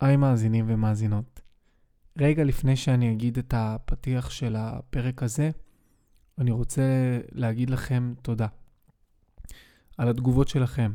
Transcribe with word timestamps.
היי 0.00 0.16
מאזינים 0.16 0.64
ומאזינות. 0.68 1.40
רגע 2.18 2.44
לפני 2.44 2.76
שאני 2.76 3.12
אגיד 3.12 3.38
את 3.38 3.54
הפתיח 3.56 4.30
של 4.30 4.56
הפרק 4.58 5.22
הזה, 5.22 5.50
אני 6.38 6.50
רוצה 6.50 6.82
להגיד 7.32 7.70
לכם 7.70 8.14
תודה 8.22 8.46
על 9.98 10.08
התגובות 10.08 10.48
שלכם. 10.48 10.92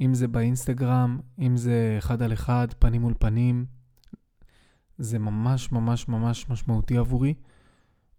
אם 0.00 0.14
זה 0.14 0.28
באינסטגרם, 0.28 1.20
אם 1.38 1.56
זה 1.56 1.94
אחד 1.98 2.22
על 2.22 2.32
אחד, 2.32 2.68
פנים 2.78 3.02
מול 3.02 3.14
פנים, 3.18 3.66
זה 4.98 5.18
ממש 5.18 5.72
ממש 5.72 6.08
ממש 6.08 6.48
משמעותי 6.48 6.96
עבורי, 6.96 7.34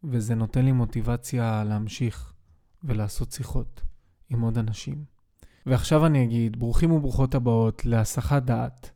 וזה 0.03 0.35
נותן 0.35 0.65
לי 0.65 0.71
מוטיבציה 0.71 1.63
להמשיך 1.63 2.33
ולעשות 2.83 3.31
שיחות 3.31 3.81
עם 4.29 4.41
עוד 4.41 4.57
אנשים. 4.57 5.05
ועכשיו 5.65 6.05
אני 6.05 6.23
אגיד, 6.23 6.59
ברוכים 6.59 6.91
וברוכות 6.91 7.35
הבאות 7.35 7.85
להסחת 7.85 8.43
דעת. 8.43 8.91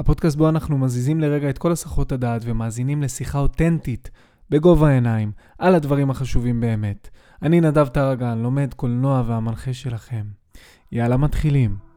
הפודקאסט 0.00 0.36
בו 0.36 0.48
אנחנו 0.48 0.78
מזיזים 0.78 1.20
לרגע 1.20 1.50
את 1.50 1.58
כל 1.58 1.72
הסחות 1.72 2.12
הדעת 2.12 2.42
ומאזינים 2.44 3.02
לשיחה 3.02 3.38
אותנטית, 3.38 4.10
בגובה 4.50 4.88
העיניים, 4.88 5.32
על 5.58 5.74
הדברים 5.74 6.10
החשובים 6.10 6.60
באמת. 6.60 7.08
אני 7.42 7.60
נדב 7.60 7.86
טרגן, 7.86 8.38
לומד 8.38 8.74
קולנוע 8.74 9.22
והמנחה 9.26 9.72
שלכם. 9.72 10.24
יאללה, 10.92 11.16
מתחילים. 11.16 11.89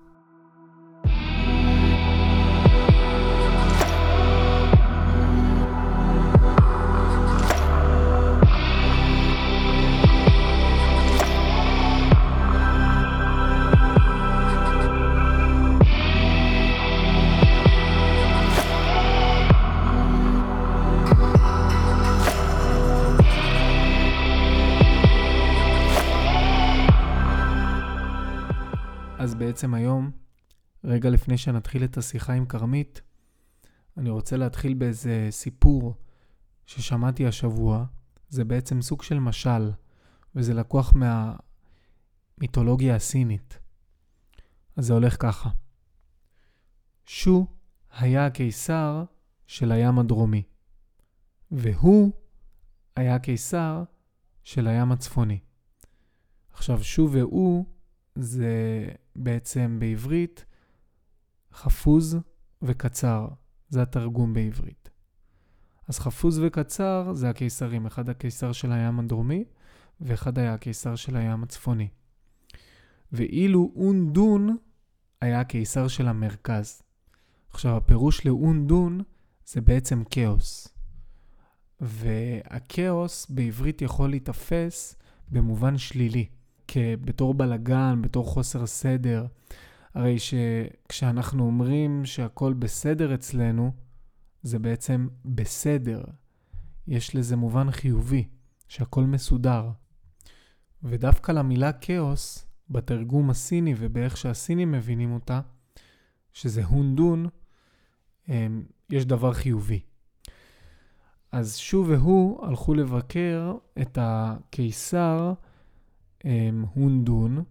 בעצם 29.53 29.73
היום, 29.73 30.11
רגע 30.83 31.09
לפני 31.09 31.37
שנתחיל 31.37 31.83
את 31.83 31.97
השיחה 31.97 32.33
עם 32.33 32.45
כרמית, 32.45 33.01
אני 33.97 34.09
רוצה 34.09 34.37
להתחיל 34.37 34.73
באיזה 34.73 35.27
סיפור 35.29 35.95
ששמעתי 36.65 37.27
השבוע. 37.27 37.85
זה 38.29 38.45
בעצם 38.45 38.81
סוג 38.81 39.03
של 39.03 39.19
משל, 39.19 39.71
וזה 40.35 40.53
לקוח 40.53 40.93
מהמיתולוגיה 42.37 42.95
הסינית. 42.95 43.59
אז 44.75 44.85
זה 44.85 44.93
הולך 44.93 45.21
ככה. 45.21 45.49
שו 47.05 47.47
היה 47.91 48.25
הקיסר 48.25 49.03
של 49.47 49.71
הים 49.71 49.99
הדרומי, 49.99 50.43
והוא 51.51 52.11
היה 52.95 53.15
הקיסר 53.15 53.83
של 54.43 54.67
הים 54.67 54.91
הצפוני. 54.91 55.39
עכשיו, 56.53 56.83
שו 56.83 57.09
והוא 57.11 57.65
זה 58.15 58.85
בעצם 59.15 59.77
בעברית 59.79 60.45
חפוז 61.53 62.17
וקצר, 62.61 63.27
זה 63.69 63.81
התרגום 63.81 64.33
בעברית. 64.33 64.89
אז 65.87 65.99
חפוז 65.99 66.39
וקצר 66.43 67.13
זה 67.13 67.29
הקיסרים, 67.29 67.85
אחד 67.85 68.09
הקיסר 68.09 68.51
של 68.51 68.71
הים 68.71 68.99
הדרומי 68.99 69.43
ואחד 70.01 70.37
היה 70.37 70.53
הקיסר 70.53 70.95
של 70.95 71.15
הים 71.15 71.43
הצפוני. 71.43 71.87
ואילו 73.11 73.71
אונדון 73.75 74.57
היה 75.21 75.39
הקיסר 75.39 75.87
של 75.87 76.07
המרכז. 76.07 76.81
עכשיו, 77.49 77.77
הפירוש 77.77 78.25
לאונדון 78.25 79.01
זה 79.45 79.61
בעצם 79.61 80.03
כאוס. 80.09 80.67
והכאוס 81.81 83.29
בעברית 83.29 83.81
יכול 83.81 84.09
להיתפס 84.09 84.95
במובן 85.29 85.77
שלילי. 85.77 86.29
בתור 86.77 87.33
בלגן, 87.33 88.01
בתור 88.01 88.25
חוסר 88.25 88.65
סדר. 88.65 89.25
הרי 89.93 90.17
שכשאנחנו 90.19 91.45
אומרים 91.45 92.05
שהכל 92.05 92.53
בסדר 92.53 93.13
אצלנו, 93.13 93.71
זה 94.43 94.59
בעצם 94.59 95.07
בסדר. 95.25 96.03
יש 96.87 97.15
לזה 97.15 97.35
מובן 97.35 97.71
חיובי, 97.71 98.27
שהכל 98.67 99.03
מסודר. 99.03 99.69
ודווקא 100.83 101.31
למילה 101.31 101.73
כאוס, 101.73 102.45
בתרגום 102.69 103.29
הסיני 103.29 103.73
ובאיך 103.77 104.17
שהסינים 104.17 104.71
מבינים 104.71 105.13
אותה, 105.13 105.41
שזה 106.33 106.65
הונדון, 106.65 107.27
אמ, 108.29 108.63
יש 108.89 109.05
דבר 109.05 109.33
חיובי. 109.33 109.79
אז 111.31 111.57
שו 111.57 111.85
והוא 111.87 112.45
הלכו 112.45 112.73
לבקר 112.73 113.53
את 113.81 113.97
הקיסר 114.01 115.33
הונדון, 116.73 117.43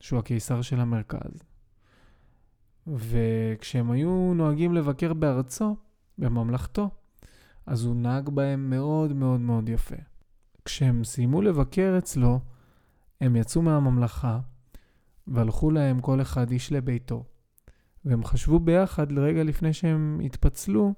שהוא 0.00 0.18
הקיסר 0.18 0.62
של 0.62 0.80
המרכז. 0.80 1.42
וכשהם 2.86 3.90
היו 3.90 4.34
נוהגים 4.34 4.74
לבקר 4.74 5.14
בארצו, 5.14 5.76
בממלכתו, 6.18 6.90
אז 7.66 7.84
הוא 7.84 7.96
נהג 7.96 8.28
בהם 8.28 8.70
מאוד 8.70 9.12
מאוד 9.12 9.40
מאוד 9.40 9.68
יפה. 9.68 9.96
כשהם 10.64 11.04
סיימו 11.04 11.42
לבקר 11.42 11.94
אצלו, 11.98 12.40
הם 13.20 13.36
יצאו 13.36 13.62
מהממלכה 13.62 14.40
והלכו 15.26 15.70
להם 15.70 16.00
כל 16.00 16.20
אחד 16.20 16.50
איש 16.50 16.72
לביתו. 16.72 17.24
והם 18.04 18.24
חשבו 18.24 18.60
ביחד 18.60 19.12
לרגע 19.12 19.42
לפני 19.42 19.72
שהם 19.72 20.20
התפצלו, 20.24 20.94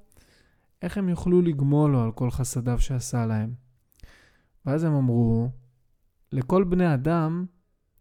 איך 0.82 0.98
הם 0.98 1.08
יוכלו 1.08 1.42
לגמול 1.42 1.90
לו 1.90 2.02
על 2.02 2.12
כל 2.12 2.30
חסדיו 2.30 2.80
שעשה 2.80 3.26
להם. 3.26 3.54
ואז 4.66 4.84
הם 4.84 4.94
אמרו, 4.94 5.50
לכל 6.32 6.64
בני 6.64 6.94
אדם 6.94 7.46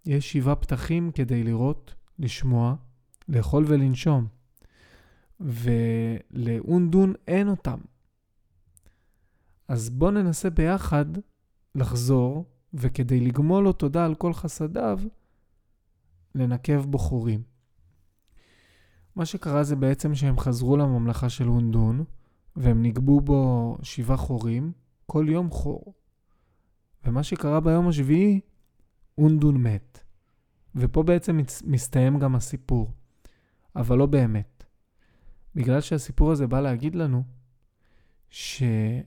יש 0.05 0.33
שבעה 0.33 0.55
פתחים 0.55 1.11
כדי 1.11 1.43
לראות, 1.43 1.93
לשמוע, 2.19 2.75
לאכול 3.29 3.65
ולנשום. 3.67 4.27
ולאונדון 5.39 7.13
אין 7.27 7.47
אותם. 7.47 7.79
אז 9.67 9.89
בואו 9.89 10.11
ננסה 10.11 10.49
ביחד 10.49 11.05
לחזור, 11.75 12.45
וכדי 12.73 13.19
לגמול 13.19 13.63
לו 13.63 13.73
תודה 13.73 14.05
על 14.05 14.15
כל 14.15 14.33
חסדיו, 14.33 14.99
לנקב 16.35 16.85
בו 16.85 16.97
חורים. 16.97 17.43
מה 19.15 19.25
שקרה 19.25 19.63
זה 19.63 19.75
בעצם 19.75 20.15
שהם 20.15 20.39
חזרו 20.39 20.77
לממלכה 20.77 21.29
של 21.29 21.47
אונדון, 21.47 22.03
והם 22.55 22.83
נגבו 22.83 23.21
בו 23.21 23.77
שבעה 23.83 24.17
חורים, 24.17 24.71
כל 25.05 25.25
יום 25.29 25.49
חור. 25.51 25.93
ומה 27.05 27.23
שקרה 27.23 27.59
ביום 27.59 27.87
השביעי, 27.87 28.39
אונדון 29.17 29.57
מת. 29.57 30.03
ופה 30.75 31.03
בעצם 31.03 31.39
מסתיים 31.65 32.19
גם 32.19 32.35
הסיפור, 32.35 32.91
אבל 33.75 33.97
לא 33.97 34.05
באמת. 34.05 34.65
בגלל 35.55 35.81
שהסיפור 35.81 36.31
הזה 36.31 36.47
בא 36.47 36.61
להגיד 36.61 36.95
לנו 36.95 37.23
שהמון 38.29 39.03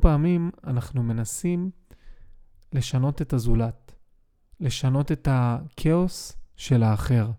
פעמים 0.00 0.50
אנחנו 0.64 1.02
מנסים 1.02 1.70
לשנות 2.72 3.22
את 3.22 3.32
הזולת, 3.32 3.94
לשנות 4.60 5.12
את 5.12 5.28
הכאוס 5.30 6.36
של 6.56 6.82
האחר. 6.82 7.30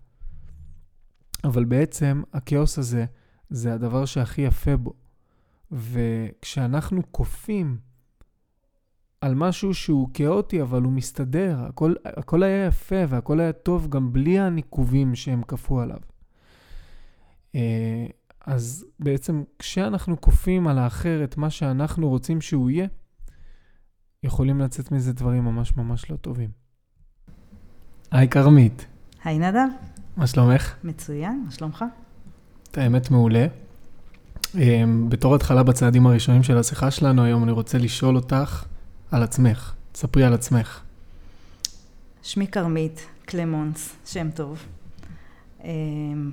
אבל 1.44 1.64
בעצם 1.64 2.22
הכאוס 2.32 2.78
הזה 2.78 3.04
זה 3.50 3.74
הדבר 3.74 4.04
שהכי 4.04 4.42
יפה 4.42 4.76
בו. 4.76 4.92
וכשאנחנו 5.72 7.02
כופים 7.12 7.78
על 9.24 9.34
משהו 9.34 9.74
שהוא 9.74 10.08
כאוטי, 10.14 10.62
אבל 10.62 10.82
הוא 10.82 10.92
מסתדר. 10.92 11.56
הכל, 11.68 11.94
הכל 12.04 12.42
היה 12.42 12.66
יפה 12.66 12.96
והכל 13.08 13.40
היה 13.40 13.52
טוב 13.52 13.88
גם 13.88 14.12
בלי 14.12 14.38
הניקובים 14.38 15.14
שהם 15.14 15.42
כפו 15.48 15.80
עליו. 15.80 15.98
אה, 17.54 18.06
אז 18.46 18.86
בעצם 18.98 19.42
כשאנחנו 19.58 20.20
כופים 20.20 20.68
על 20.68 20.78
האחר 20.78 21.24
את 21.24 21.36
מה 21.36 21.50
שאנחנו 21.50 22.08
רוצים 22.08 22.40
שהוא 22.40 22.70
יהיה, 22.70 22.86
יכולים 24.22 24.60
לצאת 24.60 24.92
מזה 24.92 25.12
דברים 25.12 25.44
ממש 25.44 25.76
ממש 25.76 26.10
לא 26.10 26.16
טובים. 26.16 26.50
היי 28.10 28.28
כרמית. 28.28 28.86
היי 29.24 29.38
נדב. 29.38 29.68
מה 30.16 30.26
שלומך? 30.26 30.74
מצוין, 30.84 31.42
מה 31.44 31.50
שלומך? 31.50 31.84
את 32.70 32.78
האמת 32.78 33.10
מעולה. 33.10 33.46
אה, 34.58 34.84
בתור 35.08 35.34
התחלה 35.34 35.62
בצעדים 35.62 36.06
הראשונים 36.06 36.42
של 36.42 36.58
השיחה 36.58 36.90
שלנו 36.90 37.24
היום, 37.24 37.44
אני 37.44 37.52
רוצה 37.52 37.78
לשאול 37.78 38.16
אותך, 38.16 38.66
על 39.14 39.22
עצמך. 39.22 39.72
ספרי 39.94 40.24
על 40.24 40.34
עצמך. 40.34 40.80
שמי 42.22 42.46
כרמית 42.46 43.06
קלמונס, 43.24 43.96
שם 44.06 44.30
טוב. 44.30 44.66
אמ, 45.64 46.32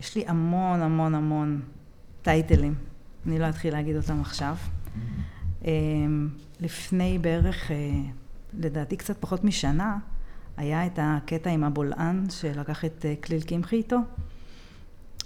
יש 0.00 0.16
לי 0.16 0.24
המון 0.26 0.82
המון 0.82 1.14
המון 1.14 1.60
טייטלים, 2.22 2.74
אני 3.26 3.38
לא 3.38 3.48
אתחיל 3.48 3.72
להגיד 3.72 3.96
אותם 3.96 4.20
עכשיו. 4.20 4.56
אמ, 5.64 6.28
לפני 6.60 7.18
בערך, 7.18 7.70
אה, 7.70 7.76
לדעתי 8.58 8.96
קצת 8.96 9.16
פחות 9.20 9.44
משנה, 9.44 9.98
היה 10.56 10.86
את 10.86 10.98
הקטע 11.02 11.50
עם 11.50 11.64
הבולען 11.64 12.24
שלקח 12.30 12.84
את 12.84 13.04
אה, 13.08 13.14
כליל 13.24 13.42
קמחי 13.42 13.76
איתו. 13.76 13.98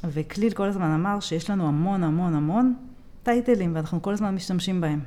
וכליל 0.05 0.53
כל 0.53 0.69
הזמן 0.69 0.91
אמר 0.91 1.21
שיש 1.21 1.51
לנו 1.51 1.69
המון 1.69 2.05
המון 2.05 2.35
המון 2.35 2.75
טייטלים, 3.23 3.75
ואנחנו 3.75 4.03
כל 4.03 4.13
הזמן 4.13 4.35
משתמשים 4.35 4.81
בהם. 4.81 5.01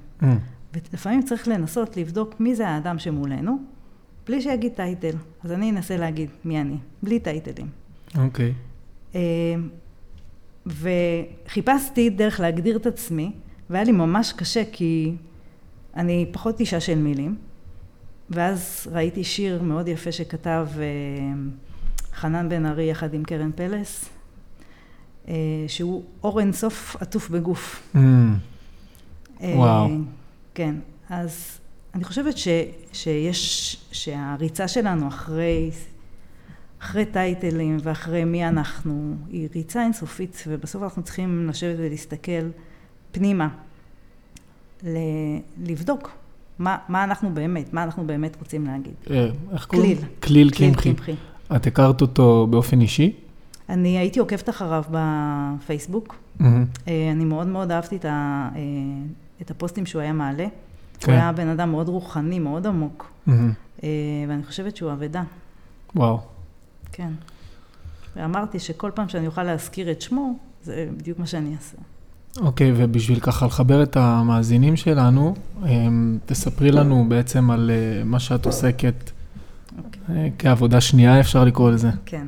ולפעמים 0.73 1.21
צריך 1.21 1.47
לנסות 1.47 1.97
לבדוק 1.97 2.39
מי 2.39 2.55
זה 2.55 2.67
האדם 2.67 2.99
שמולנו, 2.99 3.57
בלי 4.27 4.41
שיגיד 4.41 4.71
טייטל. 4.73 5.15
אז 5.43 5.51
אני 5.51 5.71
אנסה 5.71 5.97
להגיד 5.97 6.29
מי 6.45 6.61
אני, 6.61 6.77
בלי 7.03 7.19
טייטלים. 7.19 7.67
אוקיי. 8.17 8.53
אה, 9.15 9.21
וחיפשתי 10.65 12.09
דרך 12.09 12.39
להגדיר 12.39 12.77
את 12.77 12.85
עצמי, 12.85 13.31
והיה 13.69 13.83
לי 13.83 13.91
ממש 13.91 14.33
קשה 14.33 14.63
כי 14.71 15.15
אני 15.95 16.29
פחות 16.31 16.59
אישה 16.59 16.79
של 16.79 16.97
מילים. 16.97 17.35
ואז 18.29 18.87
ראיתי 18.91 19.23
שיר 19.23 19.63
מאוד 19.63 19.87
יפה 19.87 20.11
שכתב 20.11 20.67
אה, 20.77 20.83
חנן 22.13 22.49
בן 22.49 22.65
ארי 22.65 22.83
יחד 22.83 23.13
עם 23.13 23.23
קרן 23.23 23.51
פלס, 23.55 24.09
אה, 25.27 25.33
שהוא 25.67 26.03
אור 26.23 26.39
אינסוף 26.39 26.95
עטוף 26.99 27.29
בגוף. 27.29 27.93
Mm. 27.95 27.99
וואו. 29.41 29.89
כן, 30.55 30.75
אז 31.09 31.59
אני 31.95 32.03
חושבת 32.03 32.37
ש, 32.37 32.47
שיש, 32.93 33.77
שהריצה 33.91 34.67
שלנו 34.67 35.07
אחרי, 35.07 35.71
אחרי 36.81 37.05
טייטלים 37.05 37.77
ואחרי 37.83 38.23
מי 38.23 38.47
אנחנו, 38.47 39.15
היא 39.29 39.47
ריצה 39.55 39.83
אינסופית, 39.83 40.43
ובסוף 40.47 40.83
אנחנו 40.83 41.03
צריכים 41.03 41.47
לשבת 41.49 41.75
ולהסתכל 41.79 42.49
פנימה, 43.11 43.47
ל, 44.83 44.97
לבדוק 45.57 46.11
מה, 46.59 46.77
מה 46.89 47.03
אנחנו 47.03 47.33
באמת, 47.33 47.73
מה 47.73 47.83
אנחנו 47.83 48.07
באמת 48.07 48.37
רוצים 48.39 48.65
להגיד. 48.65 48.93
אה, 49.09 49.29
איך 49.53 49.65
קוראים? 49.65 49.97
כליל. 50.23 50.49
כליל 50.49 50.75
קמחי. 50.75 51.15
את 51.55 51.67
הכרת 51.67 52.01
אותו 52.01 52.47
באופן 52.49 52.81
אישי? 52.81 53.13
אני 53.69 53.97
הייתי 53.97 54.19
עוקבת 54.19 54.49
אחריו 54.49 54.83
בפייסבוק. 54.91 56.15
אה, 56.41 56.47
אני 57.11 57.25
מאוד 57.25 57.47
מאוד 57.47 57.71
אהבתי 57.71 57.95
את, 57.95 58.05
ה, 58.05 58.49
אה, 58.55 58.61
את 59.41 59.51
הפוסטים 59.51 59.85
שהוא 59.85 60.01
היה 60.01 60.13
מעלה. 60.13 60.47
כן. 60.99 61.11
הוא 61.11 61.19
היה 61.19 61.31
בן 61.31 61.47
אדם 61.47 61.71
מאוד 61.71 61.87
רוחני, 61.87 62.39
מאוד 62.39 62.67
עמוק. 62.67 63.11
אה, 63.83 63.89
ואני 64.29 64.43
חושבת 64.43 64.75
שהוא 64.75 64.91
אבדה, 64.91 65.23
וואו. 65.95 66.19
כן. 66.91 67.11
ואמרתי 68.15 68.59
שכל 68.59 68.91
פעם 68.95 69.09
שאני 69.09 69.27
אוכל 69.27 69.43
להזכיר 69.43 69.91
את 69.91 70.01
שמו, 70.01 70.37
זה 70.63 70.89
בדיוק 70.97 71.19
מה 71.19 71.25
שאני 71.25 71.55
אעשה. 71.55 71.77
אוקיי, 72.37 72.71
ובשביל 72.75 73.19
ככה 73.19 73.45
לחבר 73.45 73.83
את 73.83 73.97
המאזינים 73.97 74.75
שלנו, 74.75 75.35
אמ, 75.65 76.17
תספרי 76.25 76.71
לנו 76.71 77.05
בעצם 77.09 77.51
על 77.51 77.71
אה, 77.73 78.03
מה 78.03 78.19
שאת 78.19 78.45
עוסקת 78.45 79.11
אוקיי. 79.77 80.01
אה, 80.09 80.27
כעבודה 80.39 80.81
שנייה, 80.81 81.19
אפשר 81.19 81.43
לקרוא 81.43 81.71
לזה. 81.71 81.89
כן. 82.05 82.27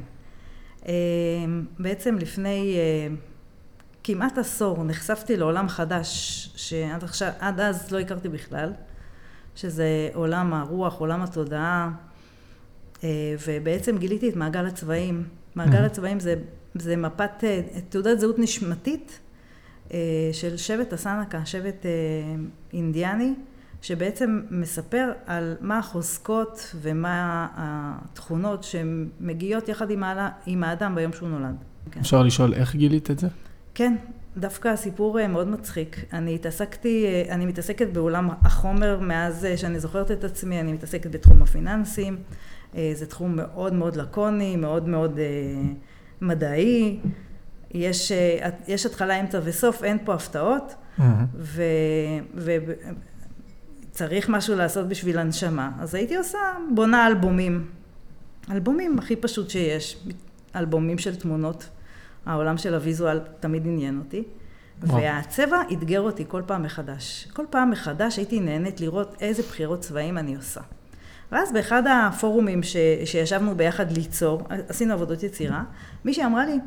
בעצם 1.80 2.15
לפני 2.15 2.75
כמעט 4.04 4.38
עשור 4.38 4.84
נחשפתי 4.84 5.38
לעולם 5.38 5.70
חדש, 5.70 6.50
שעד 6.56 7.04
עכשיו, 7.04 7.32
עד 7.40 7.60
אז 7.60 7.92
לא 7.92 8.00
הכרתי 8.00 8.30
בכלל, 8.30 8.74
שזה 9.56 10.10
עולם 10.14 10.54
הרוח, 10.54 11.00
עולם 11.00 11.22
התודעה, 11.22 11.92
אה, 13.04 13.36
ובעצם 13.48 13.98
גיליתי 13.98 14.30
את 14.30 14.36
מעגל 14.36 14.66
הצבעים. 14.66 15.24
מעגל 15.56 15.84
Mhm. 15.84 15.86
הצבעים 15.86 16.20
זה, 16.20 16.36
זה 16.76 16.96
מפת, 16.96 17.44
אה, 17.44 17.62
תעודת 17.90 18.20
זהות 18.20 18.40
נשמתית 18.40 19.20
אה, 19.94 20.00
של 20.32 20.58
שבט 20.58 20.94
הסנקה, 20.94 21.46
שבט 21.46 21.86
אינדיאני, 22.74 23.34
שבעצם 23.82 24.42
מספר 24.50 25.12
על 25.26 25.56
מה 25.62 25.78
החוזקות 25.78 26.76
ומה 26.82 27.48
התכונות 27.56 28.64
שמגיעות 28.64 29.70
יחד 29.70 29.88
עם 30.46 30.64
האדם 30.64 30.96
ביום 30.96 31.14
שהוא 31.14 31.30
נולד. 31.30 31.56
כן. 31.92 32.00
אפשר 32.00 32.24
לשאול 32.24 32.54
איך 32.54 32.76
גילית 32.76 33.12
את 33.12 33.20
זה? 33.20 33.28
כן, 33.75 33.96
דווקא 34.38 34.68
הסיפור 34.68 35.20
אה, 35.20 35.28
מאוד 35.28 35.48
מצחיק. 35.48 36.06
אני 36.14 36.36
התעסקתי, 36.36 37.06
אה, 37.06 37.34
אני 37.36 37.46
מתעסקת 37.46 37.88
בעולם 37.88 38.30
החומר 38.42 39.00
מאז 39.00 39.46
אה, 39.46 39.58
שאני 39.58 39.80
זוכרת 39.80 40.12
את 40.12 40.24
עצמי, 40.24 40.60
אני 40.60 40.74
מתעסקת 40.74 41.12
בתחום 41.12 41.42
הפיננסים. 41.42 42.18
זה 42.94 43.06
תחום 43.06 43.36
מאוד 43.36 43.74
מאוד 43.74 43.96
לקוני, 43.96 44.56
מאוד 44.56 44.88
מאוד 44.88 45.20
מדעי. 46.22 47.00
יש, 47.72 48.12
יש 48.68 48.86
התחלה, 48.86 49.20
אמצע 49.20 49.40
וסוף, 49.44 49.84
אין 49.84 49.98
פה 50.06 50.14
הפתעות. 50.14 50.75
מהמם. 50.98 51.25
וצריך 53.90 54.30
משהו 54.30 54.56
לעשות 54.56 54.88
בשביל 54.88 55.20
הנשמה. 55.20 55.72
אז 55.80 55.96
הייתי 55.96 56.16
עושה, 56.16 56.38
בונה 56.74 57.08
אלבומים. 57.08 57.68
אלבומים 58.52 59.00
הכי 59.00 59.16
פשוט 59.16 59.50
שיש, 59.50 60.08
אלבומים 60.56 60.98
של 60.98 61.16
תמונות. 61.16 61.70
העולם 62.25 62.58
של 62.58 62.74
הוויזואל 62.74 63.20
תמיד 63.40 63.66
עניין 63.66 64.00
אותי. 64.00 64.24
והצבע 64.81 65.62
אתגר 65.74 66.02
אותי 66.02 66.24
כל 66.28 66.42
פעם 66.46 66.64
מחדש. 66.64 67.28
כל 67.34 67.46
פעם 67.50 67.72
מחדש 67.72 68.18
הייתי 68.18 68.40
נהנית 68.40 68.81
לראות 68.81 69.16
איזה 69.22 69.44
בחירות 69.44 69.80
צבעים 69.80 70.18
אני 70.18 70.36
עושה. 70.36 70.62
ואז 71.31 71.54
באחד 71.54 71.84
הפורומים 71.88 72.64
ש, 72.64 72.75
שישבנו 73.06 73.56
ביחד 73.56 73.92
ליצור, 73.92 74.42
עשינו 74.70 74.94
עבודות 74.94 75.24
יצירה, 75.24 75.64
מישהי 76.06 76.25
אמרה 76.25 76.46
לי, 76.46 76.60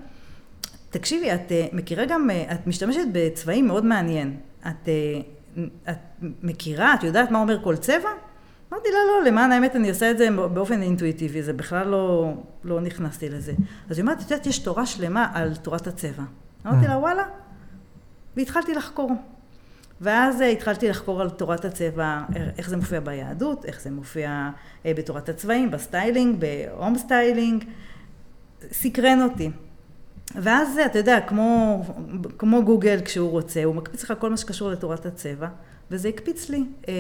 תקשיבי, 0.91 1.35
את 1.35 1.53
אה, 1.53 1.67
מכירה 1.73 2.05
גם, 2.05 2.31
אה, 2.31 2.53
את 2.55 2.67
משתמשת 2.67 3.07
בצבעים 3.13 3.67
מאוד 3.67 3.85
מעניין. 3.85 4.37
את, 4.61 4.89
אה, 4.89 5.65
את 5.91 5.99
מכירה, 6.21 6.95
את 6.95 7.03
יודעת 7.03 7.31
מה 7.31 7.39
אומר 7.39 7.63
כל 7.65 7.77
צבע? 7.77 8.09
אמרתי 8.77 8.89
לה, 8.91 8.99
לא, 9.09 9.31
למען 9.31 9.53
האמת 9.53 9.77
אני 9.77 9.89
עושה 9.89 10.11
את 10.11 10.19
זה 10.19 10.29
באופן 10.31 10.83
אינטואיטיבי, 10.83 11.43
זה 11.43 11.53
בכלל 11.53 11.89
לא, 11.89 12.35
לא 12.65 12.81
נכנסתי 12.81 13.29
לזה. 13.29 13.53
אז 13.91 13.99
היא 13.99 14.03
אומרת, 14.03 14.21
את 14.21 14.31
יודעת, 14.31 14.47
יש 14.47 14.59
תורה 14.59 14.87
שלמה 14.87 15.31
על 15.35 15.57
תורת 15.57 15.87
הצבע. 15.87 16.23
אמרתי 16.67 16.87
לה, 16.87 16.99
וואלה. 16.99 17.23
והתחלתי 18.37 18.75
לחקור. 18.75 19.13
ואז 20.01 20.43
אה, 20.43 20.49
התחלתי 20.49 20.89
לחקור 20.89 21.21
על 21.21 21.31
תורת 21.31 21.65
הצבע, 21.65 22.23
איך 22.59 22.69
זה 22.69 22.77
מופיע 22.77 23.01
ביהדות, 23.01 23.65
איך 23.65 23.81
זה 23.81 23.91
מופיע 23.91 24.51
אה, 24.87 24.93
בתורת 24.97 25.29
הצבעים, 25.29 25.71
ב 25.71 25.78
styling, 25.78 26.37
ב 26.41 26.52
home 26.52 26.99
styling. 26.99 27.65
סקרן 28.73 29.23
אותי. 29.23 29.51
ואז 30.35 30.79
אתה 30.87 30.99
יודע, 30.99 31.21
כמו, 31.21 31.83
כמו 32.39 32.65
גוגל 32.65 33.01
כשהוא 33.05 33.31
רוצה, 33.31 33.65
הוא 33.65 33.75
מקפיץ 33.75 34.05
לך 34.05 34.13
כל 34.19 34.31
מה 34.31 34.37
שקשור 34.37 34.71
לתורת 34.71 35.07
הצבע, 35.07 35.49
וזה 35.91 36.09
הקפיץ 36.09 36.49
לי 36.51 36.65
אה, 36.89 36.95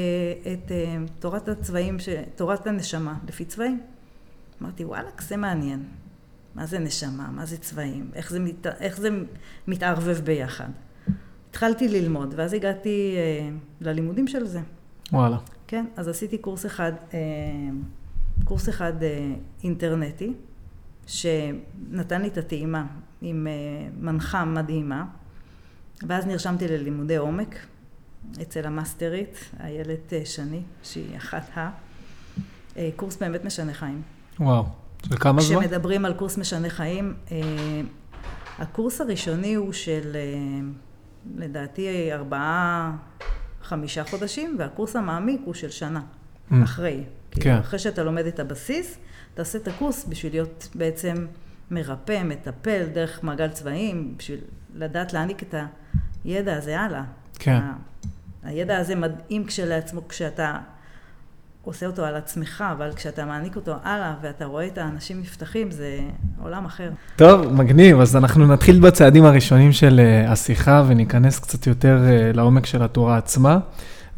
את 0.53 0.73
אה, 0.73 0.97
תורת 1.19 1.49
הצבעים, 1.49 1.99
ש... 1.99 2.09
תורת 2.37 2.67
הנשמה 2.67 3.15
לפי 3.29 3.45
צבעים. 3.45 3.81
אמרתי, 4.63 4.85
וואלכ, 4.85 5.23
זה 5.23 5.37
מעניין. 5.37 5.85
מה 6.55 6.67
זה 6.67 6.79
נשמה? 6.79 7.31
מה 7.31 7.47
זה 7.47 7.59
צבעים? 7.59 8.11
איך 8.15 8.31
זה, 8.31 8.41
מת... 8.41 8.67
איך 8.67 9.01
זה 9.01 9.09
מתערבב 9.67 10.21
ביחד? 10.25 10.69
התחלתי 11.51 11.89
ללמוד, 11.89 12.35
ואז 12.37 12.53
הגעתי 12.53 13.15
אה, 13.17 13.51
ללימודים 13.81 14.29
של 14.29 14.47
זה. 14.47 14.61
וואלה. 15.13 15.37
כן, 15.67 15.85
אז 15.97 16.09
עשיתי 16.09 16.39
קורס 16.39 16.67
אחד, 16.67 16.93
אה, 17.15 17.19
קורס 18.45 18.69
אחד 18.69 19.03
אה, 19.03 19.35
אינטרנטי, 19.65 20.33
שנתן 21.07 22.23
לי 22.23 22.29
את 22.29 22.39
הטעימה 22.39 22.87
עם 23.23 23.47
אה, 23.47 23.89
מנחה 24.01 24.45
מדהימה, 24.45 25.05
ואז 26.03 26.27
נרשמתי 26.27 26.69
ללימודי 26.69 27.17
עומק 27.17 27.57
אצל 28.43 28.67
המאסטרית, 28.67 29.39
איילת 29.61 30.13
אה, 30.13 30.23
שני, 30.25 30.63
שהיא 30.83 31.17
אחת 31.17 31.51
ה... 31.57 31.71
אה, 32.77 32.91
קורס 32.97 33.17
באמת 33.17 33.45
משנה 33.45 33.75
חיים. 33.75 34.03
וואו. 34.41 34.65
של 35.09 35.17
כמה 35.17 35.43
זמן? 35.43 35.61
כשמדברים 35.61 36.05
על 36.05 36.15
קורס 36.15 36.39
משנה 36.39 36.69
חיים, 36.71 37.15
אה, 37.33 37.37
הקורס 38.59 39.01
הראשוני 39.01 39.55
הוא 39.55 39.73
של 39.73 40.17
לדעתי 41.37 42.13
ארבעה, 42.13 42.93
חמישה 43.63 44.05
חודשים, 44.05 44.57
והקורס 44.59 44.97
המעמיק 44.97 45.41
הוא 45.45 45.55
של 45.55 45.71
שנה, 45.71 46.01
Mm. 46.51 46.55
אחרי. 46.65 47.05
כן. 47.31 47.55
אחרי 47.57 47.79
שאתה 47.79 48.05
לומד 48.05 48.27
את 48.27 48.41
הבסיס, 48.41 48.99
אתה 49.35 49.43
עושה 49.43 49.59
את 49.59 49.69
הקורס 49.69 50.05
בשביל 50.09 50.33
להיות 50.33 50.69
בעצם 50.75 51.27
מרפא, 51.71 52.23
מטפל, 52.25 52.85
דרך 52.93 53.25
מעגל 53.25 53.49
צבעים, 53.49 54.15
בשביל 54.19 54.41
לדעת 54.75 55.13
להעניק 55.13 55.43
את 55.43 55.55
הידע 56.25 56.57
הזה 56.57 56.81
הלאה. 56.81 57.05
כן. 57.39 57.53
ה- 57.63 57.77
הידע 58.47 58.79
הזה 58.79 58.95
מדהים 58.95 59.45
כשלעצמו, 59.45 60.09
כשאתה 60.09 60.59
עושה 61.65 61.87
אותו 61.87 62.05
על 62.05 62.15
עצמך, 62.17 62.65
אבל 62.73 62.93
כשאתה 62.97 63.25
מעניק 63.25 63.57
אותו 63.57 63.75
הלאה 63.85 64.15
ואתה 64.23 64.45
רואה 64.45 64.67
את 64.67 64.79
האנשים 64.79 65.21
נפתחים, 65.21 65.71
זה 65.71 65.99
עולם 66.43 66.65
אחר. 66.65 66.91
טוב, 67.17 67.53
מגניב. 67.53 68.01
אז 68.01 68.17
אנחנו 68.17 68.47
נתחיל 68.47 68.81
בצעדים 68.81 69.25
הראשונים 69.25 69.73
של 69.73 70.01
אה, 70.01 70.33
השיחה 70.33 70.85
וניכנס 70.87 71.39
קצת 71.39 71.67
יותר 71.67 71.99
אה, 72.07 72.33
לעומק 72.35 72.67
של 72.67 72.83
התורה 72.83 73.17
עצמה. 73.17 73.59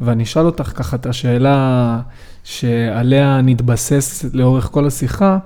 ואני 0.01 0.23
אשאל 0.23 0.45
אותך 0.45 0.71
ככה 0.75 0.95
את 0.95 1.05
השאלה 1.05 1.99
שעליה 2.43 3.41
נתבסס 3.43 4.25
לאורך 4.33 4.65
כל 4.65 4.87
השיחה, 4.87 5.37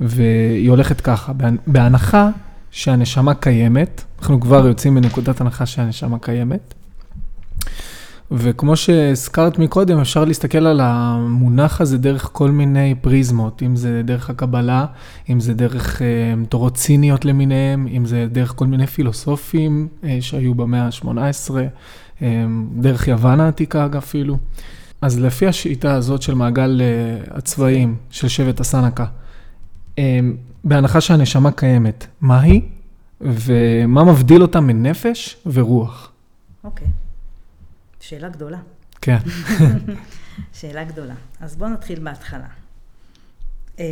והיא 0.00 0.70
הולכת 0.70 1.00
ככה, 1.00 1.32
בהנ- 1.32 1.60
בהנחה 1.66 2.28
שהנשמה 2.70 3.34
קיימת, 3.34 4.04
אנחנו 4.18 4.40
כבר 4.40 4.66
יוצאים 4.66 4.94
מנקודת 4.94 5.40
הנחה 5.40 5.66
שהנשמה 5.66 6.18
קיימת, 6.18 6.74
וכמו 8.30 8.76
שהזכרת 8.76 9.58
מקודם, 9.58 9.98
אפשר 9.98 10.24
להסתכל 10.24 10.66
על 10.66 10.80
המונח 10.82 11.80
הזה 11.80 11.98
דרך 11.98 12.30
כל 12.32 12.50
מיני 12.50 12.94
פריזמות, 13.00 13.62
אם 13.62 13.76
זה 13.76 14.02
דרך 14.04 14.30
הקבלה, 14.30 14.86
אם 15.30 15.40
זה 15.40 15.54
דרך 15.54 16.02
אה, 16.02 16.06
תורות 16.48 16.74
ציניות 16.74 17.24
למיניהם, 17.24 17.86
אם 17.96 18.06
זה 18.06 18.26
דרך 18.32 18.52
כל 18.56 18.66
מיני 18.66 18.86
פילוסופים 18.86 19.88
אה, 20.04 20.18
שהיו 20.20 20.54
במאה 20.54 20.82
ה-18, 20.86 21.54
אה, 22.22 22.44
דרך 22.76 23.08
יוון 23.08 23.40
העתיקה 23.40 23.88
אפילו. 23.98 24.38
אז 25.00 25.20
לפי 25.20 25.46
השיטה 25.46 25.94
הזאת 25.94 26.22
של 26.22 26.34
מעגל 26.34 26.80
אה, 26.80 27.36
הצבעים 27.36 27.96
של 28.10 28.28
שבט 28.28 28.60
הסנקה, 28.60 29.06
אה, 29.98 30.18
בהנחה 30.64 31.00
שהנשמה 31.00 31.50
קיימת, 31.50 32.06
מה 32.20 32.40
היא 32.40 32.62
ומה 33.20 34.04
מבדיל 34.04 34.42
אותה 34.42 34.60
מנפש 34.60 35.36
ורוח? 35.46 36.12
אוקיי. 36.64 37.03
שאלה 38.08 38.28
גדולה. 38.28 38.58
כן. 39.00 39.16
שאלה 40.58 40.84
גדולה. 40.84 41.14
אז 41.40 41.56
בואו 41.56 41.70
נתחיל 41.70 42.00
בהתחלה. 42.00 42.46
אה, 43.78 43.84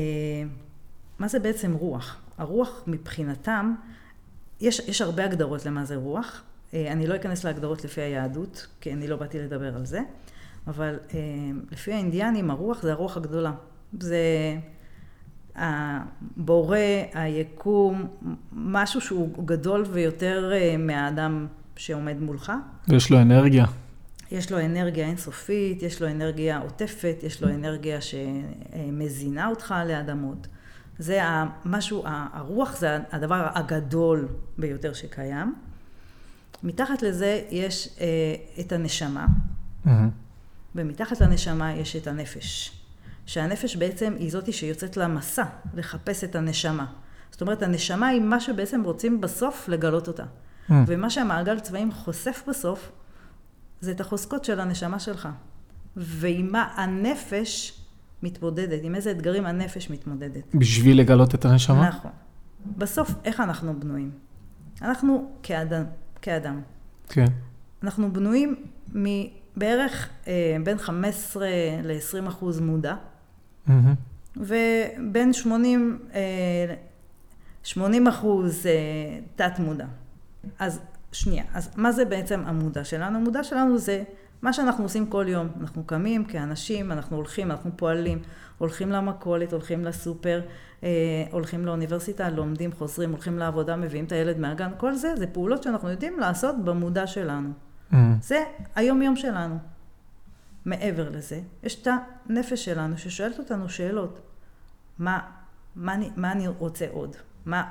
מה 1.18 1.28
זה 1.28 1.38
בעצם 1.38 1.72
רוח? 1.72 2.16
הרוח 2.38 2.82
מבחינתם, 2.86 3.74
יש, 4.60 4.80
יש 4.80 5.00
הרבה 5.00 5.24
הגדרות 5.24 5.66
למה 5.66 5.84
זה 5.84 5.96
רוח. 5.96 6.42
אה, 6.74 6.92
אני 6.92 7.06
לא 7.06 7.16
אכנס 7.16 7.44
להגדרות 7.44 7.84
לפי 7.84 8.00
היהדות, 8.00 8.66
כי 8.80 8.92
אני 8.92 9.08
לא 9.08 9.16
באתי 9.16 9.38
לדבר 9.38 9.76
על 9.76 9.86
זה, 9.86 10.00
אבל 10.66 10.98
אה, 11.14 11.18
לפי 11.70 11.92
האינדיאנים 11.92 12.50
הרוח 12.50 12.82
זה 12.82 12.92
הרוח 12.92 13.16
הגדולה. 13.16 13.52
זה 14.00 14.56
הבורא, 15.56 16.78
היקום, 17.14 18.06
משהו 18.52 19.00
שהוא 19.00 19.46
גדול 19.46 19.84
ויותר 19.92 20.52
מהאדם 20.78 21.46
שעומד 21.76 22.20
מולך. 22.20 22.52
ויש 22.88 23.10
לו 23.10 23.20
אנרגיה. 23.20 23.66
יש 24.32 24.52
לו 24.52 24.60
אנרגיה 24.60 25.06
אינסופית, 25.06 25.82
יש 25.82 26.02
לו 26.02 26.08
אנרגיה 26.08 26.58
עוטפת, 26.58 27.16
יש 27.22 27.42
לו 27.42 27.48
אנרגיה 27.48 27.98
שמזינה 28.00 29.48
אותך 29.48 29.74
לאדמות. 29.86 30.46
זה 30.98 31.20
משהו, 31.64 32.04
הרוח 32.06 32.76
זה 32.76 32.98
הדבר 33.12 33.48
הגדול 33.54 34.28
ביותר 34.58 34.92
שקיים. 34.92 35.54
מתחת 36.62 37.02
לזה 37.02 37.42
יש 37.50 37.88
אה, 38.00 38.06
את 38.60 38.72
הנשמה, 38.72 39.26
mm-hmm. 39.26 39.90
ומתחת 40.74 41.20
לנשמה 41.20 41.72
יש 41.72 41.96
את 41.96 42.06
הנפש. 42.06 42.78
שהנפש 43.26 43.76
בעצם 43.76 44.14
היא 44.18 44.30
זאתי 44.30 44.52
שיוצאת 44.52 44.96
למסע 44.96 45.44
לחפש 45.74 46.24
את 46.24 46.34
הנשמה. 46.34 46.86
זאת 47.30 47.40
אומרת, 47.40 47.62
הנשמה 47.62 48.08
היא 48.08 48.20
מה 48.20 48.40
שבעצם 48.40 48.82
רוצים 48.84 49.20
בסוף 49.20 49.68
לגלות 49.68 50.08
אותה. 50.08 50.24
Mm. 50.24 50.72
ומה 50.86 51.10
שהמעגל 51.10 51.60
צבעים 51.60 51.92
חושף 51.92 52.42
בסוף, 52.48 52.90
זה 53.82 53.90
את 53.90 54.00
החוזקות 54.00 54.44
של 54.44 54.60
הנשמה 54.60 54.98
שלך. 54.98 55.28
ועם 55.96 56.52
מה 56.52 56.72
הנפש 56.76 57.80
מתמודדת, 58.22 58.80
עם 58.82 58.94
איזה 58.94 59.10
אתגרים 59.10 59.46
הנפש 59.46 59.90
מתמודדת. 59.90 60.54
בשביל 60.54 61.00
לגלות 61.00 61.34
את 61.34 61.44
הנשמה? 61.44 61.88
נכון. 61.88 62.10
בסוף, 62.76 63.10
איך 63.24 63.40
אנחנו 63.40 63.80
בנויים? 63.80 64.10
אנחנו 64.82 65.32
כאדם. 65.42 65.84
כאדם. 66.22 66.60
כן. 67.08 67.26
אנחנו 67.82 68.12
בנויים 68.12 68.64
מבערך 68.92 70.08
אה, 70.26 70.56
בין 70.64 70.78
15 70.78 71.46
ל-20 71.82 72.28
אחוז 72.28 72.60
מודע, 72.60 72.94
mm-hmm. 73.68 73.70
ובין 74.36 75.32
80, 75.32 75.98
אה, 76.14 76.74
80 77.62 78.06
אחוז 78.06 78.66
אה, 78.66 78.72
תת 79.36 79.58
מודע. 79.58 79.86
אז 80.58 80.80
שנייה, 81.12 81.44
אז 81.54 81.70
מה 81.76 81.92
זה 81.92 82.04
בעצם 82.04 82.42
המודע 82.46 82.84
שלנו? 82.84 83.18
המודע 83.18 83.44
שלנו 83.44 83.78
זה 83.78 84.02
מה 84.42 84.52
שאנחנו 84.52 84.84
עושים 84.84 85.06
כל 85.06 85.24
יום. 85.28 85.48
אנחנו 85.60 85.84
קמים 85.84 86.24
כאנשים, 86.24 86.92
אנחנו 86.92 87.16
הולכים, 87.16 87.50
אנחנו 87.50 87.70
פועלים, 87.76 88.22
הולכים 88.58 88.90
למכולת, 88.90 89.52
הולכים 89.52 89.84
לסופר, 89.84 90.40
אה, 90.82 90.88
הולכים 91.30 91.66
לאוניברסיטה, 91.66 92.30
לומדים, 92.30 92.72
חוזרים, 92.72 93.10
הולכים 93.10 93.38
לעבודה, 93.38 93.76
מביאים 93.76 94.04
את 94.04 94.12
הילד 94.12 94.38
מהגן, 94.38 94.70
כל 94.76 94.94
זה, 94.94 95.16
זה 95.16 95.26
פעולות 95.26 95.62
שאנחנו 95.62 95.90
יודעים 95.90 96.20
לעשות 96.20 96.64
במודע 96.64 97.06
שלנו. 97.06 97.50
Mm. 97.92 97.96
זה 98.20 98.44
היום-יום 98.74 99.16
שלנו. 99.16 99.58
מעבר 100.64 101.10
לזה, 101.10 101.40
יש 101.62 101.82
את 101.82 101.88
הנפש 102.26 102.64
שלנו 102.64 102.98
ששואלת 102.98 103.38
אותנו 103.38 103.68
שאלות. 103.68 104.20
מה, 104.98 105.20
מה, 105.76 105.94
אני, 105.94 106.10
מה 106.16 106.32
אני 106.32 106.48
רוצה 106.48 106.86
עוד? 106.90 107.16
מה, 107.46 107.70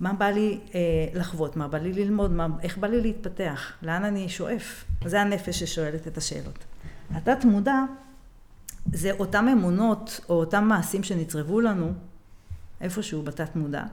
מה 0.00 0.12
בא 0.12 0.26
לי 0.26 0.60
אה, 0.74 0.80
לחוות, 1.14 1.56
מה 1.56 1.68
בא 1.68 1.78
לי 1.78 1.92
ללמוד, 1.92 2.32
מה, 2.32 2.46
איך 2.62 2.78
בא 2.78 2.88
לי 2.88 3.00
להתפתח, 3.00 3.72
לאן 3.82 4.04
אני 4.04 4.28
שואף. 4.28 4.84
זה 5.04 5.20
הנפש 5.20 5.62
ששואלת 5.62 6.06
את 6.06 6.16
השאלות. 6.16 6.64
התת 7.10 7.44
מודע 7.44 7.84
זה 8.92 9.10
אותם 9.12 9.48
אמונות 9.52 10.20
או 10.28 10.34
אותם 10.34 10.64
מעשים 10.64 11.02
שנצרבו 11.02 11.60
לנו 11.60 11.92
איפשהו 12.80 13.22
בתת 13.22 13.56
מודע, 13.56 13.84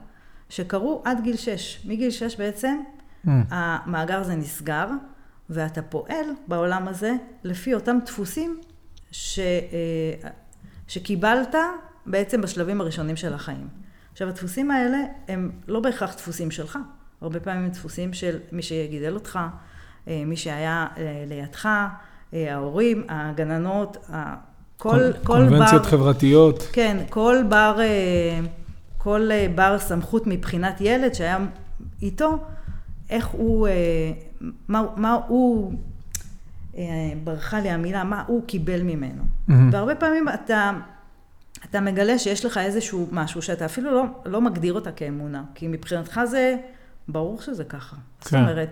שקרו 0.48 1.02
עד 1.04 1.20
גיל 1.22 1.36
שש. 1.36 1.86
מגיל 1.86 2.10
שש 2.10 2.36
בעצם 2.36 2.80
mm. 3.26 3.28
המאגר 3.50 4.20
הזה 4.20 4.36
נסגר, 4.36 4.88
ואתה 5.50 5.82
פועל 5.82 6.26
בעולם 6.48 6.88
הזה 6.88 7.12
לפי 7.44 7.74
אותם 7.74 7.98
דפוסים 8.06 8.60
ש, 9.12 9.38
אה, 9.38 10.30
שקיבלת 10.88 11.54
בעצם 12.06 12.40
בשלבים 12.40 12.80
הראשונים 12.80 13.16
של 13.16 13.34
החיים. 13.34 13.83
עכשיו, 14.14 14.28
הדפוסים 14.28 14.70
האלה 14.70 14.98
הם 15.28 15.50
לא 15.68 15.80
בהכרח 15.80 16.14
דפוסים 16.14 16.50
שלך, 16.50 16.78
הרבה 17.20 17.40
פעמים 17.40 17.64
הם 17.64 17.70
דפוסים 17.70 18.12
של 18.12 18.38
מי 18.52 18.62
שגידל 18.62 19.14
אותך, 19.14 19.38
אה, 20.08 20.22
מי 20.26 20.36
שהיה 20.36 20.86
אה, 20.96 21.24
לידך, 21.28 21.68
אה, 22.34 22.54
ההורים, 22.54 23.04
הגננות, 23.08 23.96
כל, 24.06 24.12
כל 24.76 24.98
בר... 24.98 25.24
קונבנציות 25.24 25.86
חברתיות. 25.86 26.68
כן, 26.72 26.96
כל 27.10 27.36
בר, 27.48 27.78
כל 28.98 29.30
בר 29.54 29.78
סמכות 29.78 30.26
מבחינת 30.26 30.80
ילד 30.80 31.14
שהיה 31.14 31.38
איתו, 32.02 32.38
איך 33.10 33.26
הוא, 33.26 33.68
מה, 34.68 34.82
מה 34.96 35.18
הוא, 35.28 35.72
ברכה 37.24 37.60
לי 37.60 37.70
המילה, 37.70 38.04
מה 38.04 38.24
הוא 38.26 38.42
קיבל 38.46 38.82
ממנו. 38.82 39.22
Mm-hmm. 39.22 39.52
והרבה 39.72 39.94
פעמים 39.94 40.28
אתה 40.28 40.72
אתה 41.74 41.82
מגלה 41.82 42.18
שיש 42.18 42.44
לך 42.44 42.58
איזשהו 42.58 43.08
משהו 43.12 43.42
שאתה 43.42 43.64
אפילו 43.64 43.90
לא, 43.90 44.04
לא 44.24 44.40
מגדיר 44.40 44.72
אותה 44.72 44.92
כאמונה, 44.92 45.44
כי 45.54 45.68
מבחינתך 45.68 46.20
זה 46.24 46.56
ברור 47.08 47.40
שזה 47.40 47.64
ככה. 47.64 47.96
כן. 47.96 48.00
זאת 48.20 48.34
אומרת, 48.34 48.68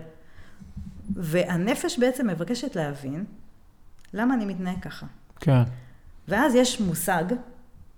והנפש 1.15 1.99
בעצם 1.99 2.27
מבקשת 2.27 2.75
להבין 2.75 3.25
למה 4.13 4.33
אני 4.33 4.45
מתנהג 4.45 4.79
ככה. 4.81 5.05
כן. 5.39 5.61
ואז 6.27 6.55
יש 6.55 6.81
מושג 6.81 7.23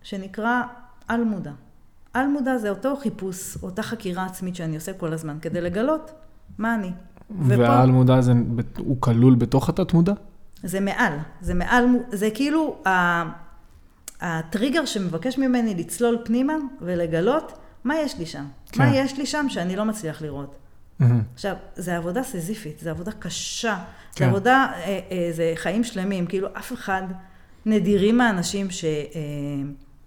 שנקרא 0.03 0.62
על 1.07 1.24
מודע. 1.24 1.51
על 2.13 2.27
מודע 2.27 2.57
זה 2.57 2.69
אותו 2.69 2.97
חיפוש, 2.97 3.57
אותה 3.63 3.83
חקירה 3.83 4.25
עצמית 4.25 4.55
שאני 4.55 4.75
עושה 4.75 4.93
כל 4.93 5.13
הזמן, 5.13 5.38
כדי 5.41 5.62
לגלות 5.62 6.12
מה 6.57 6.75
אני. 6.75 6.91
והעל 7.39 7.91
מודע 7.91 8.21
זה, 8.21 8.33
הוא 8.77 8.97
כלול 9.00 9.35
בתוך 9.35 9.69
התת 9.69 9.93
מודע? 9.93 10.13
זה 10.63 10.79
מעל, 10.79 11.13
זה 11.41 11.53
מעל, 11.53 11.85
זה 12.12 12.29
כאילו, 12.33 12.77
הטריגר 14.25 14.86
שמבקש 14.86 15.38
ממני 15.38 15.75
לצלול 15.75 16.17
פנימה 16.25 16.53
ולגלות 16.82 17.58
מה 17.84 17.96
יש 17.98 18.17
לי 18.20 18.25
שם. 18.25 18.46
כן. 18.72 18.84
מה 18.84 18.96
יש 18.96 19.17
לי 19.17 19.25
שם 19.25 19.46
שאני 19.50 19.75
לא 19.75 19.86
מצליח 19.86 20.22
לראות. 20.22 20.55
Mm-hmm. 21.01 21.05
עכשיו, 21.34 21.55
זה 21.75 21.98
עבודה 21.98 22.24
סיזיפית, 22.24 22.79
זה 22.79 22.91
עבודה 22.91 23.12
קשה, 23.12 23.75
כן. 24.15 24.25
זה 24.25 24.29
עבודה, 24.29 24.67
אה, 24.75 25.00
אה, 25.12 25.29
זה 25.32 25.53
חיים 25.55 25.84
שלמים, 25.84 26.25
כאילו 26.25 26.48
אף 26.58 26.74
אחד, 26.74 27.03
נדירים 27.65 28.22
האנשים 28.22 28.67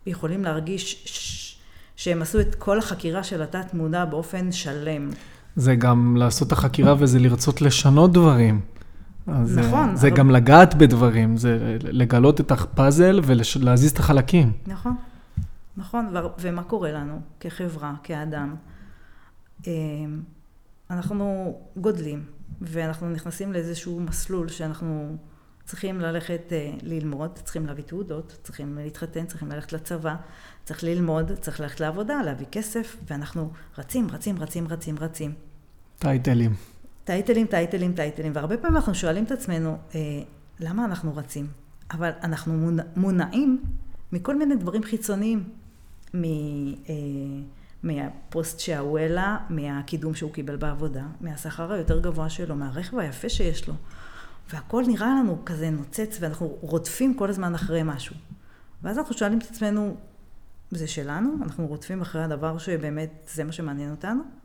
שיכולים 0.06 0.46
אה, 0.46 0.50
להרגיש 0.50 1.02
ש, 1.04 1.58
שהם 1.96 2.22
עשו 2.22 2.40
את 2.40 2.54
כל 2.54 2.78
החקירה 2.78 3.22
של 3.22 3.42
התת 3.42 3.74
מודע 3.74 4.04
באופן 4.04 4.52
שלם. 4.52 5.10
זה 5.56 5.74
גם 5.74 6.16
לעשות 6.16 6.48
את 6.48 6.52
החקירה 6.52 6.94
וזה 6.98 7.18
לרצות 7.18 7.62
לשנות 7.62 8.12
דברים. 8.12 8.60
אז 9.32 9.58
נכון. 9.58 9.96
זה 9.96 10.08
אבל... 10.08 10.16
גם 10.16 10.30
לגעת 10.30 10.74
בדברים, 10.74 11.36
זה 11.36 11.76
לגלות 11.80 12.40
את 12.40 12.50
הפאזל 12.50 13.20
ולהזיז 13.24 13.90
את 13.90 13.98
החלקים. 13.98 14.52
נכון, 14.66 14.94
נכון. 15.76 16.06
ו... 16.14 16.18
ומה 16.40 16.62
קורה 16.62 16.92
לנו 16.92 17.20
כחברה, 17.40 17.94
כאדם? 18.02 18.54
אמ, 19.66 19.72
אנחנו 20.90 21.58
גודלים, 21.76 22.24
ואנחנו 22.60 23.10
נכנסים 23.10 23.52
לאיזשהו 23.52 24.00
מסלול 24.00 24.48
שאנחנו 24.48 25.16
צריכים 25.64 26.00
ללכת 26.00 26.52
אה, 26.52 26.70
ללמוד, 26.82 27.38
צריכים 27.44 27.66
להביא 27.66 27.84
תעודות, 27.84 28.38
צריכים 28.42 28.78
להתחתן, 28.78 29.26
צריכים 29.26 29.48
ללכת 29.48 29.72
לצבא, 29.72 30.16
צריך 30.64 30.84
ללמוד, 30.84 31.32
צריך 31.40 31.60
ללכת 31.60 31.80
לעבודה, 31.80 32.20
להביא 32.24 32.46
כסף, 32.52 32.96
ואנחנו 33.06 33.50
רצים, 33.78 34.10
רצים, 34.10 34.38
רצים, 34.38 34.68
רצים, 34.68 34.98
רצים. 34.98 35.34
טייטלים. 35.98 36.54
טייטלים, 37.08 37.46
טייטלים, 37.46 37.92
טייטלים, 37.92 38.32
והרבה 38.34 38.56
פעמים 38.56 38.76
אנחנו 38.76 38.94
שואלים 38.94 39.24
את 39.24 39.32
עצמנו, 39.32 39.78
אה, 39.94 40.00
למה 40.60 40.84
אנחנו 40.84 41.16
רצים? 41.16 41.46
אבל 41.90 42.10
אנחנו 42.22 42.52
מונע, 42.52 42.82
מונעים 42.96 43.62
מכל 44.12 44.36
מיני 44.36 44.56
דברים 44.56 44.82
חיצוניים, 44.82 45.44
מ, 46.14 46.24
אה, 46.24 46.94
מהפוסט 47.82 48.60
שההוא 48.60 48.98
העלה, 48.98 49.38
מהקידום 49.50 50.14
שהוא 50.14 50.32
קיבל 50.32 50.56
בעבודה, 50.56 51.06
מהשכר 51.20 51.72
היותר 51.72 52.00
גבוה 52.00 52.30
שלו, 52.30 52.56
מהרכב 52.56 52.98
היפה 52.98 53.28
שיש 53.28 53.68
לו. 53.68 53.74
והכל 54.52 54.84
נראה 54.86 55.08
לנו 55.08 55.38
כזה 55.46 55.70
נוצץ, 55.70 56.18
ואנחנו 56.20 56.58
רודפים 56.60 57.14
כל 57.14 57.30
הזמן 57.30 57.54
אחרי 57.54 57.80
משהו. 57.84 58.16
ואז 58.82 58.98
אנחנו 58.98 59.14
שואלים 59.14 59.38
את 59.38 59.50
עצמנו, 59.50 59.96
זה 60.70 60.86
שלנו? 60.86 61.36
אנחנו 61.42 61.66
רודפים 61.66 62.00
אחרי 62.00 62.22
הדבר 62.22 62.58
שבאמת 62.58 63.28
זה 63.34 63.44
מה 63.44 63.52
שמעניין 63.52 63.90
אותנו? 63.90 64.37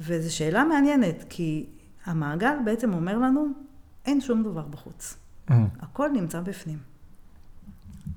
וזו 0.00 0.34
שאלה 0.34 0.64
מעניינת, 0.64 1.24
כי 1.28 1.66
המעגל 2.04 2.56
בעצם 2.64 2.94
אומר 2.94 3.18
לנו, 3.18 3.46
אין 4.06 4.20
שום 4.20 4.42
דבר 4.42 4.62
בחוץ. 4.62 5.16
Mm. 5.48 5.52
הכל 5.80 6.10
נמצא 6.12 6.40
בפנים. 6.40 6.78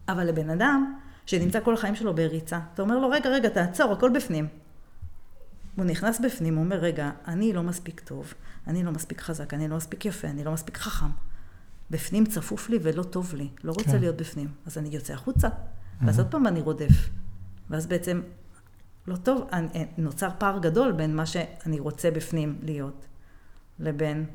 אבל 0.07 0.27
לבן 0.27 0.49
אדם 0.49 0.93
שנמצא 1.25 1.59
כל 1.59 1.73
החיים 1.73 1.95
שלו 1.95 2.15
בריצה, 2.15 2.59
אתה 2.73 2.81
אומר 2.81 2.99
לו, 2.99 3.09
רגע, 3.09 3.29
רגע, 3.29 3.49
תעצור, 3.49 3.91
הכל 3.91 4.09
בפנים. 4.09 4.47
הוא 5.75 5.85
נכנס 5.85 6.19
בפנים, 6.19 6.55
הוא 6.55 6.63
אומר, 6.63 6.75
רגע, 6.75 7.11
אני 7.27 7.53
לא 7.53 7.63
מספיק 7.63 7.99
טוב, 7.99 8.33
אני 8.67 8.83
לא 8.83 8.91
מספיק 8.91 9.21
חזק, 9.21 9.53
אני 9.53 9.67
לא 9.67 9.75
מספיק 9.77 10.05
יפה, 10.05 10.27
אני 10.27 10.43
לא 10.43 10.51
מספיק 10.51 10.77
חכם. 10.77 11.09
בפנים 11.91 12.25
צפוף 12.25 12.69
לי 12.69 12.79
ולא 12.81 13.03
טוב 13.03 13.33
לי, 13.35 13.49
לא 13.63 13.71
רוצה 13.71 13.91
כן. 13.91 13.99
להיות 13.99 14.17
בפנים. 14.17 14.47
אז 14.65 14.77
אני 14.77 14.89
יוצא 14.89 15.13
החוצה, 15.13 15.47
ואז 16.01 16.19
עוד 16.19 16.31
פעם 16.31 16.47
אני 16.47 16.61
רודף. 16.61 17.09
ואז 17.69 17.87
בעצם, 17.87 18.21
לא 19.09 19.15
טוב, 19.15 19.47
אני- 19.53 19.67
אה, 19.75 19.83
נוצר 19.97 20.29
פער 20.37 20.59
גדול 20.59 20.91
בין 20.91 21.15
מה 21.15 21.25
שאני 21.25 21.79
רוצה 21.79 22.11
בפנים 22.11 22.55
להיות, 22.63 23.05
לבין 23.79 24.25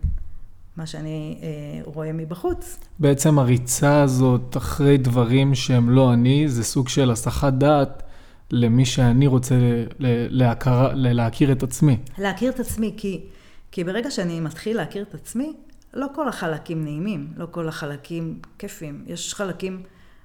מה 0.76 0.86
שאני 0.86 1.38
אה, 1.42 1.48
רואה 1.84 2.12
מבחוץ. 2.12 2.78
בעצם 2.98 3.38
הריצה 3.38 4.02
הזאת 4.02 4.56
אחרי 4.56 4.96
דברים 4.98 5.54
שהם 5.54 5.90
לא 5.90 6.12
אני, 6.12 6.48
זה 6.48 6.64
סוג 6.64 6.88
של 6.88 7.10
הסחת 7.10 7.52
דעת 7.52 8.02
למי 8.50 8.84
שאני 8.84 9.26
רוצה 9.26 9.54
ל- 9.54 9.86
ל- 9.98 10.42
להכרה, 10.42 10.92
ל- 10.94 11.12
להכיר 11.12 11.52
את 11.52 11.62
עצמי. 11.62 11.98
להכיר 12.18 12.50
את 12.50 12.60
עצמי, 12.60 12.94
כי, 12.96 13.24
כי 13.70 13.84
ברגע 13.84 14.10
שאני 14.10 14.40
מתחיל 14.40 14.76
להכיר 14.76 15.02
את 15.02 15.14
עצמי, 15.14 15.52
לא 15.94 16.06
כל 16.14 16.28
החלקים 16.28 16.84
נעימים, 16.84 17.32
לא 17.36 17.46
כל 17.50 17.68
החלקים 17.68 18.38
כיפים. 18.58 19.04
יש 19.06 19.34
חלקים 19.34 19.82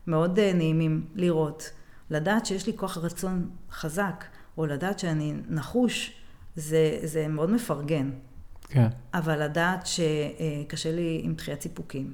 מאוד 0.08 0.40
אה, 0.40 0.52
נעימים 0.54 1.06
לראות. 1.16 1.70
לדעת 2.10 2.46
שיש 2.46 2.68
לי 2.68 2.74
כוח 2.76 2.98
רצון 2.98 3.50
חזק, 3.72 4.26
או 4.60 4.66
לדעת 4.66 5.00
שאני 5.00 5.34
נחוש, 5.50 6.14
זה, 6.56 7.00
זה 7.04 7.28
מאוד 7.28 7.50
מפרגן. 7.50 8.10
כן, 8.62 8.88
אבל 9.14 9.44
לדעת 9.44 9.88
שקשה 9.88 10.92
לי 10.92 11.22
עם 11.24 11.34
דחיית 11.34 11.62
סיפוקים, 11.62 12.14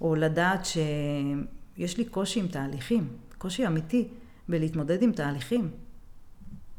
או 0.00 0.14
לדעת 0.14 0.64
שיש 0.64 1.98
לי 1.98 2.04
קושי 2.04 2.40
עם 2.40 2.48
תהליכים, 2.48 3.08
קושי 3.38 3.66
אמיתי 3.66 4.08
בלהתמודד 4.48 5.02
עם 5.02 5.12
תהליכים. 5.12 5.70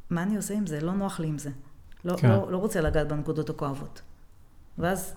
מה 0.10 0.24
אני 0.24 0.36
עושה 0.36 0.54
עם 0.54 0.66
זה? 0.66 0.82
לא 0.82 0.94
נוח 0.94 1.20
לי 1.20 1.28
עם 1.28 1.38
זה. 1.38 1.50
לא, 2.06 2.18
כן. 2.18 2.30
לא, 2.30 2.52
לא 2.52 2.58
רוצה 2.58 2.82
לגעת 2.82 3.08
בנקודות 3.08 3.50
הכואבות. 3.50 4.02
ואז 4.78 5.16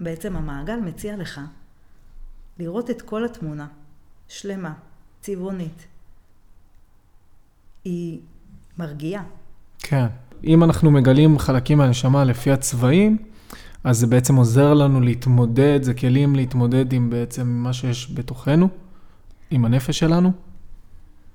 בעצם 0.00 0.36
המעגל 0.36 0.76
מציע 0.76 1.16
לך 1.16 1.40
לראות 2.58 2.90
את 2.90 3.02
כל 3.02 3.24
התמונה, 3.24 3.66
שלמה, 4.28 4.74
צבעונית. 5.20 5.86
היא 7.84 8.20
מרגיעה. 8.80 9.22
כן. 9.78 10.06
אם 10.44 10.64
אנחנו 10.64 10.90
מגלים 10.90 11.38
חלקים 11.38 11.78
מהנשמה 11.78 12.24
לפי 12.24 12.50
הצבעים, 12.50 13.16
אז 13.84 13.98
זה 13.98 14.06
בעצם 14.06 14.36
עוזר 14.36 14.74
לנו 14.74 15.00
להתמודד, 15.00 15.82
זה 15.82 15.94
כלים 15.94 16.34
להתמודד 16.34 16.92
עם 16.92 17.10
בעצם 17.10 17.46
מה 17.46 17.72
שיש 17.72 18.12
בתוכנו, 18.14 18.68
עם 19.50 19.64
הנפש 19.64 19.98
שלנו. 19.98 20.32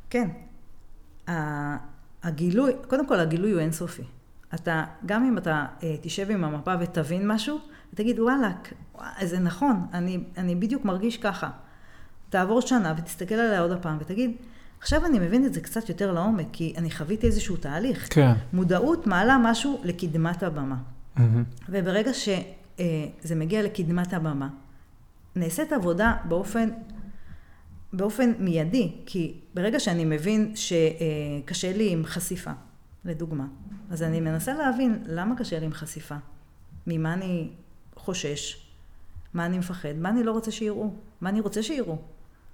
כן. 0.09 0.27
הגילוי, 2.23 2.71
קודם 2.87 3.07
כל 3.07 3.19
הגילוי 3.19 3.51
הוא 3.51 3.59
אינסופי. 3.59 4.03
אתה, 4.53 4.83
גם 5.05 5.25
אם 5.25 5.37
אתה 5.37 5.65
אה, 5.83 5.95
תשב 6.01 6.31
עם 6.31 6.43
המפה 6.43 6.73
ותבין 6.79 7.31
משהו, 7.31 7.59
ותגיד 7.93 8.19
וואלכ, 8.19 8.73
זה 9.21 9.39
נכון, 9.39 9.85
אני, 9.93 10.19
אני 10.37 10.55
בדיוק 10.55 10.85
מרגיש 10.85 11.17
ככה. 11.17 11.49
תעבור 12.29 12.61
שנה 12.61 12.93
ותסתכל 12.97 13.35
עליה 13.35 13.61
עוד 13.61 13.71
הפעם 13.71 13.97
ותגיד, 13.99 14.31
עכשיו 14.79 15.05
אני 15.05 15.20
מבין 15.20 15.46
את 15.46 15.53
זה 15.53 15.62
קצת 15.62 15.89
יותר 15.89 16.12
לעומק, 16.12 16.48
כי 16.51 16.74
אני 16.77 16.91
חוויתי 16.91 17.27
איזשהו 17.27 17.58
תהליך. 17.58 18.08
כן. 18.13 18.34
מודעות 18.53 19.08
מעלה 19.08 19.38
משהו 19.44 19.82
לקדמת 19.84 20.44
הבמה. 20.44 20.77
וברגע 21.70 22.12
שזה 22.13 23.36
מגיע 23.36 23.63
לקדמת 23.63 24.13
הבמה, 24.13 24.50
נעשית 25.36 25.73
עבודה 25.73 26.15
באופן, 26.28 26.69
באופן 27.93 28.32
מיידי, 28.39 28.91
כי 29.06 29.34
ברגע 29.54 29.80
שאני 29.80 30.06
מבין 30.06 30.54
שקשה 30.56 31.73
לי 31.78 31.91
עם 31.91 32.06
חשיפה, 32.06 32.52
לדוגמה, 33.06 33.45
אז 33.89 34.04
אני 34.04 34.19
מנסה 34.19 34.54
להבין 34.54 35.04
למה 35.06 35.36
קשה 35.38 35.60
לי 35.60 35.65
עם 35.65 35.73
חשיפה, 35.73 36.15
ממה 36.88 37.13
אני 37.13 37.49
חושש, 37.95 38.67
מה 39.34 39.45
אני 39.45 39.58
מפחד, 39.58 39.93
מה 39.97 40.10
אני 40.10 40.23
לא 40.23 40.32
רוצה 40.32 40.52
שיראו, 40.52 40.93
מה 41.21 41.30
אני 41.30 41.39
רוצה 41.39 41.63
שיראו. 41.63 41.97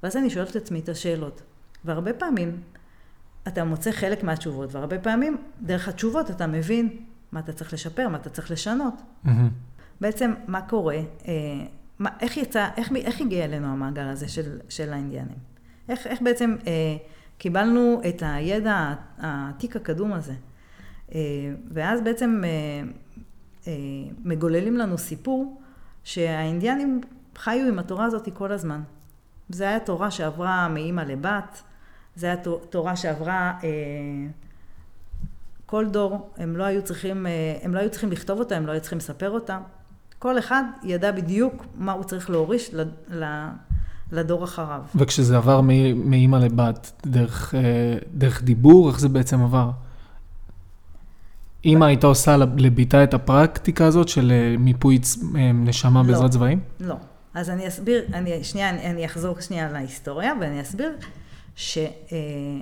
ואז 0.04 0.18
אני 0.18 0.30
שואלת 0.30 0.52
את 0.52 0.56
עצמי 0.56 0.80
את 0.80 0.90
השאלות. 0.90 1.42
והרבה 1.86 2.14
פעמים 2.14 2.62
אתה 3.48 3.64
מוצא 3.64 3.92
חלק 3.92 4.24
מהתשובות, 4.24 4.76
והרבה 4.76 5.00
פעמים 5.00 5.38
דרך 5.62 5.88
התשובות 5.88 6.32
אתה 6.32 6.48
מבין 6.48 6.98
מה 7.32 7.40
אתה 7.40 7.54
צריך 7.54 7.74
לשפר, 7.74 8.08
מה 8.08 8.18
אתה 8.18 8.30
צריך 8.30 8.52
לשנות. 8.52 9.02
בעצם 10.02 10.34
מה 10.48 10.62
קורה, 10.62 10.96
אה, 10.96 11.34
מה, 12.00 12.10
איך 12.20 12.38
יצא, 12.38 12.68
איך, 12.78 12.92
איך 12.96 13.22
הגיע 13.22 13.46
אלינו 13.46 13.68
המעגל 13.68 14.08
הזה 14.08 14.28
של, 14.28 14.60
של 14.70 14.94
האינדיאנים? 14.94 15.38
איך, 15.90 16.08
איך 16.08 16.22
בעצם 16.22 16.56
אה, 16.68 16.98
קיבלנו 17.38 18.02
את 18.10 18.24
הידע 18.26 18.94
העתיק 19.18 19.76
הקדום 19.76 20.14
הזה? 20.14 20.34
אה, 21.16 21.20
ואז 21.72 22.02
בעצם 22.02 22.42
אה, 22.44 22.50
אה, 23.68 23.74
מגוללים 24.24 24.78
לנו 24.78 24.98
סיפור 24.98 25.62
שהאינדיאנים 26.04 27.02
חיו 27.36 27.68
עם 27.68 27.80
התורה 27.80 28.06
הזאת 28.06 28.30
כל 28.34 28.52
הזמן. 28.52 28.82
זה 29.50 29.64
היה 29.70 29.80
תורה 29.80 30.12
שעברה 30.12 30.68
מאימא 30.68 31.02
לבת, 31.02 31.62
זה 32.16 32.26
היה 32.28 32.38
תו- 32.38 32.60
תורה 32.70 32.96
שעברה 32.96 33.54
אה, 33.64 33.70
כל 35.66 35.88
דור, 35.90 36.30
הם 36.38 36.58
לא 36.58 36.64
היו 36.64 36.82
צריכים, 36.84 37.28
אה, 37.28 37.32
הם 37.62 37.74
לא 37.76 37.80
היו 37.80 37.90
צריכים 37.90 38.12
לכתוב 38.12 38.40
אותה, 38.40 38.56
הם 38.58 38.66
לא 38.66 38.72
היו 38.72 38.82
צריכים 38.82 38.98
לספר 38.98 39.30
אותה. 39.30 39.60
כל 40.20 40.40
אחד 40.40 40.64
ידע 40.84 41.12
בדיוק 41.12 41.66
מה 41.78 41.92
הוא 41.92 42.04
צריך 42.04 42.30
להוריש 42.30 42.72
לדור 44.12 44.44
אחריו. 44.44 44.82
וכשזה 44.96 45.38
עבר 45.38 45.62
מאימא 45.96 46.38
לבת, 46.38 46.92
דרך, 47.06 47.56
אה, 47.56 47.60
דרך 48.14 48.44
דיבור, 48.44 48.90
איך 48.90 49.00
זה 49.00 49.10
בעצם 49.10 49.42
עבר? 49.42 49.70
אימא 51.66 51.86
הייתה 51.86 52.08
עושה 52.08 52.38
לב- 52.38 52.58
לביתה 52.60 53.04
את 53.04 53.14
הפרקטיקה 53.14 53.86
הזאת 53.86 54.08
של 54.08 54.32
מיפוי 54.60 55.00
נשמה 55.54 56.02
לא. 56.02 56.08
בעזרת 56.08 56.32
צבעים? 56.32 56.60
לא. 56.80 56.96
אז 57.34 57.50
אני 57.50 57.68
אסביר, 57.68 58.04
אני, 58.14 58.44
שנייה, 58.44 58.70
אני, 58.70 58.90
אני 58.90 59.06
אחזור 59.06 59.40
שנייה 59.42 59.72
להיסטוריה, 59.72 60.34
ואני 60.42 60.62
אסביר 60.62 60.92
שהתורה 61.56 62.62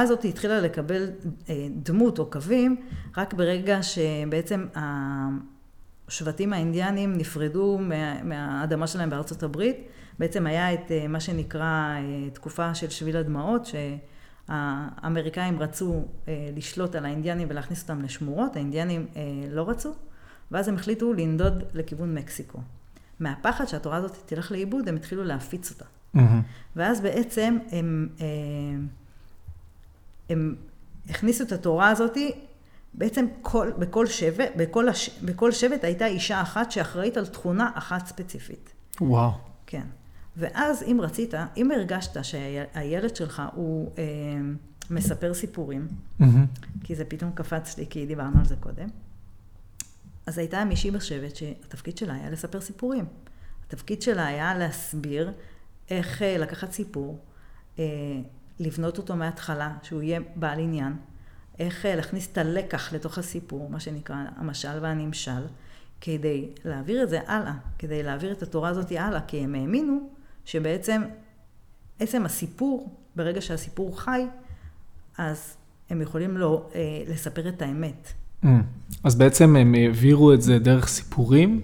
הזאת 0.00 0.24
התחילה 0.24 0.60
לקבל 0.60 1.10
אה, 1.48 1.66
דמות 1.70 2.18
או 2.18 2.30
קווים 2.30 2.76
רק 3.16 3.34
ברגע 3.34 3.82
שבעצם 3.82 4.66
השבטים 4.74 6.52
האינדיאנים 6.52 7.16
נפרדו 7.16 7.78
מה, 7.80 8.22
מהאדמה 8.22 8.86
שלהם 8.86 9.10
בארצות 9.10 9.42
הברית. 9.42 9.76
בעצם 10.18 10.46
היה 10.46 10.74
את 10.74 10.90
אה, 10.90 11.08
מה 11.08 11.20
שנקרא 11.20 11.96
אה, 11.96 12.30
תקופה 12.32 12.74
של 12.74 12.90
שביל 12.90 13.16
הדמעות, 13.16 13.70
שהאמריקאים 14.48 15.62
רצו 15.62 16.04
לשלוט 16.56 16.94
על 16.94 17.04
האינדיאנים 17.04 17.48
ולהכניס 17.50 17.82
אותם 17.82 18.02
לשמורות, 18.02 18.56
האינדיאנים 18.56 19.06
לא 19.50 19.68
רצו, 19.68 19.94
ואז 20.50 20.68
הם 20.68 20.74
החליטו 20.74 21.12
לנדוד 21.12 21.64
לכיוון 21.74 22.14
מקסיקו. 22.14 22.58
מהפחד 23.20 23.64
שהתורה 23.64 23.96
הזאת 23.96 24.16
תלך 24.26 24.52
לאיבוד, 24.52 24.88
הם 24.88 24.96
התחילו 24.96 25.24
להפיץ 25.24 25.70
אותה. 25.70 25.84
מהמם. 26.14 26.42
ואז 26.76 27.00
בעצם 27.00 27.58
הם, 27.72 28.08
אה, 28.20 28.26
הם 30.28 30.54
הכניסו 31.10 31.44
את 31.44 31.52
התורה 31.52 31.88
הזאת, 31.88 32.16
בעצם 32.94 33.26
כל, 33.42 33.70
בכל, 33.78 34.06
שבט, 34.06 34.52
בכל, 34.56 34.88
הש, 34.88 35.10
בכל 35.22 35.52
שבט 35.52 35.84
הייתה 35.84 36.06
אישה 36.06 36.42
אחת 36.42 36.70
שאחראית 36.70 37.16
על 37.16 37.26
תכונה 37.26 37.70
אחת 37.74 38.06
ספציפית. 38.06 38.72
וואו. 39.00 39.30
כן. 39.66 39.86
ואז 40.36 40.82
אם 40.82 40.98
רצית, 41.00 41.34
אם 41.56 41.70
הרגשת 41.70 42.24
שהילד 42.24 43.16
שלך 43.16 43.42
הוא 43.54 43.90
אה, 43.98 44.04
מספר 44.90 45.34
סיפורים, 45.34 45.88
מהמם. 46.18 46.46
כי 46.84 46.94
זה 46.94 47.04
פתאום 47.04 47.30
קפץ 47.34 47.78
לי, 47.78 47.86
כי 47.90 48.06
דיברנו 48.06 48.38
על 48.38 48.44
זה 48.44 48.56
קודם. 48.56 48.88
אז 50.26 50.38
הייתה 50.38 50.64
מישהי 50.64 50.90
בשבט 50.90 51.36
שהתפקיד 51.36 51.96
שלה 51.96 52.14
היה 52.14 52.30
לספר 52.30 52.60
סיפורים. 52.60 53.04
התפקיד 53.66 54.02
שלה 54.02 54.26
היה 54.26 54.54
להסביר 54.54 55.32
איך 55.90 56.22
אה, 56.22 56.38
לקחת 56.38 56.72
סיפור, 56.72 57.18
אה, 57.78 57.84
לבנות 58.60 58.98
אותו 58.98 59.16
מההתחלה, 59.16 59.74
שהוא 59.82 60.02
יהיה 60.02 60.20
בעל 60.36 60.58
עניין, 60.58 60.92
איך 61.58 61.86
אה, 61.86 61.96
להכניס 61.96 62.28
את 62.32 62.38
הלקח 62.38 62.92
לתוך 62.92 63.18
הסיפור, 63.18 63.70
מה 63.70 63.80
שנקרא 63.80 64.16
המשל 64.36 64.78
והנמשל, 64.82 65.46
כדי 66.00 66.48
להעביר 66.64 67.02
את 67.02 67.08
זה 67.08 67.20
הלאה, 67.26 67.54
כדי 67.78 68.02
להעביר 68.02 68.32
את 68.32 68.42
התורה 68.42 68.68
הזאת 68.68 68.92
הלאה, 68.92 69.20
כי 69.20 69.38
הם 69.38 69.54
האמינו 69.54 70.10
שבעצם 70.44 71.02
עצם 71.98 72.24
הסיפור, 72.24 72.94
ברגע 73.16 73.40
שהסיפור 73.40 74.00
חי, 74.00 74.26
אז 75.18 75.56
הם 75.90 76.02
יכולים 76.02 76.36
לא, 76.36 76.68
אה, 76.74 77.02
לספר 77.08 77.48
את 77.48 77.62
האמת. 77.62 78.12
Mm. 78.44 78.46
אז 79.04 79.14
בעצם 79.14 79.56
הם 79.56 79.74
העבירו 79.74 80.32
את 80.34 80.42
זה 80.42 80.58
דרך 80.58 80.88
סיפורים? 80.88 81.60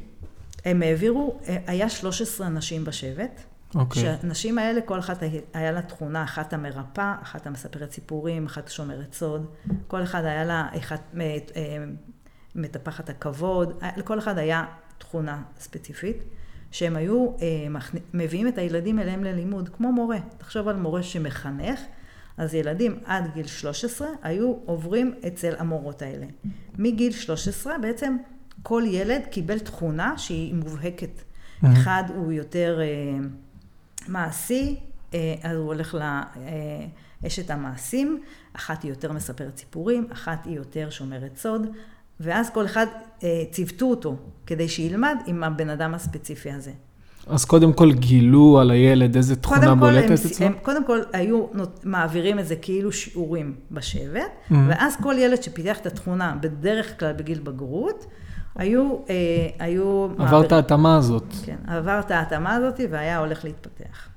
הם 0.65 0.83
העבירו, 0.83 1.41
היה 1.67 1.89
13 1.89 2.49
נשים 2.49 2.85
בשבט. 2.85 3.41
אוקיי. 3.75 4.03
שהנשים 4.03 4.59
האלה, 4.59 4.81
כל 4.81 4.99
אחת 4.99 5.23
היה- 5.55 5.73
לה 5.73 5.83
תכונה, 5.83 6.25
אחת 6.25 6.53
המרפאה, 6.53 7.15
אחת 7.23 7.47
המספרת 7.47 7.93
סיפורים, 7.93 8.47
אחת 8.47 8.69
שומרת 8.69 9.13
סוד. 9.15 9.47
כל 9.87 10.03
אחד 10.03 10.25
היה 10.25 10.45
לה, 10.45 10.69
אחת 10.79 11.01
מ- 11.15 11.21
אה, 11.21 11.37
מטפחת 12.55 13.09
הכבוד, 13.11 13.79
היה- 13.81 13.93
לכל 13.97 14.19
אחד 14.19 14.39
היה 14.39 14.65
תכונה 14.99 15.43
ספציפית, 15.59 16.23
שהם 16.71 16.97
היו 16.97 17.29
אה, 17.43 17.81
מביאים 18.15 18.49
את 18.49 18.59
הילדים 18.59 18.99
אליהם 18.99 19.25
ללימוד, 19.25 19.69
כמו 19.69 19.93
מורה. 19.93 20.19
תחשוב 20.39 20.69
על 20.69 20.77
מורה 20.77 21.03
שמחנך, 21.03 21.81
אז 22.37 22.55
ילדים 22.55 22.99
עד 23.05 23.25
גיל 23.35 23.47
13 23.47 24.09
היו 24.23 24.55
עוברים 24.65 25.15
אצל 25.27 25.53
המורות 25.59 26.03
האלה. 26.03 26.27
מגיל 26.79 27.13
13 27.13 27.79
בעצם 27.79 28.17
כל 28.63 28.83
ילד 28.87 29.23
קיבל 29.31 29.59
תכונה 29.59 30.19
שהיא 30.19 30.55
מובהקת. 30.55 31.23
אחד 31.73 32.03
הוא 32.15 32.33
יותר 32.33 32.81
אה, 32.81 32.87
מעשי, 34.09 34.77
אה, 35.15 35.35
אז 35.43 35.57
הוא 35.57 35.67
הולך 35.67 35.97
לאשת 37.23 37.51
המעשים, 37.51 38.21
אחת 38.53 38.83
היא 38.83 38.91
יותר 38.91 39.13
מספרת 39.13 39.57
סיפורים, 39.57 40.07
אחת 40.13 40.45
היא 40.45 40.57
יותר 40.57 40.91
שומרת 40.91 41.37
סוד, 41.37 41.67
ואז 42.21 42.51
כל 42.51 42.67
אחד 42.67 42.87
אה, 43.25 43.43
ציוותו 43.51 43.87
אותו 43.87 44.17
כדי 44.47 44.69
שילמד 44.69 45.17
עם 45.27 45.45
הבן 45.45 45.71
אדם 45.71 45.95
הספציפי 45.95 46.51
הזה. 46.51 46.73
אז 47.27 47.45
קודם 47.45 47.73
כל 47.73 47.93
גילו 47.93 48.59
על 48.61 48.71
הילד 48.71 49.17
איזה 49.17 49.37
תכונה 49.37 49.75
בולטת 49.75 50.11
אצלו? 50.11 50.47
קודם 50.63 50.87
כל 50.87 51.01
היו 51.13 51.47
נות, 51.55 51.81
מעבירים 51.85 52.39
את 52.39 52.47
זה 52.47 52.57
כאילו 52.57 52.93
שיעורים 52.93 53.55
בשבט, 53.71 54.21
Mhm. 54.51 54.55
ואז 54.69 54.97
כל 55.03 55.15
ילד 55.19 55.43
שפיתח 55.43 55.79
את 55.79 55.87
התכונה, 55.87 56.37
בדרך 56.41 57.01
כלל 57.01 57.13
בגיל 57.13 57.41
בגרות, 57.41 58.07
היו, 58.57 58.97
אה, 59.11 59.15
היו... 59.59 60.09
עבר 60.19 60.47
את 60.47 60.53
ההתאמה 60.53 60.97
הזאת. 60.97 61.25
כן, 61.45 61.57
עבר 61.67 62.01
את 62.01 62.11
ההתאמה 62.11 62.55
הזאת 62.55 62.81
והיה 62.91 63.19
הולך 63.19 63.45
להתפתח. 63.45 64.09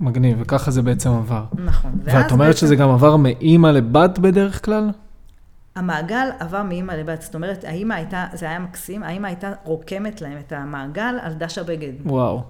מגניב, 0.00 0.38
וככה 0.40 0.70
זה 0.70 0.82
בעצם 0.82 1.10
עבר. 1.10 1.44
נכון. 1.64 1.92
ואת 2.04 2.32
אומרת 2.32 2.48
בעצם 2.48 2.58
שזה 2.60 2.76
גם 2.76 2.90
עבר 2.90 3.16
מאימא 3.16 3.66
לבת 3.68 4.18
בדרך 4.18 4.64
כלל? 4.64 4.90
המעגל 5.76 6.28
עבר 6.38 6.62
מאימא 6.62 6.92
לבת, 6.92 7.22
זאת 7.22 7.34
אומרת, 7.34 7.64
האימא 7.64 7.94
הייתה, 7.94 8.26
זה 8.34 8.48
היה 8.48 8.58
מקסים, 8.58 9.02
האימא 9.02 9.26
הייתה 9.26 9.52
רוקמת 9.64 10.20
להם 10.20 10.38
את 10.38 10.52
המעגל 10.52 11.14
על 11.22 11.34
דש 11.34 11.58
הבגד. 11.58 11.92
וואו. 12.04 12.42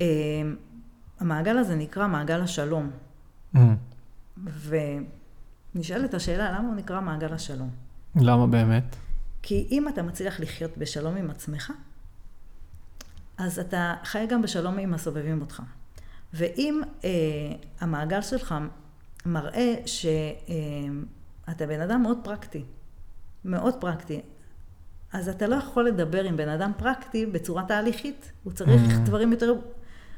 אה, 0.00 0.06
המעגל 1.20 1.58
הזה 1.58 1.74
נקרא 1.74 2.06
מעגל 2.06 2.40
השלום, 2.40 2.90
Mm. 3.54 3.58
ונשאלת 5.74 6.14
השאלה, 6.14 6.50
למה 6.50 6.68
הוא 6.68 6.74
נקרא 6.76 7.00
מעגל 7.00 7.32
השלום? 7.32 7.68
למה 8.16 8.46
באמת? 8.46 8.96
כי 9.48 9.66
אם 9.70 9.88
אתה 9.88 10.02
מצליח 10.02 10.40
לחיות 10.40 10.78
בשלום 10.78 11.16
עם 11.16 11.30
עצמך, 11.30 11.72
אז 13.38 13.58
אתה 13.58 13.94
חי 14.04 14.26
גם 14.28 14.42
בשלום 14.42 14.78
עם 14.78 14.94
הסובבים 14.94 15.40
אותך. 15.40 15.62
ואם 16.32 16.80
אה, 17.04 17.10
המעגל 17.80 18.22
שלך 18.22 18.54
מראה 19.26 19.74
שאתה 19.86 21.64
אה, 21.64 21.66
בן 21.66 21.80
אדם 21.80 22.02
מאוד 22.02 22.18
פרקטי, 22.24 22.64
מאוד 23.44 23.74
פרקטי, 23.80 24.20
אז 25.12 25.28
אתה 25.28 25.46
לא 25.46 25.56
יכול 25.56 25.86
לדבר 25.86 26.24
עם 26.24 26.36
בן 26.36 26.48
אדם 26.48 26.72
פרקטי 26.76 27.26
בצורה 27.26 27.64
תהליכית, 27.64 28.32
הוא 28.44 28.52
צריך 28.52 28.92
Mm. 28.92 29.06
דברים 29.06 29.32
יותר 29.32 29.54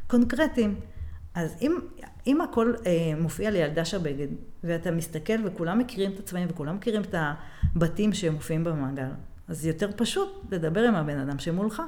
קונקרטיים. 0.06 0.80
אז 1.34 1.56
אם, 1.60 1.78
אם 2.28 2.40
הכל 2.40 2.72
אה, 2.86 3.12
מופיע 3.20 3.50
לי 3.50 3.62
על 3.62 3.70
דש 3.70 3.94
הבגד, 3.94 4.26
ואתה 4.64 4.90
מסתכל 4.90 5.32
וכולם 5.46 5.78
מכירים 5.78 6.10
את 6.12 6.18
הצבעים 6.18 6.46
וכולם 6.50 6.76
מכירים 6.76 7.02
את 7.02 7.14
הבתים 7.74 8.12
שמופיעים 8.12 8.64
במעגל, 8.64 9.08
אז 9.48 9.66
יותר 9.66 9.90
פשוט 9.96 10.28
לדבר 10.50 10.80
עם 10.80 10.94
הבן 10.94 11.18
אדם 11.18 11.38
שמולך. 11.38 11.82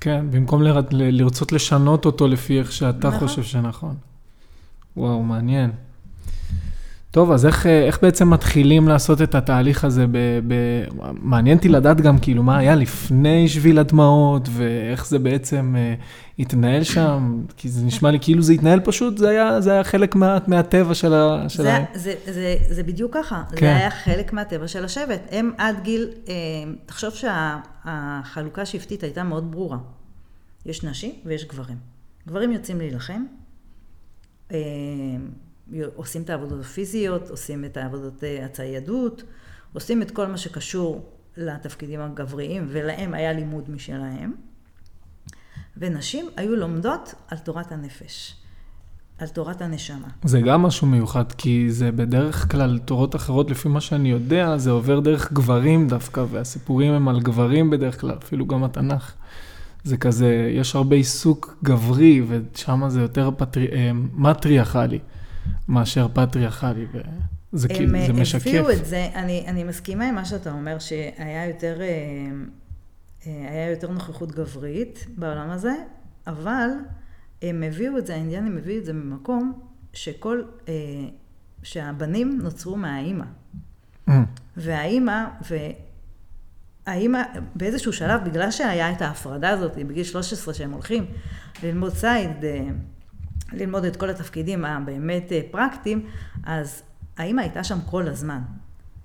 כן, 0.00 0.30
במקום 0.30 0.62
לר... 0.62 0.78
ל- 0.78 1.20
לרצות 1.20 1.52
לשנות 1.52 2.04
אותו 2.04 2.28
לפי 2.28 2.58
איך 2.58 2.72
שאתה 2.72 3.08
נכון. 3.08 3.28
חושב 3.28 3.42
שנכון. 3.42 3.94
וואו, 4.96 5.22
מעניין. 5.22 5.72
טוב, 7.12 7.32
אז 7.32 7.46
איך, 7.46 7.66
אה, 7.66 7.86
איך 7.86 7.98
בעצם 8.02 8.30
מתחילים 8.30 8.88
לעשות 8.88 9.22
את 9.22 9.34
התהליך 9.34 9.84
הזה? 9.84 10.06
ב, 10.06 10.16
ב... 10.46 10.54
מעניין 11.12 11.56
אותי 11.56 11.68
לדעת 11.68 12.00
גם 12.00 12.18
כאילו 12.18 12.42
מה 12.42 12.58
היה 12.58 12.74
לפני 12.74 13.48
שביל 13.48 13.78
הדמעות, 13.78 14.48
ואיך 14.52 15.06
זה 15.06 15.18
בעצם 15.18 15.74
אה, 15.78 15.94
התנהל 16.38 16.82
שם, 16.82 17.42
כי 17.56 17.68
זה 17.68 17.86
נשמע 17.86 18.10
לי 18.10 18.18
כאילו 18.20 18.42
זה 18.42 18.52
התנהל 18.52 18.80
פשוט, 18.80 19.18
זה 19.18 19.28
היה, 19.28 19.60
זה 19.60 19.72
היה 19.72 19.84
חלק 19.84 20.14
מה, 20.14 20.38
מהטבע 20.46 20.94
של 20.94 21.14
ה... 21.14 21.48
של 21.48 21.62
זה, 21.62 21.76
ה... 21.76 21.84
זה, 21.94 22.14
זה, 22.26 22.56
זה 22.68 22.82
בדיוק 22.82 23.14
ככה, 23.14 23.42
כן. 23.50 23.66
זה 23.66 23.76
היה 23.76 23.90
חלק 23.90 24.32
מהטבע 24.32 24.68
של 24.68 24.84
השבט. 24.84 25.20
הם 25.30 25.50
עד 25.58 25.76
גיל, 25.82 26.08
אה, 26.28 26.34
תחשוב 26.86 27.10
שהחלוקה 27.14 28.62
השבטית 28.62 29.02
הייתה 29.02 29.22
מאוד 29.22 29.52
ברורה. 29.52 29.78
יש 30.66 30.84
נשים 30.84 31.12
ויש 31.24 31.44
גברים. 31.44 31.76
גברים 32.28 32.52
יוצאים 32.52 32.78
להילחם, 32.78 33.24
אה, 34.52 34.58
עושים 35.94 36.22
את 36.22 36.30
העבודות 36.30 36.60
הפיזיות, 36.60 37.30
עושים 37.30 37.64
את 37.64 37.76
העבודות 37.76 38.24
אה, 38.24 38.44
הציידות, 38.44 39.22
עושים 39.72 40.02
את 40.02 40.10
כל 40.10 40.26
מה 40.26 40.36
שקשור 40.36 41.08
לתפקידים 41.36 42.00
הגבריים, 42.00 42.66
ולהם 42.68 43.14
היה 43.14 43.32
לימוד 43.32 43.70
משלהם. 43.70 44.32
ונשים 45.76 46.26
היו 46.36 46.56
לומדות 46.56 47.14
על 47.28 47.38
תורת 47.38 47.72
הנפש, 47.72 48.34
על 49.18 49.28
תורת 49.28 49.62
הנשמה. 49.62 50.08
זה 50.24 50.40
גם 50.40 50.62
משהו 50.62 50.86
מיוחד, 50.86 51.32
כי 51.32 51.72
זה 51.72 51.92
בדרך 51.92 52.50
כלל 52.52 52.78
תורות 52.78 53.16
אחרות, 53.16 53.50
לפי 53.50 53.68
מה 53.68 53.80
שאני 53.80 54.10
יודע, 54.10 54.56
זה 54.58 54.70
עובר 54.70 55.00
דרך 55.00 55.32
גברים 55.32 55.88
דווקא, 55.88 56.24
והסיפורים 56.30 56.92
הם 56.92 57.08
על 57.08 57.20
גברים 57.20 57.70
בדרך 57.70 58.00
כלל, 58.00 58.16
אפילו 58.22 58.46
גם 58.46 58.64
התנ"ך. 58.64 59.12
זה 59.84 59.96
כזה, 59.96 60.50
יש 60.54 60.74
הרבה 60.74 60.96
עיסוק 60.96 61.56
גברי, 61.64 62.22
ושם 62.28 62.82
זה 62.88 63.00
יותר 63.00 63.30
פטרי, 63.36 63.66
אה, 63.72 63.90
מטריארכלי 64.14 64.98
מאשר 65.68 66.06
פטריארכלי, 66.14 66.86
וזה 67.52 67.68
כאילו, 67.68 67.98
זה 67.98 68.04
הם 68.04 68.22
משקף. 68.22 68.46
הביאו 68.46 68.70
את 68.70 68.86
זה, 68.86 69.08
אני, 69.14 69.44
אני 69.48 69.64
מסכימה 69.64 70.08
עם 70.08 70.14
מה 70.14 70.24
שאתה 70.24 70.52
אומר, 70.52 70.78
שהיה 70.78 71.48
יותר, 71.48 71.80
אה, 71.80 71.86
אה, 73.26 73.50
היה 73.50 73.70
יותר 73.70 73.90
נוכחות 73.90 74.32
גברית 74.32 75.06
בעולם 75.16 75.50
הזה, 75.50 75.72
אבל 76.26 76.68
הם 77.42 77.62
הביאו 77.62 77.98
את 77.98 78.06
זה, 78.06 78.14
האינדיאנים 78.14 78.56
הביאו 78.58 78.78
את 78.78 78.84
זה 78.84 78.92
ממקום 78.92 79.60
שכל, 79.92 80.42
אה, 80.68 80.74
שהבנים 81.62 82.38
נוצרו 82.42 82.76
מהאימא. 82.76 83.24
אה, 84.08 84.22
והאימא, 84.56 85.24
והאימא 86.86 87.22
באיזשהו 87.54 87.92
שלב, 87.92 88.24
בגלל 88.24 88.50
שהיה 88.50 88.92
את 88.92 89.02
ההפרדה 89.02 89.50
הזאת, 89.50 89.76
בגיל 89.76 90.04
13 90.04 90.54
שהם 90.54 90.72
הולכים 90.72 91.06
ללמוד 91.62 91.92
ציד, 91.92 92.30
ללמוד 93.54 93.84
את 93.84 93.96
כל 93.96 94.10
התפקידים 94.10 94.64
הבאמת 94.64 95.32
אה, 95.32 95.40
פרקטיים, 95.50 96.06
אז 96.44 96.82
האימא 97.16 97.40
הייתה 97.40 97.64
שם 97.64 97.78
כל 97.86 98.08
הזמן. 98.08 98.40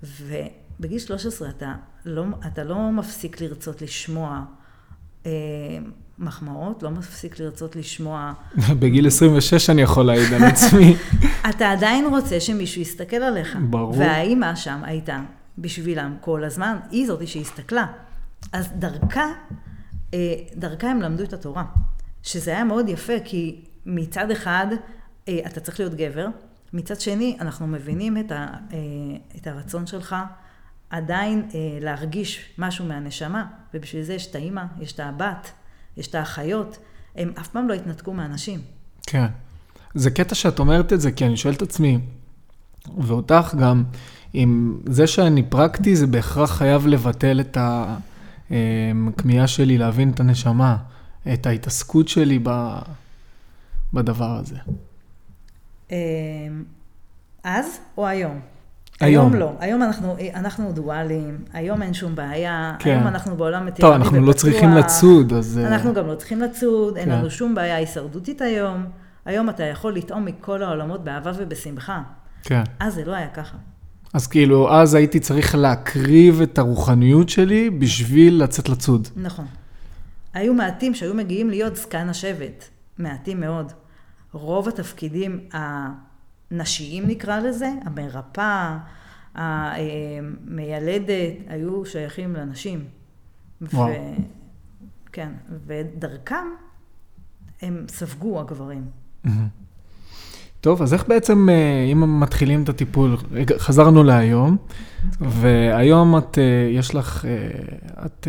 ובגיל 0.04 1.00
13 1.00 1.50
אתה 1.50 1.74
לא, 2.06 2.24
אתה 2.48 2.64
לא 2.64 2.92
מפסיק 2.92 3.42
לרצות 3.42 3.82
לשמוע 3.82 4.44
אה, 5.26 5.32
מחמאות, 6.20 6.84
לא 6.84 6.90
מפסיק 6.90 7.40
לרצות 7.40 7.76
לשמוע... 7.76 8.34
בגיל 8.80 9.08
26 9.08 9.70
אני 9.70 9.82
יכול 9.82 10.06
להעיד 10.06 10.34
על 10.34 10.44
עצמי. 10.44 10.96
אתה 11.50 11.72
עדיין 11.72 12.06
רוצה 12.06 12.40
שמישהו 12.40 12.82
יסתכל 12.82 13.16
עליך. 13.16 13.58
ברור. 13.70 13.98
והאימא 13.98 14.56
שם 14.56 14.80
הייתה 14.84 15.20
בשבילם 15.58 16.16
כל 16.22 16.44
הזמן, 16.44 16.78
היא 16.92 17.08
זאתי 17.08 17.28
שהסתכלה. 17.28 17.86
אז 18.54 18.70
דרכה, 18.80 19.32
אה, 20.14 20.34
דרכה 20.56 20.92
הם 20.92 21.02
למדו 21.02 21.24
את 21.24 21.34
התורה. 21.34 21.64
שזה 22.24 22.52
היה 22.52 22.64
מאוד 22.64 22.90
יפה, 22.90 23.14
כי 23.26 23.66
מצד 23.88 24.32
אחד 24.32 24.68
אה, 25.28 25.40
אתה 25.46 25.60
צריך 25.60 25.80
להיות 25.80 25.94
גבר, 25.94 26.28
מצד 26.74 27.02
שני 27.02 27.38
אנחנו 27.42 27.68
מבינים 27.68 28.18
את, 28.18 28.32
ה, 28.32 28.36
אה, 28.36 28.78
את 29.36 29.48
הרצון 29.48 29.88
שלך 29.88 30.16
עדיין 30.90 31.48
אה, 31.54 31.60
להרגיש 31.82 32.50
משהו 32.58 32.86
מהנשמה, 32.86 33.46
ובשביל 33.74 34.04
זה 34.04 34.14
יש 34.14 34.28
את 34.28 34.36
האימא, 34.36 34.64
יש 34.80 34.94
את 34.94 35.00
הבת, 35.00 35.52
יש 35.98 36.08
את 36.08 36.16
האחיות, 36.16 36.78
הם 37.16 37.34
אף 37.40 37.48
פעם 37.48 37.68
לא 37.68 37.74
התנתקו 37.74 38.14
מאנשים. 38.14 38.62
כן. 39.08 39.26
זה 39.96 40.12
קטע 40.12 40.36
שאת 40.36 40.60
אומרת 40.60 40.94
את 40.94 41.02
זה, 41.02 41.12
כי 41.12 41.26
אני 41.26 41.38
שואל 41.38 41.54
את 41.54 41.62
עצמי, 41.62 42.00
ואותך 42.98 43.56
גם, 43.60 43.84
אם 44.36 44.78
זה 44.86 45.08
שאני 45.08 45.44
פרקטי, 45.44 45.96
זה 45.96 46.08
בהכרח 46.08 46.52
חייב 46.52 46.88
לבטל 46.88 47.40
את 47.40 47.58
הכמיהה 48.50 49.48
שלי 49.48 49.78
להבין 49.78 50.10
את 50.10 50.20
הנשמה, 50.20 50.78
את 51.34 51.46
ההתעסקות 51.46 52.08
שלי 52.08 52.40
ב... 52.44 52.80
בדבר 53.94 54.38
הזה. 54.40 54.56
אה, 55.92 55.98
אז 57.44 57.80
או 57.98 58.08
היום? 58.08 58.40
היום. 59.00 59.36
לא. 59.36 59.52
היום 59.60 59.84
אנחנו, 59.84 60.16
אנחנו 60.34 60.72
דואליים, 60.72 61.38
היום 61.54 61.82
אין 61.82 61.94
שום 61.94 62.16
בעיה, 62.16 62.76
כן. 62.80 62.90
היום 62.90 63.08
אנחנו 63.08 63.38
בעולם 63.38 63.60
טוב, 63.60 63.68
מתירני 63.70 63.96
אנחנו 63.96 64.22
לא 64.22 64.30
ופתוח. 64.30 64.42
צריכים 64.42 64.70
לצוד, 64.70 65.34
אז... 65.34 65.60
אה, 65.64 65.68
אנחנו 65.68 65.94
גם 65.94 66.08
לא 66.08 66.16
צריכים 66.16 66.42
לצוד, 66.42 66.98
אין 66.98 67.10
כן. 67.10 67.16
לנו 67.16 67.30
שום 67.30 67.56
בעיה 67.56 67.76
הישרדותית 67.76 68.42
היום. 68.42 68.86
היום 69.26 69.50
אתה 69.50 69.64
יכול 69.64 69.96
לטעום 69.96 70.26
מכל 70.26 70.64
העולמות 70.64 71.04
באהבה 71.04 71.32
ובשמחה. 71.38 72.02
כן. 72.44 72.64
אז 72.80 72.94
זה 72.94 73.06
לא 73.06 73.12
היה 73.14 73.28
ככה. 73.28 73.58
אז 74.14 74.28
כאילו, 74.28 74.74
אז 74.74 74.94
הייתי 74.94 75.20
צריך 75.20 75.56
להקריב 75.56 76.42
את 76.42 76.58
הרוחניות 76.58 77.30
שלי 77.30 77.70
בשביל 77.70 78.44
לצאת 78.44 78.70
לצוד. 78.70 79.08
נכון. 79.16 79.46
היו 80.34 80.54
מעטים 80.54 80.94
שהיו 80.96 81.14
מגיעים 81.14 81.50
להיות 81.50 81.76
זקן 81.76 82.10
השבט, 82.10 82.66
מעטים 82.98 83.40
מאוד. 83.40 83.72
רוב 84.32 84.68
התפקידים 84.68 85.40
הנשיים 85.52 87.08
נקרא 87.08 87.40
לזה, 87.40 87.70
המרפאה, 87.86 88.78
המיילדת, 89.36 91.34
היו 91.48 91.86
שייכים 91.86 92.34
לנשים. 92.34 92.86
וואו. 93.62 93.90
ו... 93.90 93.94
כן, 95.12 95.32
ודרכם 95.68 96.46
הם 97.62 97.86
ספגו 97.90 98.40
הגברים. 98.40 98.86
טוב, 100.62 100.82
אז 100.82 100.94
איך 100.94 101.08
בעצם, 101.08 101.50
אה, 101.50 101.84
אם 101.92 102.20
מתחילים 102.20 102.64
את 102.64 102.70
הטיפול, 102.70 103.18
חזרנו 103.58 104.04
להיום, 104.04 104.58
והיום 105.20 106.18
את, 106.18 106.38
אה, 106.38 106.70
יש 106.72 106.96
לך, 106.96 107.26
אה, 107.26 108.06
את 108.06 108.28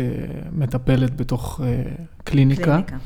מטפלת 0.51 1.15
בתוך 1.15 1.61
קליניקה, 2.23 2.63
קליניקה. 2.63 2.97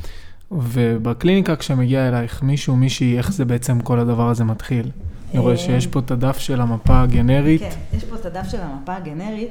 ובקליניקה 0.52 1.56
כשמגיע 1.56 2.08
אלייך 2.08 2.44
מישהו, 2.44 2.76
מישהי, 2.76 3.18
איך 3.18 3.32
זה 3.32 3.46
בעצם 3.46 3.80
כל 3.80 4.00
הדבר 4.00 4.30
הזה 4.30 4.44
מתחיל? 4.44 4.92
אני 5.32 5.40
רואה 5.40 5.58
שיש 5.58 5.88
פה 5.88 6.00
את 6.00 6.12
הדף 6.12 6.38
של 6.38 6.62
המפה 6.62 7.02
הגנרית. 7.02 7.62
כן, 7.62 7.98
יש 7.98 8.04
פה 8.04 8.16
את 8.16 8.26
הדף 8.26 8.48
של 8.50 8.62
המפה 8.62 8.96
הגנרית, 8.96 9.50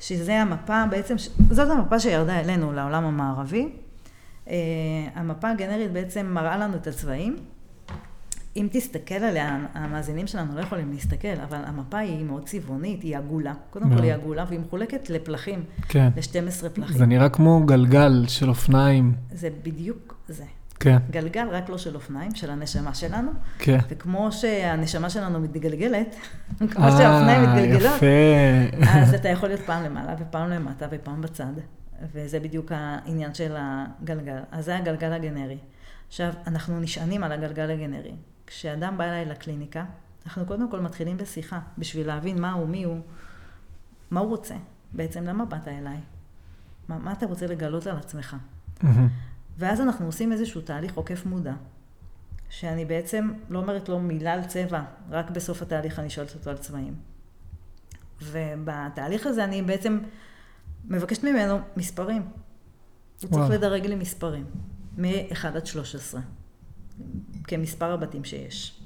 שזה 0.00 0.40
המפה 0.40 0.84
בעצם, 0.90 1.14
זאת 1.50 1.70
המפה 1.70 1.98
שירדה 1.98 2.40
אלינו, 2.40 2.72
לעולם 2.72 3.04
המערבי. 3.04 3.68
אה, 4.48 4.54
המפה 5.14 5.50
הגנרית 5.50 5.92
בעצם 5.92 6.26
מראה 6.26 6.58
לנו 6.58 6.76
את 6.76 6.86
הצבעים. 6.86 7.36
אם 8.58 8.68
תסתכל 8.72 9.14
עליה, 9.14 9.58
המאזינים 9.74 10.26
שלנו 10.26 10.56
לא 10.56 10.60
יכולים 10.60 10.92
להסתכל, 10.92 11.40
אבל 11.48 11.58
המפה 11.64 11.98
היא 11.98 12.24
מאוד 12.24 12.44
צבעונית, 12.44 13.02
היא 13.02 13.16
עגולה. 13.16 13.52
קודם. 13.70 13.96
כל 13.96 14.02
היא 14.02 14.12
עגולה, 14.12 14.44
והיא 14.48 14.60
מחולקת 14.60 15.10
לפלחים, 15.10 15.64
כן. 15.88 16.08
ל-12 16.16 16.68
פלחים. 16.68 16.98
זה 16.98 17.06
נראה 17.06 17.28
כמו 17.28 17.62
גלגל 17.66 18.24
של 18.28 18.48
אופניים. 18.48 19.14
זה 19.32 19.48
בדיוק 19.62 20.14
זה. 20.28 20.44
כן, 20.80 20.96
גלגל 21.10 21.48
רק 21.50 21.68
לא 21.68 21.78
של 21.78 21.94
אופניים, 21.94 22.34
של 22.34 22.50
הנשמה 22.50 22.94
שלנו, 22.94 23.30
כן. 23.58 23.78
וכמו 23.88 24.32
שהנשמה 24.32 25.10
שלנו 25.10 25.40
מתגלגלת, 25.40 26.16
כמו 26.70 26.90
שהאופניים 26.90 27.44
אה, 27.44 27.54
מתגלגלות, 27.54 27.96
יפה. 27.96 28.86
אז 28.88 29.14
אתה 29.20 29.28
יכול 29.28 29.48
להיות 29.48 29.60
פעם 29.60 29.84
למעלה 29.84 30.14
ופעם 30.18 30.50
למטה 30.50 30.86
ופעם 30.90 31.20
בצד, 31.20 31.52
וזה 32.14 32.40
בדיוק 32.40 32.72
העניין 32.74 33.34
של 33.34 33.54
הגלגל. 33.56 34.38
אז 34.52 34.64
זה 34.64 34.76
הגלגל 34.76 35.12
הגנרי. 35.12 35.58
עכשיו, 36.08 36.32
אנחנו 36.46 36.80
נשענים 36.80 37.24
על 37.24 37.32
הגלגל 37.32 37.70
הגנרי. 37.70 38.14
כשאדם 38.48 38.98
בא 38.98 39.04
אליי 39.04 39.24
לקליניקה, 39.24 39.84
אנחנו 40.26 40.46
קודם 40.46 40.70
כל 40.70 40.80
מתחילים 40.80 41.16
בשיחה, 41.16 41.60
בשביל 41.78 42.06
להבין 42.06 42.40
מה 42.40 42.52
הוא, 42.52 42.68
מי 42.68 42.84
הוא, 42.84 43.00
מה 44.10 44.20
הוא 44.20 44.28
רוצה. 44.28 44.54
בעצם, 44.92 45.24
למה 45.24 45.44
באת 45.44 45.68
אליי? 45.68 46.00
מה, 46.88 46.98
מה 46.98 47.12
אתה 47.12 47.26
רוצה 47.26 47.46
לגלות 47.46 47.86
על 47.86 47.96
עצמך? 47.96 48.36
ואז 49.58 49.80
אנחנו 49.80 50.06
עושים 50.06 50.32
איזשהו 50.32 50.60
תהליך 50.60 50.94
עוקף 50.94 51.26
מודע, 51.26 51.54
שאני 52.50 52.84
בעצם 52.84 53.30
לא 53.48 53.58
אומרת 53.58 53.88
לו 53.88 54.00
מילה 54.00 54.32
על 54.32 54.44
צבע, 54.44 54.82
רק 55.10 55.30
בסוף 55.30 55.62
התהליך 55.62 55.98
אני 55.98 56.10
שואלת 56.10 56.34
אותו 56.34 56.50
על 56.50 56.56
צבעים. 56.56 56.94
ובתהליך 58.22 59.26
הזה 59.26 59.44
אני 59.44 59.62
בעצם 59.62 59.98
מבקשת 60.84 61.24
ממנו 61.24 61.58
מספרים. 61.76 62.22
הוא 63.22 63.30
צריך. 63.30 63.50
לדרג 63.50 63.86
לי 63.86 63.94
מספרים, 63.94 64.44
מ-1 64.96 65.46
עד 65.46 65.66
13, 65.66 66.20
כמספר 67.48 67.92
הבתים 67.92 68.24
שיש, 68.24 68.80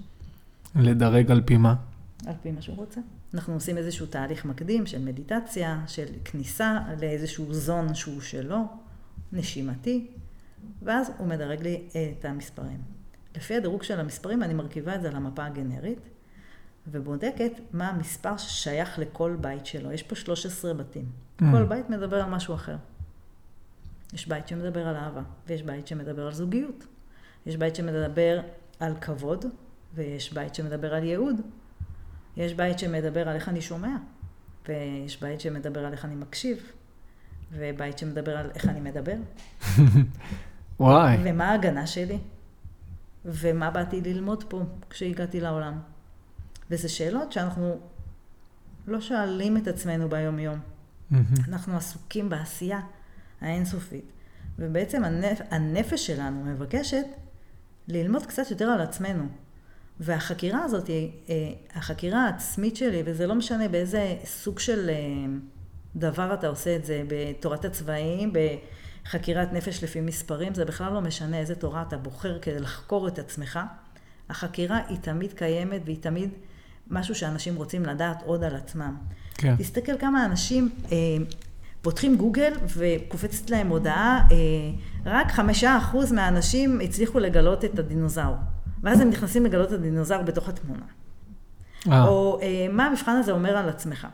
לדרג 0.75 1.31
על 1.31 1.42
פי 1.44 1.57
מה? 1.57 1.75
על 2.27 2.35
פי 2.42 2.51
מה 2.51 2.62
שהוא 2.62 2.77
רוצה. 2.77 3.01
אנחנו 3.35 3.55
עושים 3.55 3.79
איזשהו 3.79 4.07
תהליך 4.07 4.44
מקדים 4.44 4.87
של 4.87 4.98
מדיטציה, 4.98 5.85
של 5.87 6.07
כניסה 6.25 6.79
לאיזשהו 7.01 7.55
זון 7.55 7.94
שהוא 7.94 8.20
שלו, 8.20 8.59
נשימתי, 9.33 10.07
ואז 10.83 11.11
הוא 11.18 11.27
מדרג 11.27 11.62
לי 11.62 11.88
את 12.18 12.25
המספרים. 12.25 12.79
לפי 13.37 13.57
הדירוג 13.57 13.83
של 13.83 14.01
המספרים 14.01 14.42
אני 14.42 14.55
מרכיבה 14.55 14.94
את 14.94 15.03
זה 15.03 15.09
על 15.09 15.16
המפה 15.16 15.44
הגנרית, 15.44 16.09
ובודקת 16.87 17.53
מה 17.72 17.88
המספר 17.88 18.37
ששייך 18.37 18.98
לכל 18.98 19.37
בית 19.40 19.66
שלו. 19.66 19.92
יש 19.92 20.03
פה 20.03 20.14
13 20.14 20.75
בתים. 20.75 21.05
Mm. 21.05 21.44
כל 21.53 21.64
בית 21.64 21.90
מדבר 21.90 22.22
על 22.22 22.31
משהו 22.31 22.55
אחר. 22.55 22.77
יש 24.12 24.29
בית 24.29 24.48
שמדבר 24.48 24.88
על 24.88 24.96
אהבה, 24.96 25.22
ויש 25.46 25.62
בית 25.62 25.87
שמדבר 25.87 26.27
על 26.27 26.33
זוגיות. 26.33 26.87
יש 27.46 27.57
בית 27.57 27.76
שמדבר 27.76 28.40
על 28.81 28.94
כבוד, 29.00 29.44
ויש 29.94 30.33
בית 30.33 30.55
שמדבר 30.55 30.94
על 30.94 31.05
ייעוד. 31.05 31.40
יש 32.37 32.55
בית 32.55 32.78
שמדבר 32.78 33.28
על 33.28 33.35
איך 33.35 33.48
אני 33.48 33.61
שומע, 33.61 33.96
ויש 34.68 35.20
בית 35.20 35.40
שמדבר 35.40 35.87
על 35.87 35.92
איך 35.92 36.05
אני 36.05 36.14
מקשיב, 36.14 36.72
ובית 37.52 37.98
שמדבר 37.98 38.37
על 38.37 38.50
איך 38.55 38.68
אני 38.68 38.81
מדבר, 38.81 39.16
וואי. 40.81 41.16
ומה 41.24 41.50
ההגנה 41.50 41.87
שלי, 41.87 42.18
ומה 43.24 43.70
באתי 43.70 44.00
ללמוד 44.00 44.44
פה 44.48 44.62
כשהגעתי 44.90 45.40
לעולם. 45.40 45.78
וזה 46.70 46.88
שאלות 46.88 47.33
שאנחנו 47.33 47.81
לא 48.87 49.00
שואלים 49.00 49.57
את 49.57 49.68
עצמנו 49.68 50.09
ביום-יום. 50.09 50.59
אנחנו 51.48 51.76
עסוקים 51.76 52.28
בעשייה 52.28 52.81
האינסופית. 53.40 54.05
ובעצם 54.59 55.05
הנפ... 55.05 55.40
הנפש 55.50 56.07
שלנו 56.07 56.44
מבקשת 56.44 57.05
ללמוד 57.88 58.26
קצת 58.26 58.50
יותר 58.50 58.64
על 58.64 58.80
עצמנו. 58.80 59.24
והחקירה 60.00 60.64
הזאת 60.64 60.90
אה, 60.90 60.94
החקירה 61.74 62.24
העצמית 62.24 62.76
שלי, 62.76 63.02
וזה 63.06 63.26
לא 63.26 63.34
משנה 63.34 63.68
באיזה 63.68 64.16
סוג 64.24 64.58
של 64.58 64.90
אה, 64.90 64.94
דבר 65.96 66.34
אתה 66.34 66.48
עושה 66.48 66.76
את 66.76 66.84
זה, 66.84 67.02
בתורת 67.08 67.64
הצבעים, 67.64 68.32
בחקירת 69.04 69.52
נפש 69.52 69.84
לפי 69.84 70.00
מספרים, 70.00 70.54
זה 70.54 70.64
בכלל 70.64 70.92
לא 70.92 71.00
משנה 71.00 71.38
איזה 71.38 71.54
תורה 71.54 71.82
אתה 71.88 71.96
בוחר 71.96 72.38
כדי 72.38 72.60
לחקור 72.60 73.08
את 73.08 73.18
עצמך. 73.18 73.60
החקירה 74.28 74.80
היא 74.88 74.98
תמיד 75.00 75.32
קיימת 75.32 75.80
והיא 75.84 76.02
תמיד 76.02 76.30
משהו 76.90 77.14
שאנשים 77.14 77.56
רוצים 77.56 77.86
לדעת 77.86 78.22
עוד 78.22 78.44
על 78.44 78.56
עצמם. 78.56 78.96
כן. 79.34 79.56
תסתכל 79.56 79.98
כמה 79.98 80.24
אנשים 80.24 80.70
אה, 80.92 80.96
פותחים 81.82 82.16
גוגל 82.16 82.52
וקופצת 82.76 83.50
להם 83.50 83.68
הודעה, 83.68 84.26
אה, 84.30 84.36
רק 85.06 85.32
חמישה 85.32 85.78
אחוז 85.78 86.12
מהאנשים 86.12 86.80
הצליחו 86.80 87.18
לגלות 87.18 87.64
את 87.64 87.78
הדינוזאור. 87.78 88.36
ואז 88.82 89.00
הם 89.00 89.08
נכנסים 89.08 89.44
לגלות 89.44 89.68
את 89.68 89.72
הדינוזאור 89.72 90.22
בתוך 90.22 90.48
התמונה. 90.48 90.84
אה, 91.90 92.06
או 92.06 92.38
אה, 92.42 92.66
מה 92.72 92.86
המבחן 92.86 93.16
הזה 93.16 93.32
אומר 93.32 93.56
על 93.56 93.68
עצמך. 93.68 94.06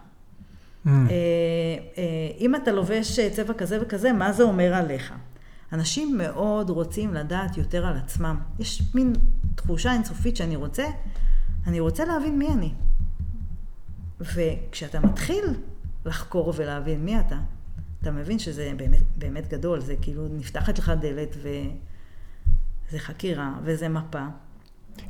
מהמם. 0.84 1.06
אה, 1.10 1.14
אם 2.38 2.54
אתה 2.54 2.72
לובש 2.72 3.20
צבע 3.20 3.54
כזה 3.54 3.78
וכזה, 3.82 4.12
מה 4.12 4.32
זה 4.32 4.42
אומר 4.42 4.74
עליך? 4.74 5.12
אנשים 5.72 6.18
מאוד 6.18 6.70
רוצים 6.70 7.14
לדעת 7.14 7.56
יותר 7.56 7.86
על 7.86 7.96
עצמם. 7.96 8.40
יש 8.58 8.82
מין 8.94 9.12
תחושה 9.54 9.92
אינסופית 9.92 10.36
שאני 10.36 10.56
רוצה, 10.56 10.86
אני 11.66 11.80
רוצה 11.80 12.04
להבין 12.04 12.38
מי 12.38 12.48
אני. 12.48 12.72
וכשאתה 14.20 15.00
מתחיל 15.00 15.44
לחקור 16.04 16.52
ולהבין 16.56 17.04
מי 17.04 17.20
אתה, 17.20 17.36
אתה 18.02 18.10
מבין 18.10 18.38
שזה 18.38 18.72
באמת, 18.76 19.02
באמת 19.16 19.48
גדול, 19.48 19.80
זה 19.80 19.94
כאילו 20.00 20.28
נפתחת 20.38 20.78
לך 20.78 20.92
דלת 21.00 21.36
וזה 21.36 22.98
חקירה 22.98 23.52
וזה 23.64 23.88
מפה. 23.88 24.24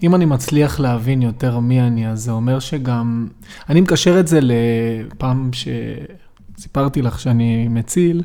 אם 0.03 0.15
אני 0.15 0.25
מצליח 0.25 0.81
להבין 0.81 1.23
יותר 1.23 1.59
מי 1.59 1.81
אני, 1.81 2.09
אז 2.09 2.23
זה 2.23 2.33
אומר 2.33 2.59
שגם... 2.59 3.29
אני 3.69 3.81
מקשר 3.81 4.21
את 4.21 4.29
זה 4.29 4.39
לפעם 4.43 5.51
שסיפרתי 5.53 7.03
לך 7.03 7.21
שאני 7.21 7.69
מציל, 7.69 8.23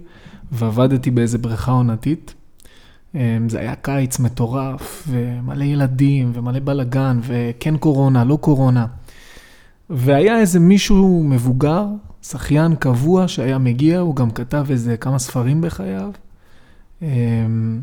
ועבדתי 0.51 1.11
באיזה 1.11 1.37
בריכה 1.37 1.71
עונתית. 1.71 2.33
אמ, 3.15 3.49
זה 3.49 3.59
היה 3.59 3.75
קיץ 3.75 4.19
מטורף, 4.19 5.07
ומלא 5.07 5.63
ילדים, 5.63 6.31
ומלא 6.33 6.59
בלאגן, 6.59 7.19
וכן 7.23 7.77
קורונה, 7.77 8.23
לא 8.23 8.35
קורונה. 8.35 8.85
והיה 9.89 10.39
איזה 10.39 10.59
מישהו 10.59 11.23
מבוגר, 11.23 11.85
שחיין 12.23 12.75
קבוע, 12.75 13.27
שהיה 13.27 13.57
מגיע, 13.57 13.99
הוא 13.99 14.15
גם 14.15 14.31
כתב 14.31 14.65
איזה 14.69 14.97
כמה 14.97 15.19
ספרים 15.19 15.61
בחייו. 15.61 16.09
אמ, 17.01 17.79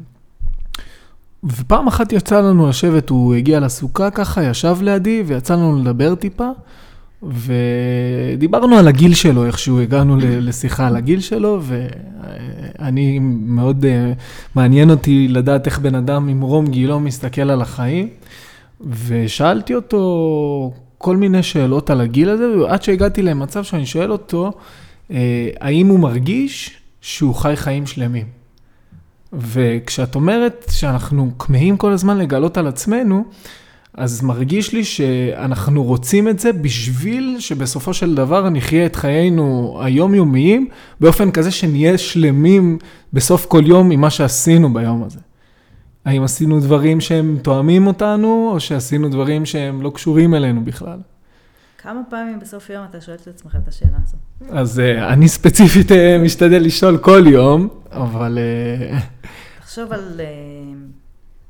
ופעם 1.45 1.87
אחת 1.87 2.13
יצא 2.13 2.41
לנו 2.41 2.69
לשבת, 2.69 3.11
הוא 3.11 3.35
הגיע 3.35 3.61
לסוכה 3.61 4.11
ככה, 4.11 4.45
ישב 4.45 4.77
לידי, 4.83 5.23
ויצא 5.27 5.55
לנו 5.55 5.79
לדבר 5.79 6.15
טיפה, 6.15 6.49
ודיברנו 7.23 8.77
על 8.77 8.89
הגיל 8.89 9.15
שלו, 9.15 9.47
איכשהו 9.47 9.81
הגענו 9.81 10.17
לשיחה 10.21 10.87
על 10.87 10.97
הגיל 10.97 11.21
שלו, 11.21 11.61
ואני 11.63 13.19
מאוד 13.23 13.85
אה, 13.85 14.13
מעניין 14.55 14.91
אותי 14.91 15.29
לדעת 15.29 15.67
איך 15.67 15.79
בן 15.79 15.95
אדם 15.95 16.27
ממרום 16.27 16.67
גילו 16.67 17.01
מסתכל 17.01 17.51
על 17.51 17.63
החיים, 17.63 18.09
ושאלתי 19.07 19.75
אותו 19.75 20.73
כל 21.03 21.17
מיני 21.17 21.43
שאלות 21.43 21.91
על 21.91 22.01
הגיל 22.01 22.29
הזה, 22.29 22.45
עד 22.69 22.83
שהגעתי 22.83 23.23
למצב 23.23 23.65
שאני 23.65 23.87
שואל 23.87 24.13
אותו, 24.13 24.53
אה, 25.11 25.49
האם 25.61 25.87
הוא 25.87 26.01
מרגיש 26.01 26.81
שהוא 27.01 27.35
חי 27.35 27.57
חיים 27.57 27.87
שלמים. 27.87 28.27
וכשאת 29.33 30.15
אומרת 30.15 30.67
שאנחנו 30.71 31.31
כמהים 31.39 31.77
כל 31.77 31.93
הזמן 31.93 32.19
לגלות 32.19 32.59
על 32.59 32.67
עצמנו, 32.67 33.25
אז 33.95 34.23
מרגיש 34.23 34.73
לי 34.73 34.85
שאנחנו 34.85 35.85
רוצים 35.85 36.29
את 36.29 36.39
זה 36.39 36.53
בשביל 36.53 37.37
שבסופו 37.39 37.95
של 37.95 38.15
דבר 38.15 38.49
נחיה 38.49 38.87
את 38.87 38.97
חיינו 38.97 39.79
היומיומיים 39.83 40.69
באופן 41.01 41.31
כזה 41.31 41.51
שנהיה 41.51 41.99
שלמים 41.99 42.79
בסוף 43.13 43.47
כל 43.47 43.63
יום 43.67 43.91
עם 43.91 44.01
מה 44.01 44.11
שעשינו 44.11 44.75
ביום 44.75 45.03
הזה. 45.03 45.19
האם 46.05 46.23
עשינו 46.23 46.61
דברים 46.61 47.01
שהם 47.01 47.39
תואמים 47.43 47.87
אותנו, 47.87 48.51
או 48.53 48.61
שעשינו 48.61 49.09
דברים 49.09 49.47
שהם 49.47 49.83
לא 49.83 49.91
קשורים 49.95 50.35
אלינו 50.35 50.65
בכלל? 50.65 50.99
כמה 51.79 52.01
פעמים 52.11 52.41
בסוף 52.41 52.71
יום 52.71 52.85
אתה 52.91 53.01
שואל 53.01 53.17
את 53.17 53.29
עצמך 53.29 53.57
את 53.63 53.69
השאלה 53.69 53.99
הזו? 54.03 54.17
אז 54.51 54.79
uh, 54.79 55.13
אני 55.13 55.29
ספציפית 55.29 55.91
uh, 55.91 55.95
משתדל 56.25 56.63
לשאול 56.63 56.99
כל 56.99 57.23
יום, 57.27 57.69
אבל... 57.91 58.39
Uh... 58.39 58.97
תחשוב 59.61 59.93
על, 59.93 60.21
uh, 60.21 60.77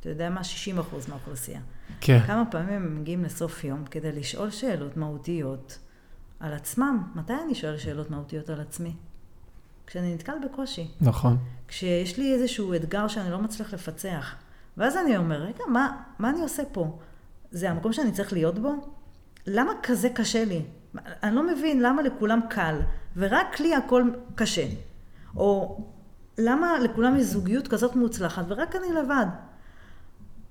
אתה 0.00 0.08
יודע 0.08 0.30
מה, 0.30 0.44
60 0.44 0.78
אחוז 0.78 1.08
מהאוכלוסייה. 1.08 1.60
כן. 2.00 2.20
כמה 2.26 2.44
פעמים 2.50 2.74
הם 2.74 3.00
מגיעים 3.00 3.24
לסוף 3.24 3.64
יום 3.64 3.84
כדי 3.90 4.12
לשאול 4.12 4.50
שאלות 4.50 4.96
מהותיות 4.96 5.78
על 6.40 6.52
עצמם? 6.52 7.02
מתי 7.14 7.32
אני 7.44 7.54
שואל 7.54 7.78
שאלות 7.78 8.10
מהותיות 8.10 8.50
על 8.50 8.60
עצמי? 8.60 8.92
כשאני 9.90 10.14
נתקל 10.14 10.32
בקושי. 10.44 10.90
נכון. 11.00 11.36
כשיש 11.68 12.18
לי 12.18 12.34
איזשהו 12.34 12.74
אתגר 12.74 13.08
שאני 13.08 13.30
לא 13.30 13.38
מצליח 13.38 13.74
לפצח. 13.74 14.34
ואז 14.76 14.96
אני 14.96 15.16
אומר, 15.16 15.42
רגע, 15.42 15.64
מה, 15.68 16.02
מה 16.18 16.30
אני 16.30 16.40
עושה 16.40 16.62
פה? 16.72 16.98
זה 17.50 17.70
המקום 17.70 17.92
שאני 17.92 18.12
צריך 18.12 18.32
להיות 18.32 18.58
בו? 18.58 18.74
למה 19.46 19.72
כזה 19.82 20.08
קשה 20.08 20.44
לי? 20.44 20.62
אני 21.22 21.36
לא 21.36 21.46
מבין 21.46 21.82
למה 21.82 22.02
לכולם 22.02 22.40
קל, 22.50 22.80
ורק 23.16 23.60
לי 23.60 23.74
הכל 23.74 24.10
קשה. 24.34 24.66
או 25.36 25.80
למה 26.38 26.78
לכולם 26.78 27.16
יש 27.16 27.24
זוגיות 27.24 27.68
כזאת 27.68 27.96
מוצלחת, 27.96 28.44
ורק 28.48 28.76
אני 28.76 28.92
לבד. 28.92 29.26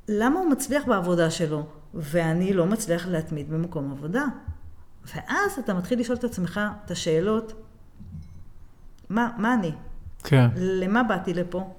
למה 0.08 0.40
הוא 0.40 0.50
מצליח 0.50 0.86
בעבודה 0.86 1.32
שלו, 1.32 1.66
ואני 1.94 2.54
לא 2.54 2.66
מצליח 2.66 3.08
להתמיד 3.08 3.50
במקום 3.50 3.92
עבודה? 3.92 4.26
ואז 5.16 5.60
אתה 5.60 5.74
מתחיל 5.74 6.00
לשאול 6.00 6.18
את 6.18 6.24
עצמך 6.24 6.60
את 6.86 6.92
השאלות, 6.92 7.54
מה, 9.10 9.30
מה 9.38 9.54
אני? 9.54 9.72
כן. 10.24 10.48
למה 10.56 11.04
באתי 11.04 11.34
לפה? 11.34 11.74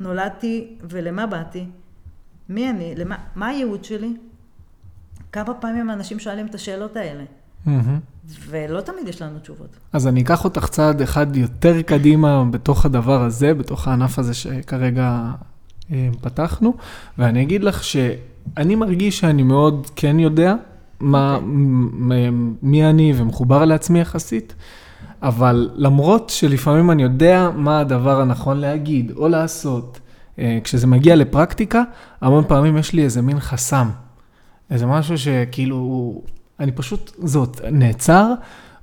נולדתי 0.00 0.76
ולמה 0.90 1.26
באתי? 1.26 1.66
מי 2.48 2.70
אני? 2.70 2.94
למה, 2.96 3.16
מה 3.34 3.46
הייעוד 3.46 3.84
שלי? 3.84 4.16
כמה 5.32 5.54
פעמים 5.54 5.90
אנשים 5.90 6.18
שואלים 6.18 6.46
את 6.46 6.54
השאלות 6.54 6.96
האלה? 6.96 7.24
Mm-hmm. 7.66 7.70
ולא 8.48 8.80
תמיד 8.80 9.08
יש 9.08 9.22
לנו 9.22 9.38
תשובות. 9.38 9.76
אז 9.92 10.06
אני 10.06 10.22
אקח 10.22 10.44
אותך 10.44 10.66
צעד 10.66 11.00
אחד 11.02 11.36
יותר 11.36 11.82
קדימה 11.82 12.44
בתוך 12.50 12.84
הדבר 12.84 13.22
הזה, 13.22 13.54
בתוך 13.54 13.88
הענף 13.88 14.18
הזה 14.18 14.34
שכרגע 14.34 15.30
אה, 15.92 16.08
פתחנו, 16.20 16.74
ואני 17.18 17.42
אגיד 17.42 17.64
לך 17.64 17.84
שאני 17.84 18.74
מרגיש 18.74 19.18
שאני 19.18 19.42
מאוד 19.42 19.90
כן 19.96 20.18
יודע 20.18 20.54
מה, 21.00 21.36
okay. 21.36 21.40
אוקיי. 22.04 22.30
מי 22.62 22.90
אני 22.90 23.12
ומחובר 23.16 23.64
לעצמי 23.64 24.00
יחסית, 24.00 24.54
אבל 25.22 25.70
למרות 25.74 26.30
שלפעמים 26.30 26.90
אני 26.90 27.02
יודע 27.02 27.50
מה 27.56 27.80
הדבר 27.80 28.20
הנכון 28.20 28.58
להגיד 28.58 29.12
או 29.16 29.28
לעשות, 29.28 30.00
אה, 30.38 30.58
כשזה 30.64 30.86
מגיע 30.86 31.16
לפרקטיקה, 31.16 31.82
המון 32.20 32.44
פעמים 32.48 32.76
יש 32.76 32.92
לי 32.92 33.04
איזה 33.04 33.22
מין 33.22 33.40
חסם. 33.40 33.88
איזה 34.70 34.86
משהו 34.86 35.18
שכאילו, 35.18 36.22
אני 36.60 36.72
פשוט, 36.72 37.10
זאת, 37.18 37.60
נעצר, 37.70 38.32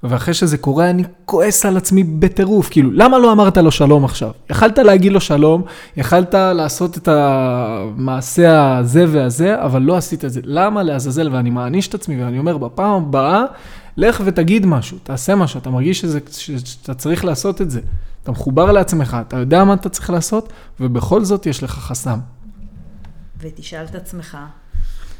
ואחרי 0.03 0.33
שזה 0.33 0.57
קורה, 0.57 0.89
אני 0.89 1.03
כועס 1.25 1.65
על 1.65 1.77
עצמי 1.77 2.03
בטירוף. 2.03 2.69
כאילו, 2.69 2.91
למה 2.91 3.19
לא 3.19 3.31
אמרת 3.31 3.57
לו 3.57 3.71
שלום 3.71 4.05
עכשיו? 4.05 4.31
יכלת 4.49 4.77
להגיד 4.77 5.11
לו 5.11 5.21
שלום, 5.21 5.61
יכלת 5.97 6.33
לעשות 6.33 6.97
את 6.97 7.07
המעשה 7.07 8.77
הזה 8.77 9.05
והזה, 9.07 9.61
אבל 9.61 9.81
לא 9.81 9.97
עשית 9.97 10.25
את 10.25 10.31
זה. 10.31 10.41
למה 10.43 10.83
לעזאזל? 10.83 11.29
ואני 11.31 11.49
מעניש 11.49 11.87
את 11.87 11.93
עצמי, 11.93 12.23
ואני 12.23 12.39
אומר, 12.39 12.57
בפעם 12.57 13.03
הבאה, 13.03 13.45
לך 13.99 14.21
ותגיד 14.25 14.65
משהו, 14.65 14.97
תעשה 15.03 15.35
משהו, 15.35 15.59
אתה 15.59 15.69
מרגיש 15.69 15.99
שזה, 15.99 16.19
שאתה 16.29 16.93
צריך 16.93 17.25
לעשות 17.25 17.61
את 17.61 17.71
זה. 17.71 17.81
אתה 18.23 18.31
מחובר 18.31 18.71
לעצמך, 18.71 19.17
אתה 19.21 19.37
יודע 19.37 19.63
מה 19.63 19.73
אתה 19.73 19.89
צריך 19.89 20.09
לעשות, 20.09 20.53
ובכל 20.79 21.23
זאת 21.23 21.45
יש 21.45 21.63
לך 21.63 21.71
חסם. 21.71 22.19
ותשאל 23.37 23.85
את 23.85 23.95
עצמך, 23.95 24.37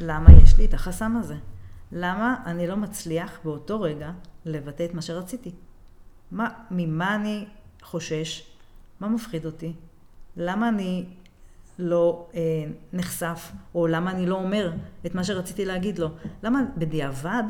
למה 0.02 0.30
יש 0.44 0.58
לי 0.58 0.66
את 0.66 0.74
החסם 0.74 1.18
הזה? 1.20 1.36
למה 1.92 2.36
אני 2.46 2.68
לא 2.68 2.78
מצליח 2.78 3.40
באותו 3.44 3.82
רגע 3.82 4.12
לבטא 4.46 4.86
את 4.86 4.94
מה 4.94 5.02
שרציתי? 5.02 5.52
מה, 6.32 6.50
ממה 6.72 7.16
אני 7.16 7.46
חושש? 7.84 8.44
מה 9.00 9.08
מפחיד 9.08 9.46
אותי? 9.46 9.74
למה 10.38 10.70
אני 10.70 11.06
לא 11.80 12.28
אה, 12.36 12.40
נחשף, 12.94 13.52
או 13.76 13.88
למה 13.88 14.12
אני 14.12 14.26
לא 14.26 14.36
אומר 14.36 14.72
את 15.06 15.16
מה 15.16 15.24
שרציתי 15.24 15.66
להגיד 15.66 16.00
לו? 16.00 16.10
למה 16.44 16.62
בדיעבד 16.78 17.44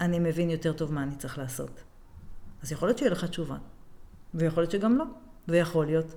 אני 0.00 0.18
מבין 0.18 0.50
יותר 0.50 0.72
טוב 0.72 0.92
מה 0.92 1.02
אני 1.02 1.14
צריך 1.14 1.38
לעשות? 1.38 1.82
אז 2.62 2.72
יכול 2.72 2.88
להיות 2.88 2.98
שיהיה 2.98 3.12
לך 3.12 3.24
תשובה, 3.24 3.56
ויכול 4.34 4.62
להיות 4.62 4.70
שגם 4.70 4.96
לא, 4.96 5.04
ויכול 5.48 5.86
להיות 5.86 6.14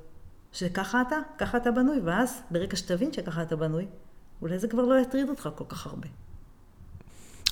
שככה 0.52 1.02
אתה, 1.02 1.16
ככה 1.38 1.58
אתה 1.58 1.72
בנוי, 1.72 2.00
ואז 2.04 2.42
ברגע 2.52 2.76
שתבין 2.76 3.14
שככה 3.14 3.42
אתה 3.42 3.56
בנוי, 3.56 3.86
אולי 4.42 4.60
זה 4.60 4.68
כבר 4.68 4.82
לא 4.82 5.00
יטריד 5.00 5.30
אותך 5.30 5.50
כל 5.56 5.64
כך 5.70 5.88
הרבה. 5.88 6.08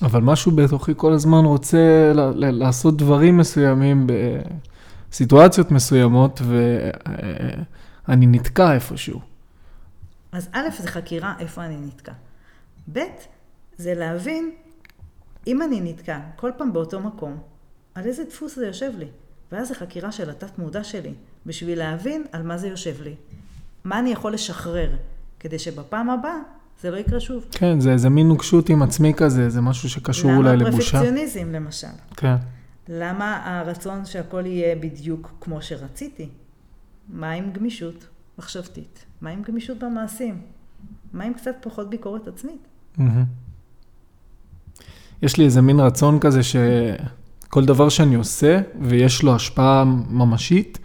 אבל 0.01 0.21
משהו 0.21 0.51
בתוכי 0.51 0.91
כל 0.97 1.13
הזמן 1.13 1.45
רוצה 1.45 2.11
לעשות 2.35 2.97
דברים 2.97 3.37
מסוימים 3.37 4.07
בסיטואציות 5.09 5.71
מסוימות, 5.71 6.41
ואני 8.07 8.27
נתקע 8.27 8.73
איפשהו. 8.73 9.21
אז 10.31 10.49
א', 10.51 10.67
זה 10.79 10.87
חקירה 10.87 11.33
איפה 11.39 11.65
אני 11.65 11.77
נתקע. 11.77 12.13
ב', 12.93 12.99
זה 13.77 13.93
להבין, 13.93 14.51
אם 15.47 15.62
אני 15.62 15.81
נתקע 15.81 16.19
כל 16.36 16.51
פעם 16.57 16.73
באותו 16.73 16.99
מקום, 16.99 17.38
על 17.95 18.05
איזה 18.05 18.23
דפוס 18.23 18.55
זה 18.55 18.67
יושב 18.67 18.91
לי. 18.97 19.07
ואז 19.51 19.67
זה 19.67 19.75
חקירה 19.75 20.12
של 20.12 20.29
התת 20.29 20.60
מודע 20.60 20.83
שלי, 20.83 21.13
בשביל 21.45 21.79
להבין 21.79 22.23
על 22.31 22.43
מה 22.43 22.57
זה 22.57 22.67
יושב 22.67 23.01
לי. 23.01 23.15
מה 23.83 23.99
אני 23.99 24.10
יכול 24.10 24.33
לשחרר, 24.33 24.95
כדי 25.39 25.60
שבפעם 25.60 26.10
הבאה 26.10 26.38
זה 26.81 26.91
לא 26.91 26.97
יקרה 26.97 27.19
שוב. 27.19 27.45
כן, 27.51 27.79
זה 27.79 27.91
איזה 27.91 28.10
מין 28.10 28.27
נוקשות 28.27 28.69
עם 28.69 28.81
עצמי 28.81 29.13
כזה, 29.17 29.49
זה 29.49 29.62
משהו 29.62 29.89
שקשור 29.89 30.31
אולי 30.36 30.57
לבושה. 30.57 30.97
למה 30.97 31.05
פרפקציוניזם 31.05 31.51
למשל? 31.51 31.88
כן. 32.17 32.36
למה 32.89 33.41
הרצון 33.45 34.05
שהכל 34.05 34.45
יהיה 34.45 34.75
בדיוק 34.75 35.31
כמו 35.41 35.62
שרציתי? 35.62 36.29
מה 37.10 37.31
עם 37.31 37.51
גמישות 37.51 38.07
מחשבתית? 38.38 39.05
מה 39.21 39.29
עם 39.29 39.41
גמישות 39.41 39.79
במעשים? 39.79 40.41
מה 41.13 41.23
עם 41.23 41.33
קצת 41.33 41.55
פחות 41.62 41.89
ביקורת 41.89 42.27
עצמית? 42.27 42.67
יש 45.21 45.38
לי 45.38 45.45
איזה 45.45 45.62
מין 45.62 45.80
רצון 45.80 46.19
כזה 46.19 46.41
שכל 46.43 47.65
דבר 47.65 47.89
שאני 47.89 48.15
עושה 48.15 48.60
ויש 48.82 49.23
לו 49.23 49.36
השפעה 49.36 49.84
ממשית, 50.10 50.80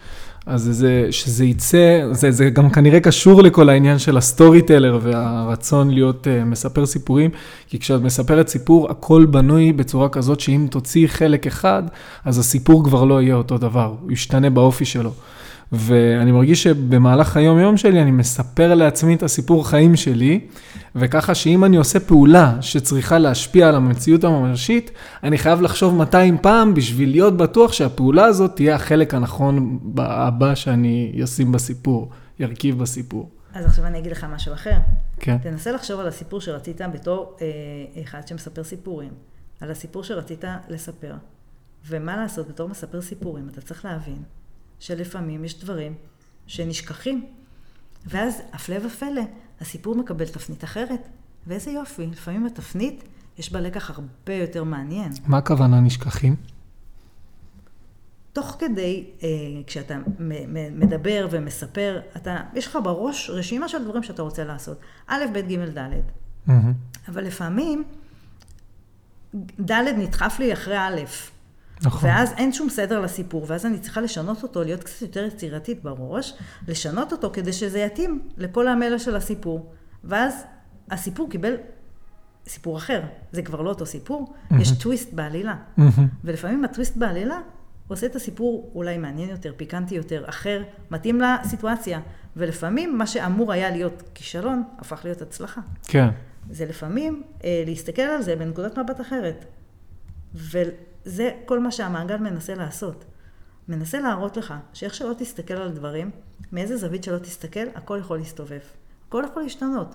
אז 0.46 0.68
זה, 0.72 1.06
שזה 1.10 1.44
יצא, 1.44 2.08
זה, 2.12 2.30
זה 2.30 2.50
גם 2.50 2.70
כנראה 2.70 3.00
קשור 3.00 3.42
לכל 3.42 3.68
העניין 3.68 3.98
של 3.98 4.16
ה 4.16 4.62
storyteller 4.62 4.98
והרצון 5.02 5.90
להיות 5.90 6.26
אה, 6.26 6.44
מספר 6.44 6.86
סיפורים, 6.86 7.30
כי 7.68 7.78
כשאת 7.78 8.02
מספרת 8.02 8.48
סיפור, 8.48 8.90
הכל 8.90 9.26
בנוי 9.26 9.72
בצורה 9.72 10.08
כזאת 10.08 10.40
שאם 10.40 10.66
תוציא 10.70 11.06
חלק 11.06 11.46
אחד, 11.46 11.82
אז 12.24 12.38
הסיפור 12.38 12.84
כבר 12.84 13.04
לא 13.04 13.22
יהיה 13.22 13.34
אותו 13.34 13.58
דבר, 13.58 13.94
הוא 14.00 14.12
ישתנה 14.12 14.50
באופי 14.50 14.84
שלו. 14.84 15.12
ואני 15.72 16.32
מרגיש 16.32 16.62
שבמהלך 16.62 17.36
היום-יום 17.36 17.76
שלי 17.76 18.02
אני 18.02 18.10
מספר 18.10 18.74
לעצמי 18.74 19.14
את 19.14 19.22
הסיפור 19.22 19.68
חיים 19.68 19.96
שלי, 19.96 20.46
וככה 20.96 21.34
שאם 21.34 21.64
אני 21.64 21.76
עושה 21.76 22.00
פעולה 22.00 22.56
שצריכה 22.60 23.18
להשפיע 23.18 23.68
על 23.68 23.74
המציאות 23.74 24.24
הממשית, 24.24 24.90
אני 25.22 25.38
חייב 25.38 25.60
לחשוב 25.60 25.94
200 25.94 26.38
פעם 26.38 26.74
בשביל 26.74 27.10
להיות 27.10 27.36
בטוח 27.36 27.72
שהפעולה 27.72 28.24
הזאת 28.24 28.56
תהיה 28.56 28.74
החלק 28.74 29.14
הנכון 29.14 29.78
הבא 29.98 30.54
שאני 30.54 31.20
אשים 31.24 31.52
בסיפור, 31.52 32.10
ירכיב 32.38 32.78
בסיפור. 32.78 33.30
אז 33.54 33.66
עכשיו 33.66 33.86
אני 33.86 33.98
אגיד 33.98 34.12
לך 34.12 34.26
משהו 34.34 34.54
אחר. 34.54 34.76
כן. 35.20 35.38
תנסה 35.38 35.72
לחשוב 35.72 36.00
על 36.00 36.08
הסיפור 36.08 36.40
שרצית 36.40 36.80
בתור 36.92 37.36
אה, 37.40 38.02
אחד 38.02 38.28
שמספר 38.28 38.64
סיפורים, 38.64 39.10
על 39.60 39.70
הסיפור 39.70 40.04
שרצית 40.04 40.44
לספר. 40.68 41.14
ומה 41.88 42.16
לעשות, 42.16 42.48
בתור 42.48 42.68
מספר 42.68 43.02
סיפורים, 43.02 43.48
אתה 43.48 43.60
צריך 43.60 43.84
להבין 43.84 44.22
שלפעמים 44.82 45.44
יש 45.44 45.60
דברים 45.60 45.94
שנשכחים. 46.46 47.26
ואז, 48.06 48.42
הפלא 48.52 48.86
ופלא, 48.86 49.22
הסיפור 49.60 49.94
מקבל 49.94 50.26
תפנית 50.26 50.64
אחרת. 50.64 51.08
ואיזה 51.46 51.70
יופי, 51.70 52.06
לפעמים 52.06 52.46
התפנית, 52.46 53.04
יש 53.38 53.52
בה 53.52 53.60
לקח 53.60 53.90
הרבה 53.90 54.34
יותר 54.34 54.64
מעניין. 54.64 55.12
מה 55.26 55.38
הכוונה 55.38 55.80
נשכחים? 55.80 56.36
תוך 58.32 58.56
כדי, 58.58 59.04
אה, 59.22 59.28
כשאתה 59.66 59.98
מדבר 60.72 61.28
ומספר, 61.30 62.00
אתה, 62.16 62.36
יש 62.54 62.66
לך 62.66 62.78
בראש 62.84 63.30
רשימה 63.30 63.68
של 63.68 63.84
דברים 63.84 64.02
שאתה 64.02 64.22
רוצה 64.22 64.44
לעשות. 64.44 64.80
א', 65.06 65.24
ב', 65.32 65.38
ג', 65.38 65.78
ד'. 65.78 65.90
Mm-hmm. 66.48 66.52
אבל 67.08 67.24
לפעמים, 67.24 67.84
ד' 69.60 69.72
נדחף 69.72 70.36
לי 70.38 70.52
אחרי 70.52 70.78
א'. 70.78 71.00
נכון. 71.84 72.10
ואז 72.10 72.32
אין 72.36 72.52
שום 72.52 72.68
סדר 72.68 73.00
לסיפור, 73.00 73.44
ואז 73.48 73.66
אני 73.66 73.78
צריכה 73.78 74.00
לשנות 74.00 74.42
אותו, 74.42 74.64
להיות 74.64 74.84
קצת 74.84 75.02
יותר 75.02 75.24
יצירתית 75.24 75.82
בראש, 75.82 76.34
לשנות 76.68 77.12
אותו 77.12 77.30
כדי 77.32 77.52
שזה 77.52 77.78
יתאים 77.78 78.20
לכל 78.36 78.68
המלע 78.68 78.98
של 78.98 79.16
הסיפור. 79.16 79.72
ואז 80.04 80.44
הסיפור 80.90 81.30
קיבל 81.30 81.54
סיפור 82.46 82.76
אחר, 82.76 83.02
זה 83.32 83.42
כבר 83.42 83.60
לא 83.60 83.68
אותו 83.68 83.86
סיפור, 83.86 84.34
מהמם. 84.50 84.62
יש 84.62 84.70
טוויסט 84.70 85.12
בעלילה. 85.12 85.56
מהמם. 85.76 86.08
ולפעמים 86.24 86.64
הטוויסט 86.64 86.96
בעלילה 86.96 87.38
עושה 87.88 88.06
את 88.06 88.16
הסיפור 88.16 88.70
אולי 88.74 88.98
מעניין 88.98 89.30
יותר, 89.30 89.52
פיקנטי 89.56 89.94
יותר, 89.94 90.24
אחר, 90.28 90.62
מתאים 90.90 91.20
לסיטואציה. 91.20 92.00
ולפעמים 92.36 92.98
מה 92.98 93.06
שאמור 93.06 93.52
היה 93.52 93.70
להיות 93.70 94.02
כישלון, 94.14 94.62
הפך 94.78 95.00
להיות 95.04 95.22
הצלחה. 95.22 95.60
כן. 95.88 96.08
זה 96.50 96.66
לפעמים 96.66 97.22
אה, 97.44 97.62
להסתכל 97.66 98.02
על 98.02 98.22
זה 98.22 98.36
בנקודת 98.36 98.78
מבט 98.78 99.00
אחרת. 99.00 99.44
וזה 101.06 101.30
כל 101.44 101.60
מה 101.60 101.70
שהמעגל 101.70 102.16
מנסה 102.16 102.54
לעשות. 102.54 103.04
מנסה 103.68 104.00
להראות 104.00 104.36
לך 104.36 104.54
שאיך 104.72 104.94
שלא 104.94 105.14
תסתכל 105.18 105.54
על 105.54 105.72
דברים, 105.72 106.10
מאיזה 106.52 106.76
זווית 106.76 107.04
שלא 107.04 107.18
תסתכל, 107.18 107.66
הכל 107.74 107.98
יכול 108.00 108.18
להסתובב. 108.18 108.60
הכל 109.08 109.24
יכול 109.30 109.42
להשתנות. 109.42 109.94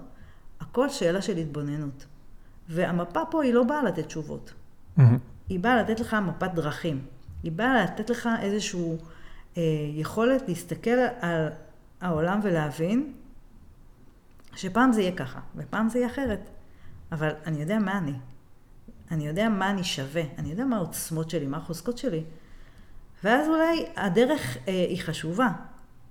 הכל 0.59 0.89
שאלה 0.89 1.21
של 1.21 1.37
התבוננות. 1.37 2.05
והמפה 2.69 3.21
פה 3.31 3.43
היא 3.43 3.53
לא 3.53 3.63
באה 3.63 3.83
לתת 3.83 4.05
תשובות. 4.05 4.53
מהמם. 4.97 5.17
היא 5.49 5.59
באה 5.59 5.81
לתת 5.81 5.99
לך 5.99 6.13
מפת 6.13 6.51
דרכים. 6.53 7.05
היא 7.43 7.51
באה 7.51 7.83
לתת 7.83 8.09
לך 8.09 8.29
איזושהי 8.41 8.97
אה, 9.57 9.61
יכולת 9.93 10.43
להסתכל 10.47 10.99
על 11.21 11.49
העולם 12.01 12.39
ולהבין 12.43 13.13
שפעם 14.55 14.91
זה 14.91 15.01
יהיה 15.01 15.15
ככה, 15.15 15.39
ופעם 15.55 15.89
זה 15.89 15.99
יהיה 15.99 16.07
אחרת. 16.07 16.49
אבל 17.11 17.29
אני 17.45 17.61
יודע 17.61 17.79
מה 17.79 17.97
אני. 17.97 18.13
אני 19.11 19.27
יודע 19.27 19.49
מה 19.49 19.69
אני 19.69 19.83
שווה. 19.83 20.21
אני 20.37 20.49
יודע 20.49 20.65
מה 20.65 20.75
העוצמות 20.75 21.29
שלי, 21.29 21.47
מה 21.47 21.57
החוזקות 21.57 21.97
שלי. 21.97 22.23
ואז 23.23 23.47
אולי 23.47 23.85
הדרך 23.95 24.57
אה, 24.67 24.85
היא 24.89 25.01
חשובה, 25.01 25.49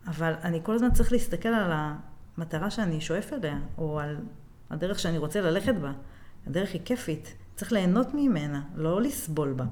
אבל 0.07 0.33
אני 0.43 0.61
כל 0.63 0.75
הזמן 0.75 0.91
צריך 0.91 1.13
להסתכל 1.13 1.49
על 1.49 1.73
המטרה 1.75 2.71
שאני 2.71 3.01
שואף 3.01 3.33
אליה, 3.33 3.59
או 3.79 4.01
על 4.01 4.17
הדרך 4.71 4.99
שאני 4.99 5.19
רוצה 5.19 5.41
ללכת 5.41 5.75
בה. 5.75 5.93
הדרך 6.47 6.73
היא 6.73 6.81
כיפית, 6.85 7.35
צריך 7.57 7.73
ליהנות 7.73 8.15
ממנה, 8.15 8.63
לא 8.77 9.03
לסבול 9.03 9.53
בה. 9.53 9.65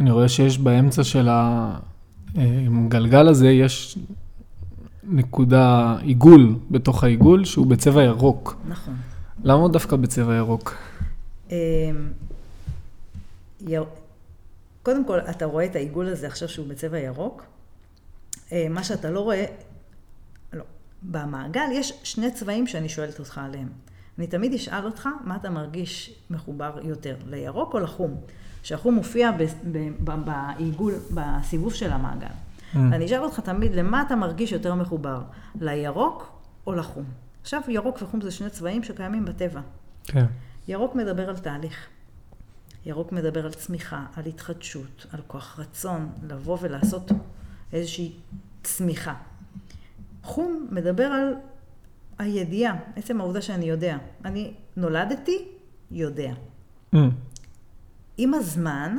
אני 0.00 0.10
רואה 0.10 0.28
שיש 0.28 0.58
באמצע 0.58 1.04
של 1.04 1.28
הגלגל 2.34 3.28
הזה, 3.28 3.50
יש 3.50 3.98
נקודה 5.04 5.96
עיגול 6.00 6.54
בתוך 6.70 7.04
העיגול, 7.04 7.44
שהוא 7.44 7.66
בצבע 7.66 8.02
ירוק. 8.02 8.56
נכון. 8.68 8.94
למה 9.44 9.68
דווקא 9.68 9.96
בצבע 9.96 10.34
ירוק? 10.34 10.76
יר- 13.66 13.84
קודם 14.82 15.04
כל, 15.04 15.18
אתה 15.20 15.44
רואה 15.44 15.64
את 15.64 15.76
העיגול 15.76 16.06
הזה 16.08 16.26
עכשיו 16.26 16.48
שהוא 16.48 16.66
בצבע 16.68 16.98
ירוק. 16.98 17.44
אה, 18.52 18.66
מה 18.70 18.84
שאתה 18.84 19.10
לא 19.10 19.20
רואה, 19.20 19.44
לא. 20.52 20.64
במעגל 21.02 21.68
יש 21.72 21.92
שני 22.02 22.30
צבעים 22.30 22.66
שאני 22.66 22.88
שואלת 22.88 23.18
אותך 23.18 23.38
עליהם. 23.38 23.68
אני 24.18 24.26
תמיד 24.26 24.54
אשאל 24.54 24.84
אותך 24.84 25.08
מה 25.24 25.36
אתה 25.36 25.50
מרגיש 25.50 26.14
מחובר 26.30 26.78
יותר, 26.82 27.16
לירוק 27.26 27.74
או 27.74 27.78
לחום? 27.78 28.16
שהחום 28.62 28.94
מופיע 28.94 29.30
בעיגול, 30.24 30.94
בסיבוב 31.14 31.74
של 31.74 31.92
המעגל. 31.92 32.26
Mm. 32.26 32.78
אני 32.78 33.06
אשאל 33.06 33.24
אותך 33.24 33.40
תמיד, 33.40 33.74
למה 33.74 34.02
אתה 34.02 34.16
מרגיש 34.16 34.52
יותר 34.52 34.74
מחובר? 34.74 35.22
לירוק 35.60 36.32
או 36.66 36.72
לחום? 36.74 37.04
עכשיו, 37.42 37.60
ירוק 37.68 38.02
וחום 38.02 38.20
זה 38.20 38.30
שני 38.30 38.50
צבעים 38.50 38.82
שקיימים 38.82 39.24
בטבע. 39.24 39.60
כן. 40.04 40.24
ירוק 40.68 40.94
מדבר 40.94 41.28
על 41.28 41.36
תהליך. 41.38 41.86
ירוק 42.86 43.12
מדבר 43.12 43.46
על 43.46 43.52
צמיחה, 43.52 44.06
על 44.16 44.26
התחדשות, 44.26 45.06
על 45.10 45.20
כוח 45.26 45.58
רצון 45.58 46.12
לבוא 46.28 46.58
ולעשות 46.60 47.10
איזושהי 47.72 48.12
צמיחה. 48.62 49.14
חום 50.22 50.66
מדבר 50.70 51.04
על 51.04 51.34
הידיעה, 52.18 52.76
עצם 52.96 53.20
העובדה 53.20 53.42
שאני 53.42 53.64
יודע. 53.64 53.98
אני 54.24 54.54
נולדתי, 54.76 55.48
יודע. 55.90 56.32
Mm. 56.94 56.98
עם 58.16 58.34
הזמן, 58.34 58.96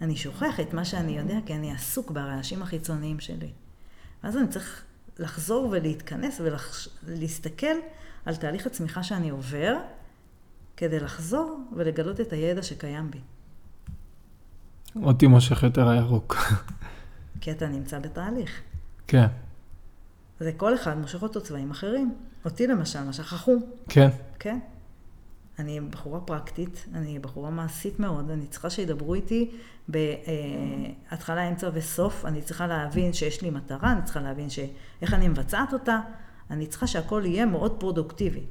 אני 0.00 0.16
שוכח 0.16 0.60
את 0.60 0.74
מה 0.74 0.84
שאני 0.84 1.18
יודע, 1.18 1.38
כי 1.46 1.54
אני 1.54 1.72
עסוק 1.72 2.10
ברעשים 2.10 2.62
החיצוניים 2.62 3.20
שלי. 3.20 3.50
ואז 4.24 4.36
אני 4.36 4.48
צריך 4.48 4.84
לחזור 5.18 5.68
ולהתכנס 5.70 6.40
ולהסתכל 7.04 7.76
על 8.24 8.36
תהליך 8.36 8.66
הצמיחה 8.66 9.02
שאני 9.02 9.30
עובר, 9.30 9.76
כדי 10.76 11.00
לחזור 11.00 11.60
ולגלות 11.76 12.20
את 12.20 12.32
הידע 12.32 12.62
שקיים 12.62 13.10
בי. 13.10 13.20
אותי 15.02 15.26
מושך 15.26 15.62
יותר 15.62 15.88
הירוק. 15.88 16.36
כי 17.40 17.50
אתה 17.50 17.68
נמצא 17.68 17.98
בתהליך. 17.98 18.60
כן, 19.06 19.26
זה 20.40 20.52
כל 20.56 20.74
אחד 20.74 20.98
מושך 20.98 21.22
אותו 21.22 21.40
צבעים 21.40 21.70
אחרים. 21.70 22.14
אותי 22.44 22.66
למשל, 22.66 23.04
משך 23.04 23.32
החום, 23.32 23.62
כן. 23.88 24.08
כן? 24.38 24.58
אני 25.58 25.80
בחורה 25.80 26.20
פרקטית, 26.20 26.86
אני 26.94 27.18
בחורה 27.18 27.50
מעשית 27.50 28.00
מאוד, 28.00 28.30
אני 28.30 28.46
צריכה 28.46 28.70
שידברו 28.70 29.14
איתי 29.14 29.50
בהתחלה, 29.88 31.48
אמצע 31.48 31.70
וסוף, 31.74 32.24
אני 32.24 32.42
צריכה 32.42 32.66
להבין 32.66 33.12
שיש 33.12 33.42
לי 33.42 33.50
מטרה, 33.50 33.92
אני 33.92 34.02
צריכה 34.02 34.20
להבין 34.20 34.50
ש... 34.50 34.58
איך 35.02 35.14
אני 35.14 35.28
מבצעת 35.28 35.72
אותה, 35.72 36.00
אני 36.50 36.66
צריכה 36.66 36.86
שהכל 36.86 37.22
יהיה 37.26 37.46
מאוד 37.46 37.76
פרודוקטיבי. 37.80 38.44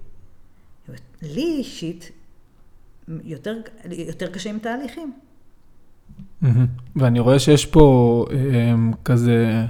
לי 1.22 1.56
אישית, 1.58 2.12
יותר, 3.08 3.56
יותר 3.90 4.28
קשה 4.32 4.50
עם 4.50 4.60
תהליכים. 4.60 5.14
ואני 6.96 7.20
רואה 7.20 7.40
שיש 7.40 7.66
פה 7.66 8.26
אמ, 8.32 8.92
כזה 9.06 9.66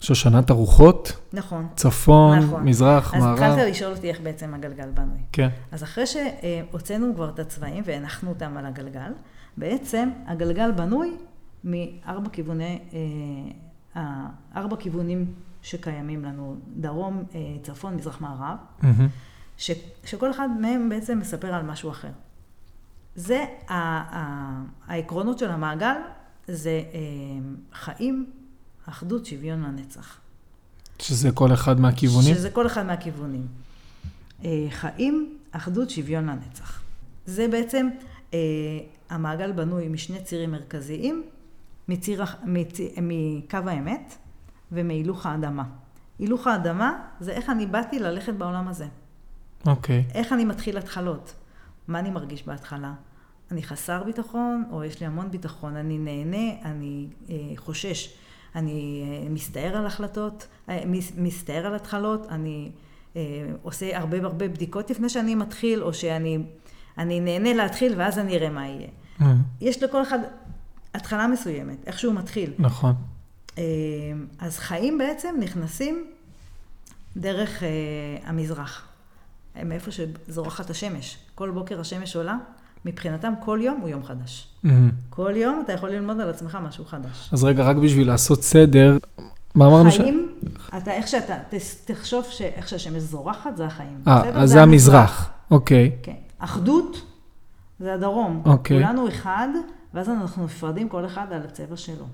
שושנת 0.00 0.50
הרוחות, 0.50 1.12
נכון. 1.32 1.66
צפון, 1.76 2.38
נכון. 2.38 2.64
מזרח, 2.64 3.14
אז 3.14 3.22
מערב. 3.22 3.42
התחלת 3.42 3.70
לשאול 3.70 3.92
אותי 3.92 4.08
איך 4.08 4.20
בעצם 4.20 4.54
הגלגל 4.54 4.88
בנוי. 4.94 5.18
כן. 5.32 5.48
אז 5.72 5.82
אחרי 5.82 6.04
שהוצאנו 6.06 7.14
כבר 7.14 7.28
את 7.28 7.38
הצבעים 7.38 7.82
והנחנו 7.86 8.28
אותם 8.28 8.56
על 8.56 8.66
הגלגל, 8.66 9.12
בעצם 9.56 10.10
הגלגל 10.26 10.72
בנוי 10.72 11.16
מארבע 11.64 12.28
כיווני, 12.32 12.78
אה, 13.96 14.02
ארבע 14.56 14.76
כיוונים 14.76 15.26
שקיימים 15.62 16.24
לנו, 16.24 16.56
דרום, 16.76 17.24
אה, 17.34 17.40
צפון, 17.62 17.94
מזרח, 17.94 18.20
מערב, 18.20 18.56
מהמם. 18.82 19.08
ש, 19.58 19.70
שכל 20.04 20.30
אחד 20.30 20.48
מהם 20.60 20.88
בעצם 20.88 21.18
מספר 21.18 21.54
על 21.54 21.62
משהו 21.62 21.90
אחר. 21.90 22.10
זה 23.16 23.44
ה, 23.68 23.74
ה, 23.74 24.62
העקרונות 24.86 25.38
של 25.38 25.50
המעגל, 25.50 25.96
זה 26.48 26.82
אה, 26.94 26.98
חיים, 27.72 28.30
אחדות, 28.86 29.26
שוויון 29.26 29.62
לנצח. 29.62 30.18
שזה 30.98 31.30
כל 31.30 31.52
אחד 31.52 31.80
מהכיוונים? 31.80 32.34
שזה 32.34 32.50
כל 32.50 32.66
אחד 32.66 32.86
מהכיוונים. 32.86 33.46
אה, 34.44 34.66
חיים, 34.70 35.38
אחדות, 35.50 35.90
שוויון 35.90 36.26
לנצח. 36.26 36.82
זה 37.26 37.48
בעצם, 37.48 37.88
אה, 38.34 38.38
המעגל 39.10 39.52
בנוי 39.52 39.88
משני 39.88 40.24
צירים 40.24 40.50
מרכזיים, 40.50 41.22
מציר, 41.88 42.24
מצ, 42.44 42.80
מקו 43.02 43.58
האמת 43.66 44.14
ומהילוך 44.72 45.26
האדמה. 45.26 45.64
הילוך 46.18 46.46
האדמה 46.46 46.92
זה 47.20 47.32
איך 47.32 47.50
אני 47.50 47.66
באתי 47.66 47.98
ללכת 47.98 48.34
בעולם 48.34 48.68
הזה. 48.68 48.86
אוקיי. 49.66 50.04
איך 50.14 50.32
אני 50.32 50.44
מתחיל 50.44 50.78
התחלות? 50.78 51.34
מה 51.88 51.98
אני 51.98 52.10
מרגיש 52.10 52.46
בהתחלה? 52.46 52.92
אני 53.50 53.62
חסר 53.62 54.04
ביטחון, 54.04 54.64
או 54.70 54.84
יש 54.84 55.00
לי 55.00 55.06
המון 55.06 55.30
ביטחון? 55.30 55.76
אני 55.76 55.98
נהנה, 55.98 56.62
אני 56.64 57.06
אה, 57.30 57.34
חושש, 57.56 58.14
אני 58.54 59.04
אה, 59.04 59.28
מסתער 59.28 59.76
על 59.76 59.86
החלטות, 59.86 60.46
אה, 60.68 60.82
מס, 60.86 61.12
מסתער 61.16 61.66
על 61.66 61.74
התחלות, 61.74 62.26
אני 62.30 62.70
אה, 63.16 63.22
עושה 63.62 63.98
הרבה 63.98 64.18
הרבה 64.22 64.48
בדיקות 64.48 64.90
לפני 64.90 65.08
שאני 65.08 65.34
מתחיל, 65.34 65.82
או 65.82 65.94
שאני 65.94 66.38
אני 66.98 67.20
נהנה 67.20 67.54
להתחיל 67.54 67.94
ואז 67.96 68.18
אני 68.18 68.36
אראה 68.36 68.50
מה 68.50 68.66
יהיה. 68.66 68.88
מהמם. 69.18 69.42
יש 69.60 69.82
לכל 69.82 70.02
אחד 70.02 70.18
התחלה 70.94 71.26
מסוימת, 71.26 71.76
איך 71.86 71.98
שהוא 71.98 72.14
מתחיל. 72.14 72.52
נכון. 72.58 72.94
אה, 73.58 73.62
אז 74.38 74.58
חיים 74.58 74.98
בעצם 74.98 75.34
נכנסים 75.40 76.06
דרך 77.16 77.62
אה, 77.62 77.68
המזרח, 78.24 78.87
מאיפה 79.64 79.90
שזורחת 79.90 80.70
השמש. 80.70 81.18
כל 81.34 81.50
בוקר 81.50 81.80
השמש 81.80 82.16
עולה, 82.16 82.36
מבחינתם 82.84 83.32
כל 83.44 83.58
יום 83.62 83.80
הוא 83.80 83.88
יום 83.88 84.04
חדש. 84.04 84.48
מהמם. 84.62 84.90
כל 85.10 85.32
יום 85.36 85.62
אתה 85.64 85.72
יכול 85.72 85.90
ללמוד 85.90 86.20
על 86.20 86.28
עצמך 86.28 86.58
משהו 86.62 86.84
חדש. 86.84 87.28
אז 87.32 87.44
רגע, 87.44 87.64
רק 87.64 87.76
בשביל 87.76 88.06
לעשות 88.06 88.42
סדר, 88.42 88.98
מה 89.54 89.66
אמרנו 89.66 89.90
ש... 89.90 89.96
חיים, 89.96 90.28
אתה, 90.76 90.92
איך 90.92 91.08
שאתה, 91.08 91.34
תחשוב 91.84 92.24
שאיך 92.30 92.68
שהשמש 92.68 93.02
זורחת 93.02 93.56
זה 93.56 93.66
החיים. 93.66 94.02
אה? 94.06 94.22
אז 94.34 94.50
זה 94.50 94.62
המזרח. 94.62 95.30
אוקיי. 95.50 95.92
כן. 96.02 96.12
אחדות 96.38 97.02
זה 97.80 97.94
הדרום. 97.94 98.42
אוקיי. 98.44 98.76
כולנו 98.82 99.08
אחד, 99.08 99.48
ואז 99.94 100.08
אנחנו 100.08 100.44
נפרדים 100.44 100.88
כל 100.88 101.06
אחד 101.06 101.26
על 101.30 101.40
הצבע 101.44 101.76
שלו. 101.76 102.04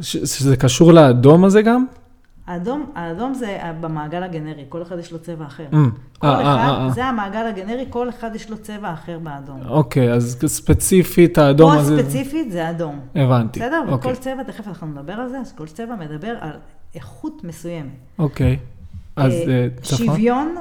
שזה 0.00 0.56
קשור 0.56 0.92
לאדום 0.92 1.44
הזה 1.44 1.62
גם? 1.62 1.86
האדום, 2.46 2.90
האדום 2.94 3.34
זה 3.34 3.58
במעגל 3.80 4.22
הגנרי, 4.22 4.64
כל 4.68 4.82
אחד 4.82 4.98
יש 4.98 5.12
לו 5.12 5.18
צבע 5.18 5.46
אחר. 5.46 5.64
אה, 5.72 5.78
כל 6.18 6.26
אה, 6.26 6.40
אחד, 6.42 6.68
אה, 6.68 6.84
אה. 6.84 6.90
זה 6.90 7.04
המעגל 7.04 7.46
הגנרי, 7.46 7.86
כל 7.90 8.08
אחד 8.08 8.30
יש 8.34 8.50
לו 8.50 8.58
צבע 8.58 8.92
אחר 8.92 9.18
באדום. 9.18 9.60
אוקיי, 9.68 10.12
אז 10.12 10.38
ספציפית 10.46 11.38
האדום 11.38 11.72
פה 11.72 11.78
הזה... 11.78 12.02
ספציפית 12.02 12.52
זה 12.52 12.70
אדום. 12.70 13.00
הבנתי. 13.14 13.60
בסדר? 13.60 13.82
אוקיי. 13.88 14.12
וכל 14.12 14.20
צבע, 14.20 14.42
תכף 14.42 14.68
אנחנו 14.68 14.86
נדבר 14.86 15.12
על 15.12 15.28
זה, 15.28 15.38
אז 15.38 15.52
כל 15.52 15.66
צבע 15.66 15.94
מדבר 15.96 16.34
על 16.40 16.52
איכות 16.94 17.44
מסוימת. 17.44 17.90
אוקיי. 18.18 18.58
אז 19.16 19.32
אה, 19.32 19.48
אה, 19.48 19.68
צפון? 19.82 20.06
שוויון 20.06 20.54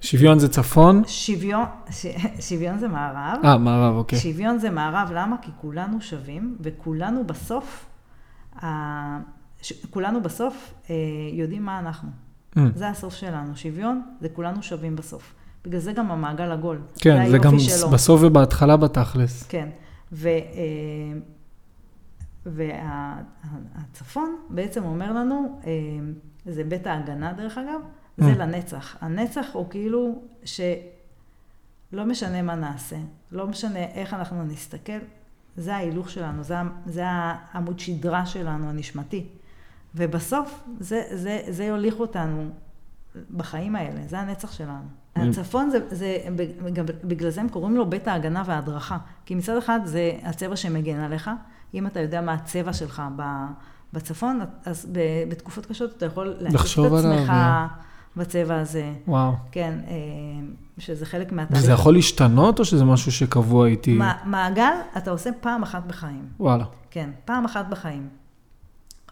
שוויון 0.00 0.38
זה 0.38 0.48
צפון? 0.48 1.02
שוויון, 1.06 1.64
ש- 1.90 2.06
שוויון 2.48 2.78
זה 2.78 2.88
מערב. 2.88 3.38
אה, 3.44 3.58
מערב, 3.58 3.94
אוקיי. 3.96 4.18
שוויון 4.18 4.58
זה 4.58 4.70
מערב, 4.70 5.12
למה? 5.14 5.36
כי 5.42 5.50
כולנו 5.60 6.00
שווים, 6.00 6.56
וכולנו 6.60 7.24
בסוף, 7.26 7.86
כולנו 9.90 10.22
בסוף 10.22 10.74
אה, 10.90 10.94
יודעים 11.32 11.62
מה 11.62 11.78
אנחנו. 11.78 12.08
Mm. 12.56 12.58
זה 12.74 12.88
הסוף 12.88 13.14
שלנו. 13.14 13.56
שוויון 13.56 14.02
זה 14.20 14.28
כולנו 14.28 14.62
שווים 14.62 14.96
בסוף. 14.96 15.34
בגלל 15.64 15.80
זה 15.80 15.92
גם 15.92 16.10
המעגל 16.10 16.52
עגול. 16.52 16.78
כן, 16.98 17.16
זה 17.16 17.22
היופי 17.22 17.38
גם 17.38 17.58
שלו. 17.58 17.90
בסוף 17.90 18.20
ובהתחלה 18.24 18.76
בתכלס. 18.76 19.46
כן. 19.48 19.68
ו, 20.12 20.28
אה, 20.28 20.32
והצפון 22.46 24.36
בעצם 24.50 24.84
אומר 24.84 25.12
לנו, 25.12 25.60
אה, 25.66 25.72
זה 26.46 26.64
בית 26.64 26.86
ההגנה 26.86 27.32
דרך 27.32 27.58
אגב, 27.58 27.80
זה 28.16 28.32
Mm. 28.32 28.38
לנצח. 28.38 28.96
הנצח 29.00 29.46
הוא 29.52 29.70
כאילו 29.70 30.22
שלא 30.44 32.04
משנה 32.06 32.42
מה 32.42 32.54
נעשה, 32.54 32.96
לא 33.32 33.46
משנה 33.46 33.78
איך 33.78 34.14
אנחנו 34.14 34.44
נסתכל, 34.44 34.98
זה 35.56 35.76
ההילוך 35.76 36.10
שלנו, 36.10 36.42
זה, 36.42 36.54
זה 36.86 37.02
העמוד 37.06 37.78
שדרה 37.78 38.26
שלנו, 38.26 38.68
הנשמתי. 38.68 39.26
ובסוף 39.96 40.64
זה, 40.80 41.02
זה, 41.12 41.40
זה 41.48 41.64
יוליך 41.64 41.94
אותנו 42.00 42.48
בחיים 43.36 43.76
האלה, 43.76 44.00
זה 44.08 44.18
הנצח 44.18 44.52
שלנו. 44.52 44.82
Mm. 45.16 45.20
הצפון 45.20 45.70
זה, 45.70 45.78
זה, 45.90 46.18
בגלל 47.04 47.30
זה 47.30 47.40
הם 47.40 47.48
קוראים 47.48 47.76
לו 47.76 47.90
בית 47.90 48.08
ההגנה 48.08 48.42
וההדרכה. 48.46 48.96
כי 49.26 49.34
מצד 49.34 49.56
אחד 49.56 49.80
זה 49.84 50.12
הצבע 50.22 50.56
שמגן 50.56 51.00
עליך, 51.00 51.30
אם 51.74 51.86
אתה 51.86 52.00
יודע 52.00 52.20
מה 52.20 52.32
הצבע 52.32 52.72
שלך 52.72 53.02
בצפון, 53.92 54.40
אז 54.64 54.86
בתקופות 55.28 55.66
קשות 55.66 55.96
אתה 55.96 56.06
יכול 56.06 56.34
לחשוב 56.40 56.86
את 56.86 56.92
עצמך 57.04 57.30
עליו. 57.30 57.66
בצבע 58.16 58.60
הזה. 58.60 58.92
וואו. 59.08 59.32
כן, 59.52 59.78
אה, 59.88 59.94
שזה 60.78 61.06
חלק 61.06 61.32
מהתהליך. 61.32 61.62
וזה 61.62 61.72
יכול 61.72 61.94
להשתנות 61.94 62.58
או 62.58 62.64
שזה 62.64 62.84
משהו 62.84 63.12
שקבוע 63.12 63.66
איתי? 63.66 63.94
מע- 63.94 64.24
מעגל 64.24 64.72
אתה 64.96 65.10
עושה 65.10 65.30
פעם 65.40 65.62
אחת 65.62 65.82
בחיים. 65.86 66.28
וואלה. 66.40 66.64
כן, 66.90 67.10
פעם 67.24 67.44
אחת 67.44 67.66
בחיים. 67.68 68.08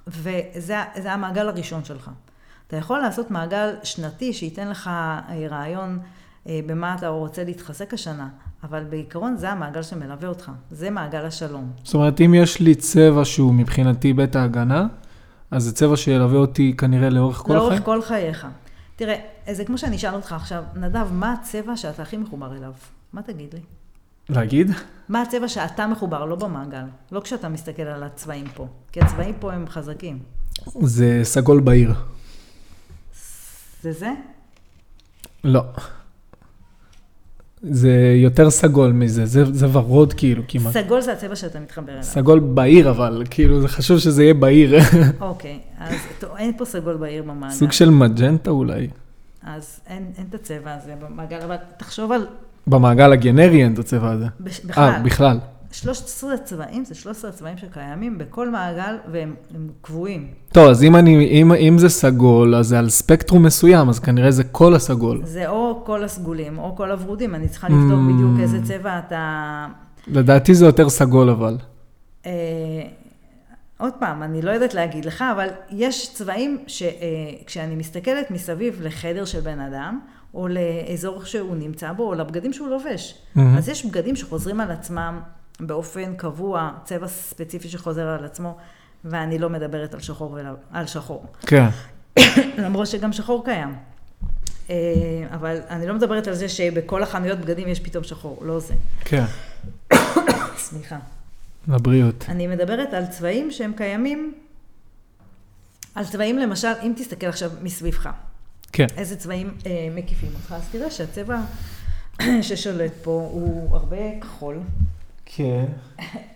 וזה 0.06 0.76
זה 1.02 1.12
המעגל 1.12 1.48
הראשון 1.48 1.84
שלך. 1.84 2.10
אתה 2.66 2.76
יכול 2.76 2.98
לעשות 2.98 3.30
מעגל 3.30 3.74
שנתי 3.82 4.32
שייתן 4.32 4.68
לך 4.68 4.86
אה, 4.86 5.46
רעיון 5.50 5.98
אה, 6.48 6.60
במה 6.66 6.94
אתה 6.94 7.08
רוצה 7.08 7.44
להתחזק 7.44 7.94
השנה, 7.94 8.28
אבל 8.64 8.84
בעיקרון 8.84 9.36
זה 9.36 9.50
המעגל 9.50 9.82
שמלווה 9.82 10.28
אותך. 10.28 10.50
זה 10.70 10.90
מעגל 10.90 11.24
השלום. 11.24 11.70
זאת 11.82 11.94
אומרת, 11.94 12.20
אם 12.20 12.34
יש 12.34 12.60
לי 12.60 12.74
צבע 12.74 13.24
שהוא 13.24 13.54
מבחינתי 13.54 14.12
בית 14.12 14.36
ההגנה, 14.36 14.86
אז 15.50 15.64
זה 15.64 15.74
צבע 15.74 15.96
שילווה 15.96 16.38
אותי 16.38 16.74
כנראה 16.78 17.10
לאורך 17.10 17.36
כל 17.36 17.54
לאורך 17.54 17.66
החיים? 17.66 17.82
כל 17.82 18.02
חייך. 18.02 18.46
תראה, 18.96 19.16
זה 19.52 19.64
כמו 19.64 19.78
שאני 19.78 19.96
אשאל 19.96 20.14
אותך 20.14 20.32
עכשיו, 20.32 20.64
נדב, 20.76 21.06
מה 21.12 21.32
הצבע 21.32 21.76
שאתה 21.76 22.02
הכי 22.02 22.16
מחובר 22.16 22.56
אליו? 22.56 22.72
מה 23.12 23.22
תגיד 23.22 23.54
לי? 23.54 23.60
להגיד? 24.28 24.70
מה 25.08 25.22
הצבע 25.22 25.48
שאתה 25.48 25.86
מחובר, 25.86 26.24
לא 26.24 26.36
במעגל, 26.36 26.84
לא 27.12 27.20
כשאתה 27.20 27.48
מסתכל 27.48 27.82
על 27.82 28.02
הצבעים 28.02 28.46
פה, 28.54 28.66
כי 28.92 29.00
הצבעים 29.00 29.34
פה 29.40 29.52
הם 29.52 29.64
חזקים. 29.68 30.18
זה 30.80 31.20
סגול 31.22 31.60
בהיר. 31.60 31.94
זה 33.82 33.92
זה? 33.92 34.10
לא. 35.44 35.62
זה 37.62 38.12
יותר 38.16 38.50
סגול 38.50 38.92
מזה, 38.92 39.26
זה, 39.26 39.44
זה 39.52 39.66
ורוד 39.72 40.12
כאילו 40.12 40.42
כמעט. 40.48 40.72
סגול 40.72 41.00
זה 41.00 41.12
הצבע 41.12 41.36
שאתה 41.36 41.60
מתחבר 41.60 41.92
אליו. 41.92 42.02
סגול 42.02 42.40
בהיר 42.40 42.90
אבל, 42.90 43.24
כאילו 43.30 43.60
זה 43.60 43.68
חשוב 43.68 43.98
שזה 43.98 44.22
יהיה 44.22 44.34
בהיר. 44.34 44.74
אוקיי, 45.20 45.60
אז 45.78 45.94
טוב, 46.20 46.30
אין 46.36 46.58
פה 46.58 46.64
סגול 46.64 46.96
בעיר 46.96 47.22
במעגל. 47.22 47.54
סוג 47.54 47.72
של 47.72 47.90
מג'נטה 47.90 48.50
אולי. 48.50 48.88
אז 49.42 49.80
אין, 49.86 50.12
אין 50.18 50.26
את 50.30 50.34
הצבע 50.34 50.74
הזה 50.74 50.94
במעגל, 51.00 51.40
אבל 51.40 51.56
תחשוב 51.76 52.12
על, 52.12 52.26
במעגל 52.66 53.12
הגנרי 53.12 53.62
אין 53.64 53.72
את 53.74 53.78
הצבע 53.78 54.10
הזה. 54.10 54.26
בש- 54.40 54.60
אה, 54.60 54.66
בכלל, 54.66 55.02
בכלל. 55.04 55.38
13 55.72 56.36
צבעים, 56.38 56.84
זה 56.84 56.94
13 56.94 57.30
צבעים 57.32 57.56
שקיימים 57.58 58.18
בכל 58.18 58.50
מעגל 58.50 58.96
והם 59.12 59.34
הם 59.54 59.68
קבועים. 59.82 60.26
טוב, 60.52 60.68
אז 60.68 60.82
אם, 60.82 60.96
אני, 60.96 61.26
אם, 61.26 61.52
אם 61.52 61.78
זה 61.78 61.88
סגול, 61.88 62.54
אז 62.54 62.66
זה 62.66 62.78
על 62.78 62.88
ספקטרום 62.90 63.42
מסוים, 63.42 63.88
אז 63.88 63.98
כנראה 63.98 64.30
זה 64.30 64.44
כל 64.44 64.74
הסגול. 64.74 65.20
זה 65.24 65.48
או 65.48 65.82
כל 65.86 66.04
הסגולים 66.04 66.58
או 66.58 66.76
כל 66.76 66.90
הוורודים, 66.90 67.34
אני 67.34 67.48
צריכה 67.48 67.68
לבדוק 67.68 67.98
Mm. 68.00 68.12
בדיוק 68.14 68.40
איזה 68.40 68.62
צבע 68.62 68.98
אתה... 68.98 69.66
לדעתי 70.06 70.54
זה 70.54 70.66
יותר 70.66 70.88
סגול 70.88 71.30
אבל. 71.30 71.56
אה, 72.26 72.30
עוד 73.78 73.92
פעם, 74.00 74.22
אני 74.22 74.42
לא 74.42 74.50
יודעת 74.50 74.74
להגיד 74.74 75.04
לך, 75.04 75.24
אבל 75.36 75.48
יש 75.70 76.14
צבעים 76.14 76.58
שכשאני 76.66 77.74
מסתכלת 77.76 78.30
מסביב 78.30 78.78
לחדר 78.82 79.24
של 79.24 79.40
בן 79.40 79.60
אדם, 79.60 80.00
או 80.34 80.48
לאזור 80.48 81.24
שהוא 81.24 81.56
נמצא 81.56 81.92
בו, 81.92 82.02
או 82.08 82.14
לבגדים 82.14 82.52
שהוא 82.52 82.68
לובש. 82.68 83.14
מהמם. 83.34 83.56
אז 83.58 83.68
יש 83.68 83.86
בגדים 83.86 84.16
שחוזרים 84.16 84.60
על 84.60 84.70
עצמם 84.70 85.20
באופן 85.60 86.14
קבוע, 86.16 86.70
צבע 86.84 87.08
ספציפי 87.08 87.68
שחוזר 87.68 88.06
על 88.08 88.24
עצמו, 88.24 88.56
ואני 89.04 89.38
לא 89.38 89.50
מדברת 89.50 89.94
על 89.94 90.00
שחור, 90.00 90.32
ולא- 90.32 90.50
על 90.72 90.86
שחור. 90.86 91.26
כן. 91.46 91.66
למרות 92.64 92.86
שגם 92.86 93.12
שחור 93.12 93.44
קיים. 93.44 93.74
אה, 94.70 94.74
אבל 95.34 95.56
אני 95.70 95.86
לא 95.86 95.94
מדברת 95.94 96.26
על 96.28 96.34
זה 96.34 96.48
שבכל 96.48 97.02
החנויות 97.02 97.38
בגדים 97.38 97.68
יש 97.68 97.80
פתאום 97.80 98.04
שחור, 98.04 98.38
לא 98.44 98.60
זה. 98.60 98.74
כן. 99.00 99.24
סליחה. 100.56 100.98
לבריאות. 101.68 102.24
אני 102.28 102.46
מדברת 102.46 102.94
על 102.94 103.06
צבעים 103.06 103.50
שהם 103.50 103.72
קיימים, 103.76 104.34
על 105.94 106.04
צבעים 106.04 106.38
למשל, 106.38 106.68
אם 106.82 106.92
תסתכל 106.96 107.26
עכשיו 107.26 107.50
מסביבך, 107.62 108.08
כן. 108.74 108.86
איזה 108.96 109.16
צבעים 109.16 109.54
אה, 109.66 109.88
מקיפים 109.94 110.28
אותך, 110.34 110.52
אז 110.52 110.68
תראה 110.72 110.90
שהצבע 110.90 111.40
ששולט 112.48 112.92
פה 113.02 113.28
הוא 113.32 113.76
הרבה 113.76 114.20
כחול, 114.20 114.60
כן. 115.24 115.64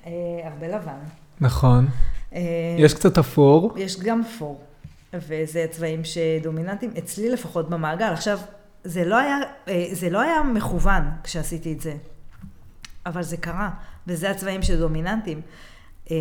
אה, 0.06 0.10
הרבה 0.44 0.68
לבן. 0.68 0.98
נכון. 1.40 1.86
אה, 2.34 2.40
יש 2.78 2.94
קצת 2.94 3.18
אפור. 3.18 3.74
יש 3.76 4.00
גם 4.00 4.22
פור, 4.38 4.64
וזה 5.14 5.66
צבעים 5.70 6.02
שדומיננטיים, 6.04 6.90
אצלי 6.98 7.30
לפחות 7.30 7.70
במעגל. 7.70 8.12
עכשיו, 8.12 8.38
זה 8.84 9.04
לא 9.04 9.18
היה, 9.18 9.36
אה, 9.68 9.86
זה 9.92 10.10
לא 10.10 10.20
היה 10.20 10.42
מכוון 10.42 11.02
כשעשיתי 11.24 11.72
את 11.72 11.80
זה, 11.80 11.94
אבל 13.06 13.22
זה 13.22 13.36
קרה, 13.36 13.70
וזה 14.06 14.30
הצבעים 14.30 14.62
שדומיננטיים. 14.62 15.40
אה, 16.10 16.16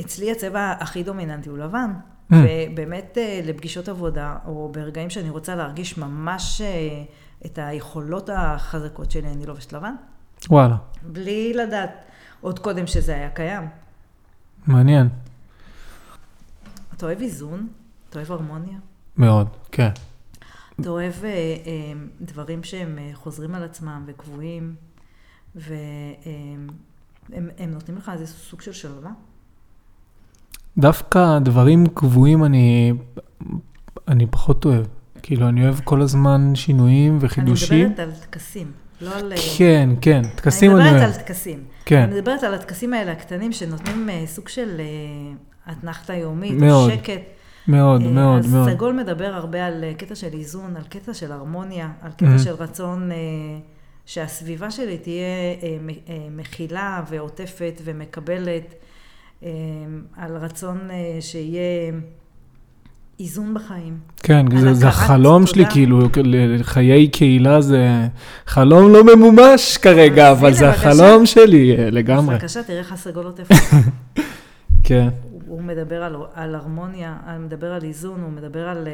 אצלי 0.00 0.32
הצבע 0.32 0.74
הכי 0.80 1.02
דומיננטי 1.02 1.48
הוא 1.48 1.58
לבן, 1.58 1.92
Mm. 2.32 2.34
ובאמת 2.34 3.18
אה, 3.18 3.40
לפגישות 3.44 3.88
עבודה, 3.88 4.36
או 4.46 4.68
ברגעים 4.72 5.10
שאני 5.10 5.30
רוצה 5.30 5.54
להרגיש 5.54 5.98
ממש 5.98 6.60
אה, 6.60 7.04
את 7.46 7.58
היכולות 7.62 8.30
החזקות 8.32 9.10
שלי, 9.10 9.28
אני 9.28 9.46
לובשת 9.46 9.72
לבן, 9.72 9.94
וואלה. 10.48 10.76
בלי 11.02 11.52
לדעת 11.54 12.04
עוד 12.40 12.58
קודם 12.58 12.86
שזה 12.86 13.14
היה 13.14 13.30
קיים. 13.30 13.68
מעניין. 14.66 15.08
אתה 16.96 17.06
אוהב 17.06 17.20
איזון? 17.20 17.68
אתה 18.10 18.18
אוהב 18.18 18.32
הרמוניה? 18.32 18.78
מאוד, 19.16 19.48
כן. 19.72 19.90
אתה 20.80 20.88
אוהב 20.88 21.24
אה, 21.24 21.30
אה, 21.30 21.92
דברים 22.20 22.64
שהם 22.64 22.98
אה, 22.98 23.10
חוזרים 23.14 23.54
על 23.54 23.62
עצמם 23.62 24.04
וקבועים, 24.06 24.74
והם 25.54 26.68
הם, 27.32 27.48
הם 27.58 27.70
נותנים 27.70 27.98
לך 27.98 28.08
איזה 28.14 28.26
סוג 28.26 28.60
של 28.60 28.72
שלווה? 28.72 29.10
דווקא 30.78 31.38
דברים 31.38 31.86
קבועים 31.86 32.44
אני, 32.44 32.92
אני 34.08 34.26
פחות 34.26 34.64
אוהב. 34.64 34.84
כאילו, 35.22 35.48
אני 35.48 35.64
אוהב 35.64 35.80
כל 35.84 36.02
הזמן 36.02 36.52
שינויים 36.54 37.18
וחידושים. 37.20 37.78
אני 37.86 37.90
מדברת 37.90 37.98
על 38.08 38.14
טקסים, 38.30 38.72
לא 39.00 39.14
על... 39.14 39.32
אה, 39.32 39.36
כן, 39.58 39.90
כן. 40.00 40.22
טקסים 40.36 40.70
אני 40.70 40.80
אני 40.80 40.88
מדברת 40.90 41.02
אוהב. 41.02 41.14
על 41.16 41.22
טקסים. 41.22 41.64
כן. 41.84 42.02
אני 42.02 42.14
מדברת 42.20 42.42
על 42.42 42.54
הטקסים 42.54 42.92
האלה 42.94 43.12
הקטנים 43.12 43.52
שנותנים 43.52 44.10
אה, 44.10 44.22
סוג 44.26 44.48
של 44.48 44.80
אה, 44.80 45.72
אתנחתא 45.72 46.12
יומית, 46.12 46.52
מאוד, 46.52 46.90
או 46.90 46.96
שקט. 46.96 47.20
מאוד, 47.68 48.02
אה, 48.02 48.08
מאוד, 48.10 48.38
אז 48.38 48.52
מאוד. 48.54 48.70
סגול 48.70 48.92
מדבר 48.92 49.26
הרבה 49.34 49.66
על 49.66 49.84
קטע 49.98 50.14
של 50.14 50.32
איזון, 50.32 50.76
על 50.76 50.82
קטע 50.88 51.14
של 51.14 51.32
הרמוניה, 51.32 51.88
על 52.02 52.12
קטע 52.12 52.36
Mhm. 52.36 52.44
של 52.44 52.52
רצון 52.52 53.10
שהסביבה 54.06 54.70
שלי 54.70 54.98
תהיה 54.98 55.24
מכילה 56.36 57.02
ועוטפת 57.10 57.80
ומקבלת, 57.84 58.74
על 60.16 60.36
רצון 60.36 60.78
אה, 60.90 60.96
שיהיה 61.20 61.92
איזון 63.20 63.54
בחיים. 63.54 63.98
כן, 64.16 64.46
זה, 64.60 64.74
זה 64.74 64.88
החלום 64.88 65.46
שלי, 65.46 65.62
תודה. 65.62 65.74
כאילו, 65.74 66.00
לחיי 66.58 67.08
קהילה 67.08 67.60
זה 67.60 68.08
חלום 68.46 68.92
לא 68.92 69.16
ממומש 69.16 69.76
כרגע, 69.82 70.32
אבל 70.32 70.52
זה 70.52 70.66
בבקשה. 70.66 70.88
החלום 70.90 71.26
שלי 71.26 71.76
אה, 71.78 71.90
לגמרי. 71.90 72.34
בבקשה, 72.34 72.62
תראה 72.62 72.78
איך 72.78 72.92
הסגול 72.92 73.26
עוטף. 73.26 73.48
כן, 74.84 75.08
הוא- 75.30 75.42
הוא 75.46 75.62
מדבר 75.62 76.02
על, 76.02 76.16
על 76.34 76.54
הרמוניה, 76.54 77.16
הוא 77.26 77.38
מדבר 77.38 77.72
על 77.72 77.82
איזון, 77.84 78.20
הוא 78.22 78.30
מדבר 78.32 78.68
על, 78.68 78.88
אה, 78.88 78.92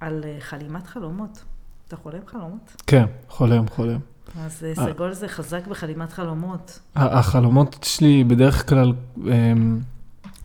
על 0.00 0.20
אה, 0.24 0.36
חלימת 0.40 0.86
חלומות. 0.86 1.44
אתה 1.88 1.96
חולם 1.96 2.18
חלומות? 2.26 2.82
כן, 2.86 3.04
חולם, 3.28 3.68
חולם. 3.68 3.98
אז 4.44 4.64
אה, 4.64 4.84
אה. 4.84 4.92
סגול 4.92 5.12
זה 5.12 5.28
חזק 5.28 5.66
בחלימת 5.66 6.12
חלומות. 6.12 6.78
החלומות 6.96 7.76
שלי 7.82 8.24
בדרך 8.24 8.68
כלל, 8.68 8.92
הם, 9.26 9.80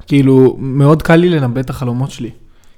כאילו, 0.07 0.55
מאוד 0.59 1.01
קל 1.01 1.15
לי 1.15 1.29
לנבא 1.29 1.61
את 1.61 1.69
החלומות 1.69 2.11
שלי. 2.11 2.31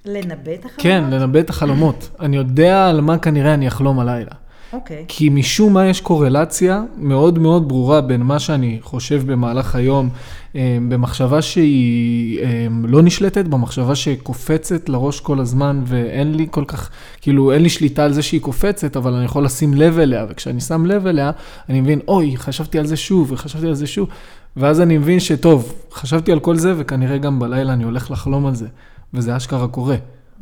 לנבא 0.05 0.53
את 0.53 0.65
החלומות? 0.65 0.77
כן, 0.77 1.03
לנבא 1.09 1.39
את 1.39 1.49
החלומות. 1.49 2.09
אני 2.19 2.37
יודע 2.37 2.89
על 2.89 3.01
מה 3.01 3.17
כנראה 3.17 3.53
אני 3.53 3.67
אחלום 3.67 3.99
הלילה. 3.99 4.31
אוקיי. 4.75 5.05
כי 5.07 5.29
משום 5.29 5.73
מה 5.73 5.85
יש 5.85 6.01
קורלציה 6.01 6.83
מאוד 6.97 7.39
מאוד 7.39 7.67
ברורה 7.67 8.01
בין 8.01 8.21
מה 8.21 8.39
שאני 8.39 8.79
חושב 8.81 9.23
במהלך 9.31 9.75
היום, 9.75 10.09
אה, 10.55 10.77
במחשבה 10.89 11.41
שהיא 11.41 12.39
אה, 12.39 12.67
לא 12.83 13.01
נשלטת, 13.01 13.45
במחשבה 13.45 13.95
שקופצת 13.95 14.89
לראש 14.89 15.19
כל 15.19 15.39
הזמן 15.39 15.81
ואין 15.85 16.35
לי 16.35 16.47
כל 16.51 16.63
כך, 16.67 16.89
כאילו 17.21 17.51
אין 17.51 17.61
לי 17.61 17.69
שליטה 17.69 18.05
על 18.05 18.13
זה 18.13 18.21
שהיא 18.21 18.41
קופצת, 18.41 18.97
אבל 18.97 19.13
אני 19.13 19.25
יכול 19.25 19.45
לשים 19.45 19.73
לב 19.73 19.99
אליה, 19.99 20.25
וכשאני 20.29 20.61
שם 20.61 20.85
לב 20.85 21.07
אליה, 21.07 21.31
אני 21.69 21.81
מבין, 21.81 21.99
אוי, 22.07 22.37
חשבתי 22.37 22.79
על 22.79 22.85
זה 22.85 22.97
שוב, 22.97 23.31
וחשבתי 23.31 23.67
על 23.67 23.73
זה 23.73 23.87
שוב, 23.87 24.09
ואז 24.57 24.81
אני 24.81 24.97
מבין 24.97 25.19
שטוב, 25.19 25.73
חשבתי 25.91 26.31
על 26.31 26.39
כל 26.39 26.55
זה, 26.55 26.73
וכנראה 26.77 27.17
גם 27.17 27.39
בלילה 27.39 27.73
אני 27.73 27.83
הולך 27.83 28.11
לחלום 28.11 28.45
על 28.45 28.55
זה, 28.55 28.67
וזה 29.13 29.37
אשכרה 29.37 29.67
קורה. 29.67 29.95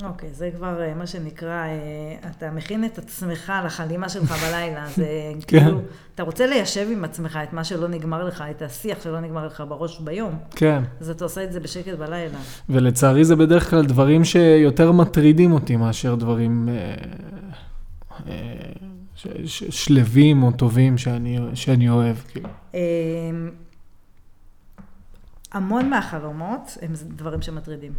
אוקיי, 0.03 0.29
זה 0.33 0.49
כבר 0.55 0.81
אה, 0.81 0.93
מה 0.95 1.07
שנקרא, 1.07 1.65
אה, 1.65 1.75
אתה 2.31 2.51
מכין 2.51 2.85
את 2.85 2.97
עצמך 2.97 3.53
לחלימה 3.65 4.09
שלך 4.09 4.31
בלילה. 4.47 4.87
זה 4.95 5.05
כן. 5.47 5.59
כאילו, 5.59 5.81
אתה 6.15 6.23
רוצה 6.23 6.45
ליישב 6.47 6.87
עם 6.91 7.03
עצמך 7.03 7.39
את 7.43 7.53
מה 7.53 7.63
שלא 7.63 7.87
נגמר 7.87 8.23
לך, 8.23 8.43
את 8.51 8.61
השיח 8.61 9.01
שלא 9.03 9.19
נגמר 9.19 9.45
לך 9.45 9.63
בראש 9.67 9.99
ביום, 9.99 10.37
כן. 10.55 10.83
אז 11.01 11.09
אתה 11.09 11.23
עושה 11.23 11.43
את 11.43 11.51
זה 11.53 11.59
בשקט 11.59 11.93
בלילה. 11.99 12.37
ולצערי 12.69 13.25
זה 13.25 13.35
בדרך 13.35 13.69
כלל 13.69 13.85
דברים 13.85 14.23
שיותר 14.25 14.91
מטרידים 14.91 15.51
אותי 15.51 15.75
מאשר 15.75 16.15
דברים 16.15 16.69
אה, 16.69 16.95
אה, 18.27 18.53
ש- 19.15 19.27
ש- 19.45 19.83
שלווים 19.85 20.43
או 20.43 20.51
טובים 20.51 20.97
שאני, 20.97 21.39
שאני 21.53 21.89
אוהב. 21.89 22.15
כאילו. 22.31 22.49
אה, 22.75 22.79
המון 25.51 25.89
מהחלומות 25.89 26.77
הם 26.81 26.91
דברים 27.15 27.41
שמטרידים. 27.41 27.91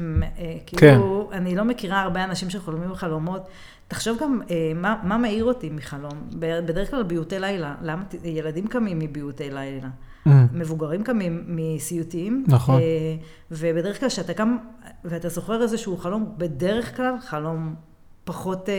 אה, 0.00 0.56
כאילו, 0.66 1.30
אני 1.32 1.56
לא 1.56 1.64
מכירה 1.64 2.02
הרבה 2.02 2.24
אנשים 2.24 2.50
שחולמים 2.50 2.90
בחלומות. 2.90 3.48
תחשוב 3.88 4.18
גם 4.20 4.40
אה, 4.50 4.72
מה, 4.74 4.96
מה 5.02 5.18
מעיר 5.18 5.44
אותי 5.44 5.70
מחלום. 5.70 6.28
בדרך 6.38 6.90
כלל 6.90 7.02
ביוטי 7.02 7.38
לילה. 7.38 7.74
למה 7.82 8.02
ילדים 8.24 8.66
קמים 8.66 8.98
מביוטי 8.98 9.50
לילה? 9.50 9.88
Mm, 10.26 10.30
מבוגרים 10.52 11.02
קמים 11.02 11.44
מסיוטים. 11.46 12.44
נכון. 12.48 12.80
אה, 12.80 13.16
ובדרך 13.50 14.00
כלל 14.00 14.08
כשאתה 14.08 14.34
קם 14.34 14.56
ואתה 15.04 15.28
זוכר 15.28 15.62
איזשהו 15.62 15.96
חלום, 15.96 16.34
בדרך 16.38 16.96
כלל 16.96 17.14
חלום 17.20 17.74
פחות 18.24 18.68
אה, 18.68 18.74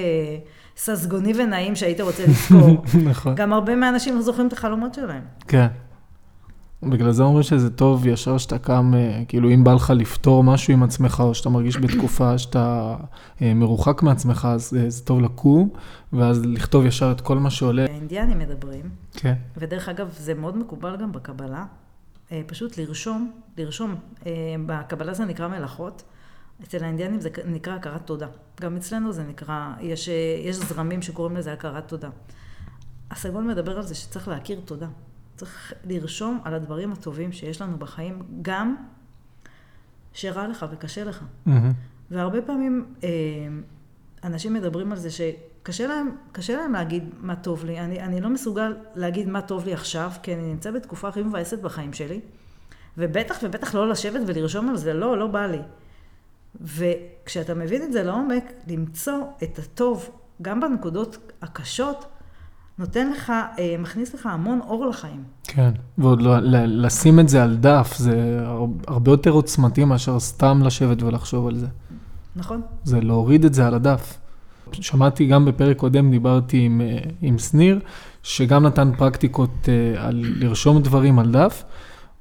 ססגוני 0.77 1.33
ונעים 1.35 1.75
שהיית 1.75 2.01
רוצה 2.01 2.23
לזכור. 2.27 2.83
נכון. 3.09 3.35
גם 3.35 3.53
הרבה 3.53 3.75
מהאנשים 3.75 4.15
לא 4.15 4.21
זוכרים 4.21 4.47
את 4.47 4.53
החלומות 4.53 4.93
שלהם. 4.93 5.23
כן. 5.47 5.67
בגלל 6.83 7.11
זה 7.11 7.23
אומרים 7.23 7.43
שזה 7.43 7.69
טוב 7.69 8.07
ישר 8.07 8.37
שאתה 8.37 8.59
קם, 8.59 8.93
אה, 8.95 9.23
כאילו 9.27 9.49
אם 9.49 9.63
בא 9.63 9.73
לך 9.73 9.93
לפתור 9.95 10.43
משהו 10.43 10.73
עם 10.73 10.83
עצמך, 10.83 11.23
או 11.25 11.35
שאתה 11.35 11.49
מרגיש 11.49 11.77
בתקופה 11.77 12.37
שאתה 12.37 12.95
אה, 13.41 13.53
מרוחק 13.53 14.01
מעצמך, 14.03 14.47
אז 14.51 14.77
אה, 14.79 14.89
זה 14.89 15.05
טוב 15.05 15.21
לקום, 15.21 15.69
ואז 16.13 16.45
לכתוב 16.45 16.85
ישר 16.85 17.11
את 17.11 17.21
כל 17.21 17.37
מה 17.37 17.49
שעולה. 17.49 17.85
האינדיאנים 17.85 18.39
מדברים, 18.39 18.89
כן. 19.13 19.33
ודרך 19.57 19.89
אגב, 19.89 20.09
זה 20.17 20.33
מאוד 20.33 20.57
מקובל 20.57 20.97
גם 20.97 21.11
בקבלה, 21.11 21.65
פשוט 22.47 22.77
לרשום, 22.77 23.31
לרשום, 23.57 23.95
בקבלה 24.65 25.13
זה 25.13 25.25
נקרא 25.25 25.47
מלאכות, 25.47 26.03
אצל 26.63 26.83
האינדיאנים 26.83 27.19
זה 27.19 27.29
נקרא 27.45 27.73
הכרת 27.73 28.05
תודה. 28.05 28.27
גם 28.61 28.75
אצלנו 28.75 29.11
זה 29.11 29.23
נקרא, 29.23 29.73
יש, 29.81 30.09
יש 30.45 30.55
זרמים 30.55 31.01
שקוראים 31.01 31.37
לזה 31.37 31.53
הכרת 31.53 31.87
תודה. 31.87 32.09
הסגול 33.11 33.43
מדבר 33.43 33.77
על 33.77 33.83
זה 33.83 33.95
שצריך 33.95 34.27
להכיר 34.27 34.59
תודה. 34.65 34.87
צריך 35.37 35.73
לרשום 35.85 36.39
על 36.43 36.53
הדברים 36.53 36.91
הטובים 36.91 37.31
שיש 37.31 37.61
לנו 37.61 37.77
בחיים, 37.77 38.21
גם 38.41 38.75
שרע 40.13 40.47
לך 40.47 40.65
וקשה 40.71 41.03
לך. 41.03 41.23
מהמם. 41.45 41.71
והרבה 42.11 42.41
פעמים 42.41 42.85
אה, 43.03 43.09
אנשים 44.23 44.53
מדברים 44.53 44.91
על 44.91 44.97
זה 44.97 45.09
שקשה 45.11 45.87
להם, 45.87 46.15
קשה 46.31 46.57
להם 46.57 46.73
להגיד 46.73 47.03
מה 47.19 47.35
טוב 47.35 47.65
לי. 47.65 47.79
אני, 47.79 48.01
אני 48.01 48.21
לא 48.21 48.29
מסוגל 48.29 48.75
להגיד 48.95 49.29
מה 49.29 49.41
טוב 49.41 49.65
לי 49.65 49.73
עכשיו, 49.73 50.11
כי 50.23 50.33
אני 50.33 50.41
נמצא 50.41 50.71
בתקופה 50.71 51.07
הכי 51.07 51.23
מבאסת 51.23 51.61
בחיים 51.61 51.93
שלי, 51.93 52.19
ובטח 52.97 53.37
ובטח 53.43 53.75
לא 53.75 53.89
לשבת 53.89 54.21
ולרשום 54.25 54.69
על 54.69 54.77
זה, 54.77 54.93
לא, 54.93 55.17
לא 55.17 55.27
בא 55.27 55.45
לי. 55.45 55.61
וכשאתה 56.61 57.53
מבין 57.53 57.83
את 57.83 57.93
זה 57.93 58.03
לעומק, 58.03 58.43
למצוא 58.67 59.23
את 59.43 59.59
הטוב, 59.59 60.09
גם 60.41 60.59
בנקודות 60.59 61.31
הקשות, 61.41 62.05
נותן 62.79 63.09
לך, 63.11 63.29
אה, 63.59 63.75
מכניס 63.79 64.13
לך 64.15 64.25
המון 64.25 64.59
אור 64.67 64.85
לחיים. 64.85 65.23
כן, 65.43 65.71
ועוד 65.97 66.21
לא, 66.21 66.39
לשים 66.65 67.19
את 67.19 67.29
זה 67.29 67.43
על 67.43 67.55
דף, 67.57 67.93
זה 67.97 68.39
הר- 68.45 68.65
הרבה 68.87 69.11
יותר 69.11 69.31
עוצמתי 69.31 69.85
מאשר 69.85 70.19
סתם 70.19 70.61
לשבת 70.63 71.03
ולחשוב 71.03 71.47
על 71.47 71.55
זה. 71.55 71.67
נכון? 72.35 72.61
זה 72.83 73.01
להוריד 73.01 73.45
את 73.45 73.53
זה 73.53 73.67
על 73.67 73.73
הדף. 73.73 74.17
שמעתי 74.71 75.27
גם 75.27 75.45
בפרק 75.45 75.77
קודם, 75.77 76.11
דיברתי 76.11 76.57
עם, 76.59 76.81
אה, 76.81 76.97
עם 77.21 77.37
שניר, 77.37 77.79
שגם 78.23 78.65
נתן 78.65 78.91
פרקטיקות 78.97 79.69
אה, 79.69 80.07
על 80.07 80.25
לרשום 80.39 80.81
דברים 80.81 81.19
על 81.19 81.31
דף, 81.31 81.63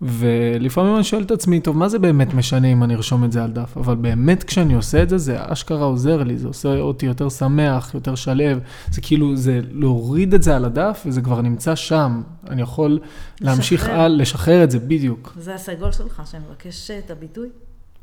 ולפעמים 0.03 0.97
אני 0.97 1.05
שואל 1.05 1.23
את 1.23 1.31
עצמי, 1.31 1.61
טוב, 1.61 1.77
מה 1.77 1.89
זה 1.89 1.99
באמת 1.99 2.35
משנה 2.35 2.69
אם 2.69 2.83
אני 2.83 2.95
ארשום 2.95 3.25
את 3.25 3.33
זה 3.33 3.45
על 3.45 3.51
דף? 3.51 3.77
אבל 3.77 3.95
באמת 3.95 4.45
כשאני 4.45 4.75
עושה 4.75 5.03
את 5.03 5.09
זה, 5.09 5.19
זה 5.19 5.37
אשכרה 5.39 5.85
עוזר 5.85 6.23
לי, 6.23 6.37
זה 6.37 6.49
עושה 6.49 6.79
אותי 6.79 7.07
יותר 7.07 7.29
שמח, 7.29 7.95
יותר 7.95 8.15
שלב, 8.15 8.59
זה 8.91 9.01
כאילו, 9.01 9.37
זה 9.37 9.61
להוריד 9.71 10.35
את 10.35 10.43
זה 10.43 10.57
על 10.57 10.65
הדף, 10.65 11.03
וזה 11.07 11.21
כבר 11.21 11.41
נמצא 11.41 11.75
שם. 11.75 12.23
אני 12.51 12.63
יכול 12.63 12.99
להמשיך 13.41 13.83
לשחרר. 13.83 14.01
על, 14.01 14.21
לשחרר 14.21 14.65
את 14.65 14.71
זה, 14.71 14.79
בדיוק. 14.79 15.33
זה 15.41 15.55
הסגול 15.55 15.93
שלך, 15.93 16.23
שמבקש 16.31 16.91
את 16.91 17.11
הביטוי. 17.11 17.49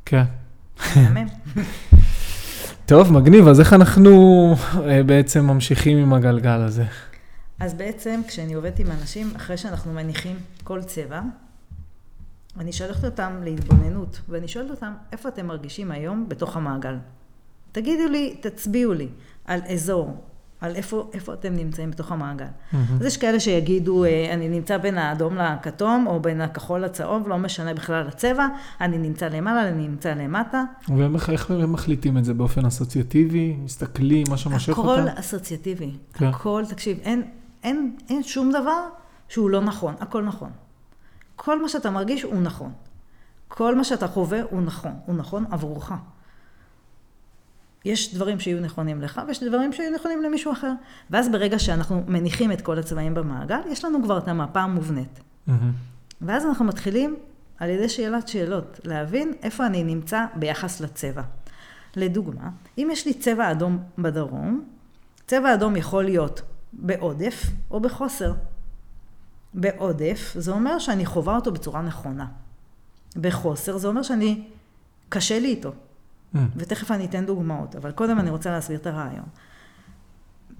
כן. 0.05 0.23
מהמם. 0.95 1.27
טוב, 2.85 3.13
מגניב, 3.13 3.47
אז 3.47 3.59
איך 3.59 3.73
אנחנו 3.73 4.55
אה, 4.85 5.03
בעצם 5.03 5.45
ממשיכים 5.45 5.97
עם 5.97 6.13
הגלגל 6.13 6.61
הזה? 6.61 6.83
אז 7.59 7.73
בעצם 7.73 8.21
כשאני 8.27 8.53
עובדת 8.53 8.79
עם 8.79 8.87
אנשים, 9.01 9.31
אחרי 9.35 9.57
שאנחנו 9.57 9.93
מניחים 9.93 10.35
כל 10.63 10.83
צבע, 10.83 11.21
אני 12.59 12.73
שולחת 12.73 13.05
אותם 13.05 13.41
להתבוננות, 13.43 14.21
ואני 14.29 14.47
שואלת 14.47 14.71
אותם, 14.71 14.93
איפה 15.11 15.29
אתם 15.29 15.47
מרגישים 15.47 15.91
היום 15.91 16.29
בתוך 16.29 16.57
המעגל? 16.57 16.97
תגידו 17.71 18.07
לי, 18.11 18.35
תצביעו 18.41 18.93
לי 18.93 19.07
על 19.45 19.59
אזור, 19.73 20.17
על 20.61 20.75
איפה, 20.75 21.09
איפה 21.13 21.33
אתם 21.33 21.53
נמצאים 21.53 21.91
בתוך 21.91 22.11
המעגל. 22.11 22.45
אז 22.73 23.05
יש 23.05 23.17
כאלה 23.17 23.39
שיגידו, 23.39 24.03
אה, 24.05 24.33
אני 24.33 24.49
נמצא 24.49 24.77
בין 24.77 24.97
האדום 24.97 25.37
לכתום, 25.37 26.07
או 26.07 26.19
בין 26.19 26.41
הכחול 26.41 26.79
לצהוב, 26.79 27.27
לא 27.27 27.37
משנה 27.37 27.73
בכלל 27.73 28.07
הצבע, 28.07 28.47
אני 28.81 28.97
נמצא 28.97 29.27
למעלה, 29.27 29.67
אני 29.69 29.87
נמצא 29.87 30.13
למטה. 30.13 30.63
ואיך 30.97 31.29
איך 31.29 31.51
הם 31.51 31.71
מחליטים 31.71 32.17
את 32.17 32.25
זה 32.25 32.33
באופן 32.33 32.65
אסוציאטיבי? 32.65 33.57
מסתכלים, 33.63 34.23
מה 34.29 34.37
שמושך 34.37 34.79
הכל 34.79 34.81
אותם? 34.81 35.07
אסוציאטיבי. 35.07 35.91
כן. 36.13 36.25
הכל, 36.25 36.63
תקשיב, 36.69 36.99
אין, 37.01 37.23
אין, 37.63 37.95
אין 38.09 38.23
שום 38.23 38.49
דבר 38.49 38.87
שהוא 39.27 39.49
לא 39.49 39.61
נכון, 39.61 39.93
הכל 39.99 40.23
נכון. 40.23 40.49
כל 41.35 41.61
מה 41.61 41.69
שאתה 41.69 41.91
מרגיש 41.91 42.23
הוא 42.23 42.41
נכון. 42.41 42.71
כל 43.47 43.75
מה 43.75 43.83
שאתה 43.83 44.07
חווה 44.07 44.41
הוא 44.49 44.61
נכון, 44.61 44.91
הוא 45.05 45.15
נכון 45.15 45.45
עבורך. 45.51 45.91
יש 47.85 48.15
דברים 48.15 48.39
שיהיו 48.39 48.59
נכונים 48.59 49.01
לך, 49.01 49.21
ויש 49.27 49.43
דברים 49.43 49.73
שיהיו 49.73 49.91
נכונים 49.95 50.21
למישהו 50.21 50.51
אחר. 50.51 50.71
ואז 51.09 51.29
ברגע 51.29 51.59
שאנחנו 51.59 52.03
מניחים 52.07 52.51
את 52.51 52.61
כל 52.61 52.79
הצבעים 52.79 53.13
במעגל, 53.13 53.59
יש 53.69 53.85
לנו 53.85 54.03
כבר 54.03 54.17
את 54.17 54.27
המפה 54.27 54.59
המובנית. 54.59 55.19
מהמם. 55.47 55.71
ואז 56.21 56.45
אנחנו 56.45 56.65
מתחילים 56.65 57.15
על 57.57 57.69
ידי 57.69 57.89
שאלת 57.89 58.27
שאלות, 58.27 58.79
להבין 58.83 59.33
איפה 59.43 59.65
אני 59.65 59.83
נמצא 59.83 60.25
ביחס 60.35 60.81
לצבע. 60.81 61.21
לדוגמה, 61.95 62.49
אם 62.77 62.89
יש 62.91 63.05
לי 63.05 63.13
צבע 63.13 63.51
אדום 63.51 63.77
בדרום, 63.97 64.63
צבע 65.27 65.53
אדום 65.53 65.75
יכול 65.75 66.03
להיות 66.03 66.41
בעודף 66.73 67.45
או 67.71 67.79
בחוסר. 67.79 68.33
בעודף 69.53 70.33
זה 70.35 70.51
אומר 70.51 70.79
שאני 70.79 71.05
חווה 71.05 71.35
אותו 71.35 71.51
בצורה 71.51 71.81
נכונה. 71.81 72.25
בחוסר 73.15 73.77
זה 73.77 73.87
אומר 73.87 74.03
שאני, 74.03 74.43
קשה 75.09 75.39
לי 75.39 75.47
איתו. 75.47 75.71
מהמם. 76.33 76.47
ותכף 76.55 76.91
אני 76.91 77.05
אתן 77.05 77.25
דוגמאות, 77.25 77.75
אבל 77.75 77.91
קודם 77.91 78.19
אני 78.19 78.29
רוצה 78.29 78.51
להסביר 78.51 78.77
את 78.77 78.87
הרעיון. 78.87 79.25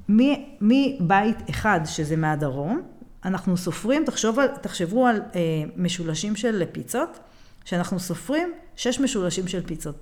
מבית 0.10 1.50
אחד, 1.50 1.80
שזה 1.86 2.16
מהדרום, 2.16 2.82
אנחנו 3.26 3.58
סופרים, 3.58 4.06
תחשוב 4.06 4.39
על, 4.39 4.48
תחשבו 4.48 5.08
על 5.08 5.22
אה, 5.36 5.39
משולשים 5.78 6.36
של 6.36 6.64
פיצות, 6.72 7.20
שאנחנו 7.66 8.00
סופרים 8.00 8.54
שש 8.76 9.00
משולשים 9.00 9.48
של 9.48 9.66
פיצות. 9.66 9.96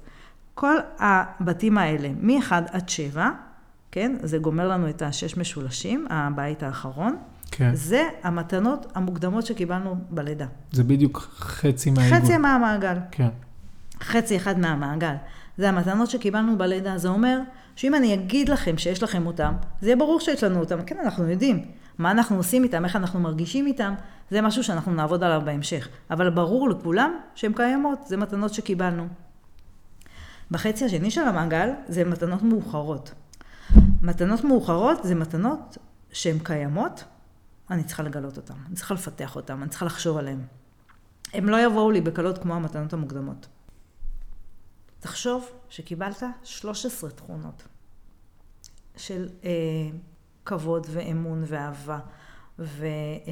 כל 0.53 0.75
הבתים 0.99 1.77
האלה, 1.77 2.09
מ-1 2.21 2.51
עד 2.71 2.89
7, 2.89 3.29
כן, 3.91 4.15
זה 4.23 4.37
גומר 4.37 4.67
לנו 4.67 4.89
את 4.89 5.01
השש 5.01 5.37
משולשים, 5.37 6.07
הבית 6.09 6.63
האחרון, 6.63 7.17
כן, 7.51 7.75
זה 7.75 8.07
המתנות 8.23 8.91
המוקדמות 8.95 9.45
שקיבלנו 9.45 9.95
בלידה. 10.09 10.45
זה 10.71 10.83
בדיוק 10.83 11.17
חצי 11.37 11.91
מהעיגול. 11.91 12.19
חצי 12.19 12.37
מהמעגל. 12.37 12.97
כן, 13.11 13.29
חצי 14.01 14.37
אחד 14.37 14.59
מהמעגל. 14.59 15.13
זה 15.57 15.69
המתנות 15.69 16.09
שקיבלנו 16.09 16.57
בלידה. 16.57 16.97
זה 16.97 17.07
אומר 17.07 17.39
שאם 17.75 17.95
אני 17.95 18.13
אגיד 18.13 18.49
לכם 18.49 18.77
שיש 18.77 19.03
לכם 19.03 19.27
אותם, 19.27 19.53
זה 19.81 19.87
יהיה 19.87 19.95
ברור 19.95 20.19
שיש 20.19 20.43
לנו 20.43 20.59
אותם. 20.59 20.81
כן, 20.81 20.97
אנחנו 21.03 21.29
יודעים. 21.29 21.65
מה 21.97 22.11
אנחנו 22.11 22.37
עושים 22.37 22.63
איתם, 22.63 22.85
איך 22.85 22.95
אנחנו 22.95 23.19
מרגישים 23.19 23.67
איתם, 23.67 23.93
זה 24.31 24.41
משהו 24.41 24.63
שאנחנו 24.63 24.93
נעבוד 24.93 25.23
עליו 25.23 25.41
בהמשך. 25.45 25.87
אבל 26.11 26.29
ברור 26.29 26.69
לכולם 26.69 27.11
שהן 27.35 27.53
קיימות, 27.53 27.99
זה 28.07 28.17
מתנות 28.17 28.53
שקיבלנו. 28.53 29.07
בחצי 30.51 30.85
השני 30.85 31.11
של 31.11 31.21
המעגל 31.21 31.69
זה 31.87 32.03
מתנות 32.03 32.43
מאוחרות. 32.43 33.13
מתנות 34.01 34.43
מאוחרות 34.43 35.03
זה 35.03 35.15
מתנות 35.15 35.77
שהן 36.11 36.37
קיימות, 36.43 37.03
אני 37.71 37.83
צריכה 37.83 38.03
לגלות 38.03 38.37
אותן, 38.37 38.53
אני 38.67 38.75
צריכה 38.75 38.93
לפתח 38.93 39.35
אותן, 39.35 39.61
אני 39.61 39.69
צריכה 39.69 39.85
לחשוב 39.85 40.17
עליהן. 40.17 40.39
הן 41.33 41.45
לא 41.45 41.65
יבואו 41.65 41.91
לי 41.91 42.01
בקלות 42.01 42.37
כמו 42.37 42.55
המתנות 42.55 42.93
המוקדמות. 42.93 43.47
תחשוב 44.99 45.49
שקיבלת 45.69 46.23
13 46.43 47.09
תכונות 47.09 47.63
של 48.97 49.29
אה, 49.43 49.49
כבוד 50.45 50.87
ואמון 50.89 51.43
ואהבה. 51.47 51.99
ו... 52.59 52.85
אה, 52.85 53.31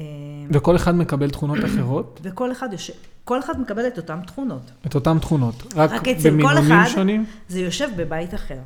וכל 0.50 0.76
אחד 0.76 0.94
מקבל 0.94 1.30
תכונות 1.30 1.58
אחרות? 1.64 2.20
וכל 2.24 2.52
אחד 2.52 2.72
יושב, 2.72 2.92
כל 3.24 3.40
אחד 3.40 3.60
מקבל 3.60 3.86
את 3.86 3.96
אותן 3.96 4.20
תכונות. 4.22 4.70
את 4.86 4.94
אותן 4.94 5.18
תכונות, 5.18 5.54
רק, 5.76 5.90
רק 5.90 6.02
במינונים 6.24 6.72
אחד 6.72 6.88
שונים? 6.88 7.26
זה 7.48 7.60
יושב 7.60 7.88
בבית 7.96 8.34
אחר. 8.34 8.60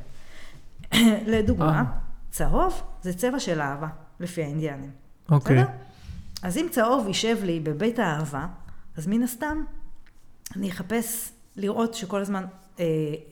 לדוגמה, 1.33 1.79
אה. 1.79 1.85
צהוב 2.31 2.83
זה 3.03 3.15
צבע 3.15 3.39
של 3.39 3.61
אהבה, 3.61 3.89
לפי 4.21 4.43
האינדיאנים. 4.43 5.04
אוקיי. 5.31 5.57
בסדר? 5.63 5.71
אז 6.43 6.57
אם 6.57 6.67
צהוב 6.71 7.07
יישב 7.09 7.37
לי 7.45 7.61
בבית 7.61 7.99
האהבה, 7.99 8.47
אז 8.97 9.07
מן 9.07 9.23
הסתם 9.23 9.59
אני 10.57 10.71
אחפש 10.71 11.31
לראות 11.57 11.95
שכל 11.95 12.21
הזמן 12.21 12.45
אה, 12.81 12.85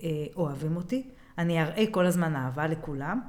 אה, 0.03 0.09
אוהבים 0.37 0.77
אותי, 0.77 1.03
אני 1.39 1.63
אראה 1.63 1.85
כל 1.91 2.07
הזמן 2.07 2.37
אהבה 2.37 2.67
לכולם. 2.67 3.21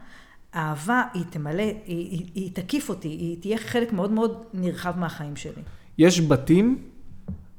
האהבה 0.54 1.04
היא 1.14 1.24
תמלא, 1.30 1.62
היא, 1.64 1.74
היא, 1.86 2.26
היא 2.36 2.52
תקיף 2.56 2.90
אותי, 2.90 3.08
היא 3.08 3.38
תהיה 3.42 3.58
חלק 3.58 3.94
מאוד 3.94 4.12
מאוד 4.12 4.44
נרחב 4.54 5.00
מהחיים 5.00 5.36
שלי. 5.36 5.62
יש 5.98 6.22
בתים 6.22 6.84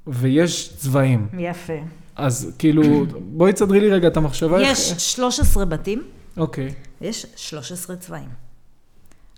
ויש 0.07 0.77
צבעים. 0.77 1.29
יפה. 1.39 1.73
אז 2.17 2.55
כאילו, 2.59 2.83
בואי 3.21 3.53
תסדרי 3.53 3.81
לי 3.81 3.91
רגע 3.91 4.09
את 4.09 4.17
המחשבה. 4.17 4.61
איך- 4.61 4.71
יש 4.79 5.13
13 5.13 5.65
בתים, 5.65 6.03
אוקיי. 6.37 6.75
יש 7.01 7.27
13 7.37 7.97
צבעים. 7.97 8.29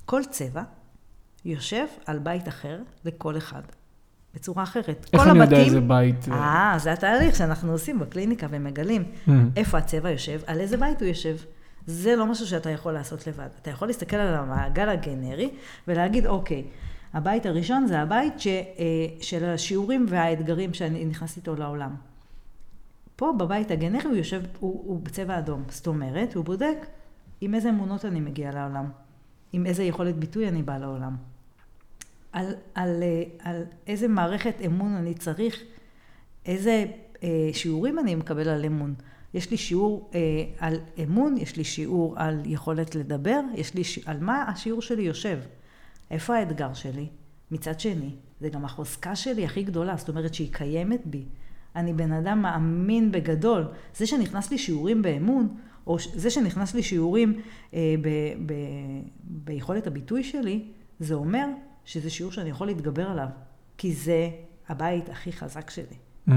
כל 0.05 0.23
צבע 0.31 0.63
יושב 1.47 1.87
על 2.07 2.19
בית 2.19 2.49
אחר 2.49 2.79
לכל 3.05 3.37
אחד, 3.37 3.63
בצורה 4.35 4.63
אחרת. 4.63 5.07
איך 5.13 5.23
כל 5.23 5.31
אני 5.31 5.41
הבתים... 5.41 5.59
יודע 5.59 5.67
איזה 5.67 5.81
בית... 5.81 6.29
אה, 6.29 6.73
אה, 6.73 6.79
זה 6.79 6.93
התהליך 6.93 7.37
שאנחנו 7.37 7.73
עושים 7.73 7.99
בקליניקה 7.99 8.47
ומגלים 8.51 9.05
Mm. 9.05 9.31
איפה 9.57 9.79
הצבע 9.79 10.11
יושב, 10.11 10.41
על 10.47 10.61
איזה 10.61 10.77
בית 10.77 11.01
הוא 11.01 11.09
יושב. 11.09 11.37
זה 11.87 12.17
לא 12.17 12.27
משהו 12.27 12.47
שאתה 12.47 12.71
יכול 12.71 12.93
לעשות 12.93 13.27
לבד. 13.27 13.49
אתה 13.63 13.71
יכול 13.71 13.89
להסתכל 13.89 14.17
על 14.17 14.35
המעגל 14.35 14.89
הגנרי 14.89 15.51
ולהגיד, 15.89 16.27
אוקיי, 16.27 16.65
הבית 17.15 17.47
הראשון 17.47 17.87
זה 17.87 18.01
הבית 18.01 18.41
ש, 18.41 18.47
אה, 18.47 18.53
של 19.21 19.45
השיעורים 19.45 20.07
והאתגרים 20.09 20.75
שאני 20.75 21.05
נכנס 21.05 21.37
איתו 21.37 21.55
לעולם. 21.57 21.95
פה 23.17 23.33
בבית 23.39 23.71
הגנרי 23.71 24.05
הוא 24.05 24.17
יושב, 24.17 24.43
הוא, 24.61 24.83
הוא 24.87 25.01
בצבע 25.03 25.39
אדום. 25.39 25.63
זאת 25.69 25.87
אומרת, 25.87 26.35
הוא 26.35 26.45
בודק 26.45 26.87
עם 27.41 27.55
איזה 27.55 27.69
אמונות 27.71 28.05
אני 28.05 28.21
מגיע 28.21 28.53
לעולם, 28.53 28.91
עם 29.53 29.67
איזה 29.67 29.83
יכולת 29.83 30.17
ביטוי 30.17 30.49
אני 30.49 30.63
באה 30.63 30.79
לעולם, 30.79 31.17
על, 32.37 32.55
על, 32.75 33.03
אה, 33.03 33.23
על 33.39 33.63
איזה 33.87 34.09
מערכת 34.09 34.55
אמון 34.67 34.93
אני 34.93 35.15
צריך, 35.15 35.63
איזה 36.47 36.85
אה, 37.23 37.51
שיעורים 37.53 37.99
אני 37.99 38.15
מקבל 38.15 38.49
על 38.49 38.65
אמון. 38.65 38.95
יש 39.35 39.51
לי 39.51 39.57
שיעור 39.57 40.11
אה, 40.15 40.21
על 40.59 40.81
אמון, 41.03 41.37
יש 41.37 41.57
לי 41.57 41.65
שיעור 41.65 42.15
על 42.17 42.43
יכולת 42.45 42.95
לדבר, 42.95 43.41
יש 43.55 43.75
לי 43.75 43.85
ש... 43.85 44.09
על 44.09 44.21
מה 44.21 44.45
השיעור 44.49 44.83
שלי 44.83 45.03
יושב. 45.03 45.39
איפה 46.11 46.37
האתגר 46.37 46.75
שלי? 46.75 47.07
מצד 47.51 47.81
שני, 47.81 48.11
זה 48.41 48.49
גם 48.49 48.65
החוזקה 48.65 49.17
שלי 49.17 49.45
הכי 49.45 49.63
גדולה, 49.63 49.97
זאת 49.97 50.09
אומרת 50.09 50.35
שהיא 50.35 50.53
קיימת 50.53 51.07
בי. 51.07 51.25
אני 51.77 51.93
בן 51.93 52.13
אדם 52.13 52.43
מאמין 52.43 53.13
בגדול. 53.13 53.65
זה 53.97 54.07
שנכנס 54.07 54.51
לי 54.51 54.59
שיעורים 54.59 55.03
באמון, 55.03 55.57
או 55.87 55.97
זה 56.15 56.31
שנכנס 56.31 56.75
לי 56.75 56.83
שיעורים 56.83 57.41
אה, 57.75 57.95
ב, 58.01 58.09
ב, 58.47 58.55
ביכולת 59.25 59.87
הביטוי 59.87 60.25
שלי, 60.25 60.65
זה 61.01 61.15
אומר 61.15 61.47
שזה 61.87 62.11
שיעור 62.11 62.33
שאני 62.33 62.51
יכול 62.51 62.67
להתגבר 62.67 63.03
עליו, 63.11 63.27
כי 63.79 63.93
זה 63.95 64.29
הבית 64.69 65.09
הכי 65.09 65.33
חזק 65.33 65.71
שלי. 65.71 65.85
Mm. 66.29 66.33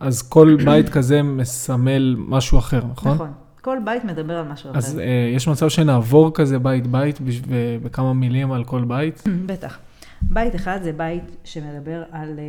אז 0.00 0.22
כל 0.22 0.56
בית 0.64 0.88
כזה 0.88 1.22
מסמל 1.22 2.16
משהו 2.18 2.58
אחר, 2.58 2.82
נכון? 2.92 3.14
נכון. 3.14 3.32
כל 3.62 3.78
בית 3.84 4.04
מדבר 4.04 4.36
על 4.38 4.48
משהו 4.48 4.70
אחר. 4.70 4.78
אז 4.78 4.98
אה, 4.98 5.04
יש 5.36 5.48
מצב 5.48 5.68
שנעבור 5.68 6.30
כזה 6.34 6.58
בית-בית 6.58 7.18
ו- 7.20 7.76
בכמה 7.82 8.12
מילים 8.14 8.52
על 8.52 8.64
כל 8.64 8.84
בית? 8.84 9.22
בטח. 9.46 9.78
בית 10.22 10.54
אחד 10.54 10.78
זה 10.82 10.92
בית 10.92 11.22
שמדבר 11.44 12.02
על, 12.10 12.38
אה, 12.38 12.42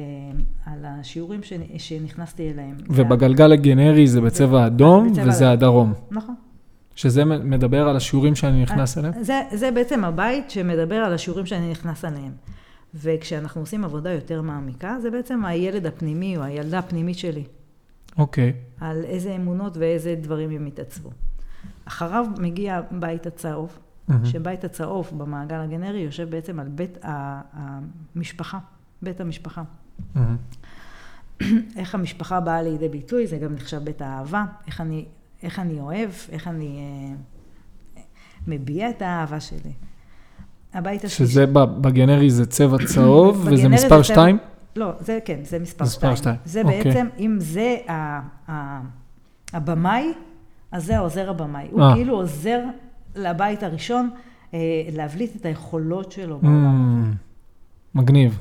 על 0.74 0.80
השיעורים 0.86 1.40
שנ- 1.44 1.78
שנכנסתי 1.80 2.52
אליהם. 2.52 2.76
ובגלגל 2.90 3.52
הגנרי 3.52 4.08
זה 4.08 4.22
בצבע 4.22 4.66
אדום, 4.68 5.08
וזה. 5.26 5.52
הדרום. 5.52 5.94
נכון. 6.12 6.36
שזה 6.96 7.26
מדבר 7.26 7.88
על 7.88 7.96
השיעורים 7.96 8.36
שאני 8.36 8.62
נכנס 8.64 8.98
אליהם? 8.98 9.24
זה, 9.24 9.42
זה 9.54 9.72
בעצם 9.72 10.04
הבית 10.04 10.52
שמדבר 10.52 10.96
על 10.96 11.14
השיעורים 11.14 11.46
שאני 11.46 11.72
נכנס 11.72 12.06
אליהם. 12.06 12.32
וכשאנחנו 12.94 13.62
עושים 13.62 13.86
עבודה 13.86 14.12
יותר 14.12 14.42
מעמיקה, 14.42 14.98
זה 15.02 15.12
בעצם 15.12 15.46
הילד 15.46 15.86
הפנימי 15.86 16.38
או 16.38 16.44
הילדה 16.44 16.80
הפנימית 16.80 17.18
שלי. 17.18 17.44
אוקיי. 18.18 18.54
על 18.80 19.04
איזה 19.04 19.36
אמונות 19.36 19.78
ואיזה 19.78 20.16
דברים 20.22 20.50
הם 20.50 20.66
התעצבו. 20.66 21.10
אחריו 21.86 22.26
מגיע 22.38 22.82
בית 22.92 23.28
הצהוב, 23.28 23.80
מהמם. 24.08 24.26
שבית 24.26 24.64
הצהוב 24.64 25.12
במעגל 25.18 25.56
הגנרי 25.56 26.00
יושב 26.00 26.30
בעצם 26.30 26.60
על 26.60 26.68
בית 26.68 26.98
המשפחה, 28.16 28.60
בית 29.02 29.22
המשפחה. 29.22 29.64
מהמם. 30.16 30.36
איך 31.76 31.96
המשפחה 31.96 32.40
באה 32.40 32.62
לידי 32.62 32.90
ביטוי, 32.90 33.28
זה 33.28 33.38
גם 33.38 33.54
נחשב 33.54 33.84
בית 33.84 34.02
האהבה, 34.02 34.46
איך 34.68 34.82
אני, 34.82 35.06
איך 35.44 35.60
אני 35.60 35.80
אוהב, 35.80 36.10
איך 36.32 36.48
אני 36.48 36.80
אה, 37.98 38.02
מביע 38.48 38.90
את 38.90 39.02
האהבה 39.02 39.40
שלי. 39.40 39.72
הבית 40.74 41.04
השלישי. 41.04 41.32
שזה 41.34 41.46
בגנרי 41.82 42.30
זה 42.30 42.46
צבע 42.46 42.78
צהוב, 42.86 43.48
וזה 43.52 43.70
מספר 43.70 43.88
זה 43.88 44.04
צבע- 44.04 44.04
2? 44.04 44.38
לא, 44.76 44.92
זה 45.00 45.20
כן, 45.26 45.40
זה 45.44 45.60
מספר 45.60 45.84
מספר 45.86 46.16
2. 46.16 46.16
שתיים, 46.16 46.36
זה 46.46 46.62
אוקיי. 46.62 46.84
בעצם, 46.84 47.08
אם 47.20 47.38
זה 47.40 47.78
ה- 47.88 48.20
ה- 48.52 48.82
הבמאי, 49.54 50.14
אז 50.72 50.86
זה 50.86 50.98
העוזר 50.98 51.30
הבמאי. 51.30 51.68
הוא 51.72 51.82
אה. 51.82 51.94
כאילו 51.94 52.16
עוזר 52.16 52.64
לבית 53.16 53.64
הראשון 53.64 54.10
אה, 54.54 54.60
להבליט 54.94 55.36
את 55.36 55.46
היכולות 55.46 56.12
שלו 56.12 56.40
בעולם. 56.40 57.14
Mm, 57.14 57.98
מגניב. 57.98 58.40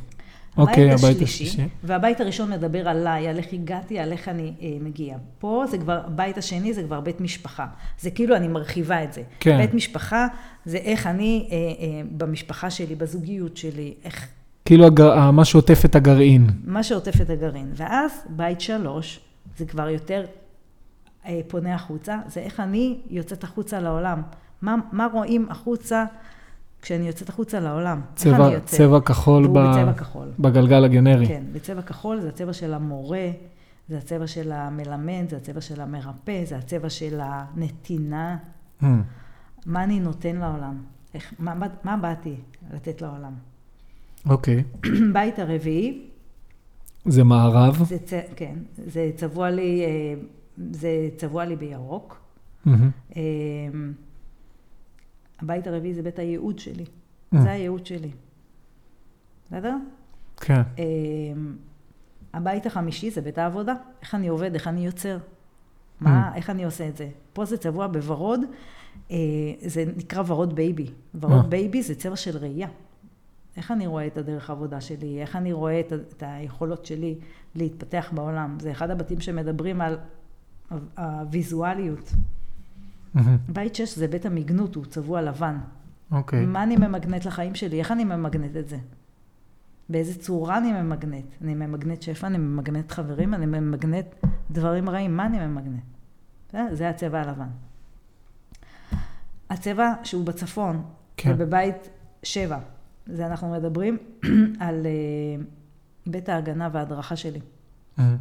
אוקיי, 0.56 0.92
הבית 0.92 1.22
השלישי. 1.22 1.68
והבית 1.84 2.20
הראשון 2.20 2.50
מדבר 2.50 2.88
עליי, 2.88 3.28
על 3.28 3.36
איך 3.38 3.46
הגעתי, 3.52 3.98
על 3.98 4.12
איך 4.12 4.28
אני 4.28 4.52
אה, 4.62 4.68
מגיע. 4.80 5.16
פה 5.38 5.64
זה 5.70 5.78
כבר, 5.78 6.00
הבית 6.06 6.38
השני 6.38 6.74
זה 6.74 6.82
כבר 6.82 7.00
בית 7.00 7.20
משפחה. 7.20 7.66
זה 8.00 8.10
כאילו 8.10 8.36
אני 8.36 8.48
מרחיבה 8.48 9.04
את 9.04 9.12
זה. 9.12 9.22
כן. 9.40 9.56
בית 9.58 9.74
משפחה 9.74 10.26
זה 10.64 10.76
איך 10.76 11.06
אני 11.06 11.48
אה, 11.50 11.56
אה, 11.56 11.66
במשפחה 12.16 12.70
שלי, 12.70 12.94
בזוגיות 12.94 13.56
שלי, 13.56 13.94
איך, 14.04 14.28
כאילו 14.64 14.86
הגר- 14.86 15.30
מה 15.30 15.44
שעוטף 15.44 15.84
את 15.84 15.96
הגרעין. 15.96 16.46
מה 16.64 16.82
שעוטף 16.82 17.20
את 17.20 17.30
הגרעין. 17.30 17.70
ואז 17.74 18.12
בית 18.28 18.60
שלוש 18.60 19.20
זה 19.56 19.64
כבר 19.66 19.88
יותר 19.88 20.24
אה, 21.26 21.40
פונה 21.48 21.74
החוצה, 21.74 22.18
זה 22.28 22.40
איך 22.40 22.60
אני 22.60 22.98
יוצאת 23.10 23.44
החוצה 23.44 23.80
לעולם. 23.80 24.22
מה, 24.62 24.76
מה 24.92 25.06
רואים 25.12 25.46
החוצה 25.50 26.04
כשאני 26.84 27.06
יוצאת 27.06 27.28
החוצה 27.28 27.60
לעולם? 27.60 28.00
איך 28.00 28.14
צבע, 28.14 28.50
יוצאת? 28.52 28.80
צבע 28.80 29.00
כחול 29.00 29.46
ב- 29.46 29.50
בצבע 29.50 29.92
כחול. 29.92 30.28
בגלגל 30.38 30.84
הגנרי. 30.84 31.26
כן, 31.26 31.42
בצבע 31.52 31.82
כחול 31.82 32.20
זה 32.20 32.28
הצבע 32.28 32.52
של 32.52 32.74
המורה, 32.74 33.30
זה 33.88 33.98
הצבע 33.98 34.26
של 34.26 34.52
המלמד, 34.52 35.24
זה 35.30 35.36
הצבע 35.36 35.60
של 35.60 35.80
המרפא, 35.80 36.44
זה 36.44 36.56
הצבע 36.56 36.90
של 36.90 37.20
הנתינה. 37.22 38.36
Mm, 38.82 38.84
מה 39.66 39.84
אני 39.84 40.00
נותן 40.00 40.36
לעולם? 40.36 40.82
איך, 41.14 41.34
מה, 41.38 41.54
מה, 41.54 41.66
מה 41.84 41.96
באתי 41.96 42.34
לתת 42.74 43.02
לעולם? 43.02 43.32
אוקיי. 44.28 44.64
בית 45.14 45.38
הרביעי, 45.38 46.02
זה 47.06 47.24
מערב. 47.24 47.84
זה, 47.84 47.98
צ... 47.98 48.12
כן, 48.36 48.54
זה 48.76 49.10
צבוע 49.16 49.50
לי, 49.50 49.84
אה, 49.84 50.14
זה 50.72 51.08
צבוע 51.16 51.44
לי 51.44 51.56
בירוק. 51.56 52.20
מהמם. 52.64 52.90
הבית 55.40 55.66
הרביעי 55.66 55.94
זה 55.94 56.02
בית 56.02 56.18
הייעוד 56.18 56.58
שלי. 56.58 56.84
Mm. 56.84 57.38
זה 57.38 57.50
הייעוד 57.50 57.86
שלי. 57.86 58.10
בסדר? 59.46 59.76
כן. 60.36 60.62
אה, 60.78 60.84
הבית 62.32 62.66
החמישי 62.66 63.10
זה 63.10 63.20
בית 63.20 63.38
העבודה. 63.38 63.74
איך 64.02 64.14
אני 64.14 64.28
עובד, 64.28 64.54
איך 64.54 64.68
אני 64.68 64.86
יוצר. 64.86 65.18
מה, 66.00 66.34
איך 66.34 66.50
אני 66.50 66.64
עושה 66.64 66.88
את 66.88 66.96
זה? 66.96 67.08
פה 67.32 67.44
זה 67.44 67.56
צבוע 67.56 67.86
בוורוד, 67.86 68.40
אה, 69.10 69.16
זה 69.66 69.84
נקרא 69.96 70.22
ורוד 70.26 70.54
baby. 70.54 70.86
ורוד 71.20 71.50
baby 71.50 71.82
זה 71.82 71.94
צבע 71.94 72.16
של 72.16 72.36
ראייה. 72.36 72.68
איך 73.56 73.70
אני 73.70 73.86
רואה 73.86 74.06
את 74.06 74.18
הדרך 74.18 74.50
העבודה 74.50 74.80
שלי, 74.80 75.20
איך 75.20 75.36
אני 75.36 75.52
רואה 75.52 75.80
את, 75.80 75.92
את 75.92 76.22
היכולות 76.26 76.86
שלי 76.86 77.18
להתפתח 77.54 78.10
בעולם. 78.14 78.56
זה 78.60 78.72
אחד 78.72 78.90
הבתים 78.90 79.20
שמדברים 79.20 79.80
על 79.80 79.98
הוויזואליות. 80.96 82.12
בית 83.48 83.74
שש 83.74 83.98
זה 83.98 84.08
בית 84.08 84.26
המגנוט, 84.26 84.74
הוא 84.74 84.84
צבוע 84.84 85.22
לבן. 85.22 85.58
אוקיי. 86.10 86.46
מה 86.46 86.62
אני 86.62 86.76
ממגנט 86.76 87.24
לחיים 87.24 87.54
שלי? 87.54 87.78
איך 87.78 87.92
אני 87.92 88.04
ממגנט 88.04 88.56
את 88.56 88.68
זה? 88.68 88.78
באיזה 89.88 90.20
צורה 90.20 90.58
אני 90.58 90.72
ממגנט? 90.72 91.24
אני 91.42 91.54
ממגנט 91.54 92.02
שפע, 92.02 92.26
אני 92.26 92.38
ממגנט 92.38 92.92
חברים, 92.92 93.34
אני 93.34 93.46
ממגנט 93.46 94.06
דברים 94.50 94.90
רעים, 94.90 95.16
מה 95.16 95.26
אני 95.26 95.46
ממגנט? 95.46 95.82
זה 96.72 96.88
הצבע 96.88 97.20
הלבן. 97.20 97.48
הצבע 99.50 99.92
שהוא 100.02 100.26
בצפון, 100.26 100.82
כן. 101.16 101.32
ובבית 101.34 101.88
שבע, 102.22 102.58
זה 103.06 103.26
אנחנו 103.26 103.52
מדברים 103.52 103.98
על 104.60 104.86
אה, 104.86 105.44
בית 106.06 106.28
ההגנה 106.28 106.68
וההדרכה 106.72 107.16
שלי. 107.16 107.40
אה, 107.98 108.14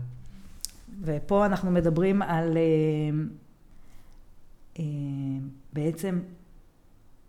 ופה 1.02 1.46
אנחנו 1.46 1.72
מדברים 1.72 2.22
על 2.22 2.58
אה, 2.58 2.62
אה, 2.62 3.26
בעצם 5.74 6.20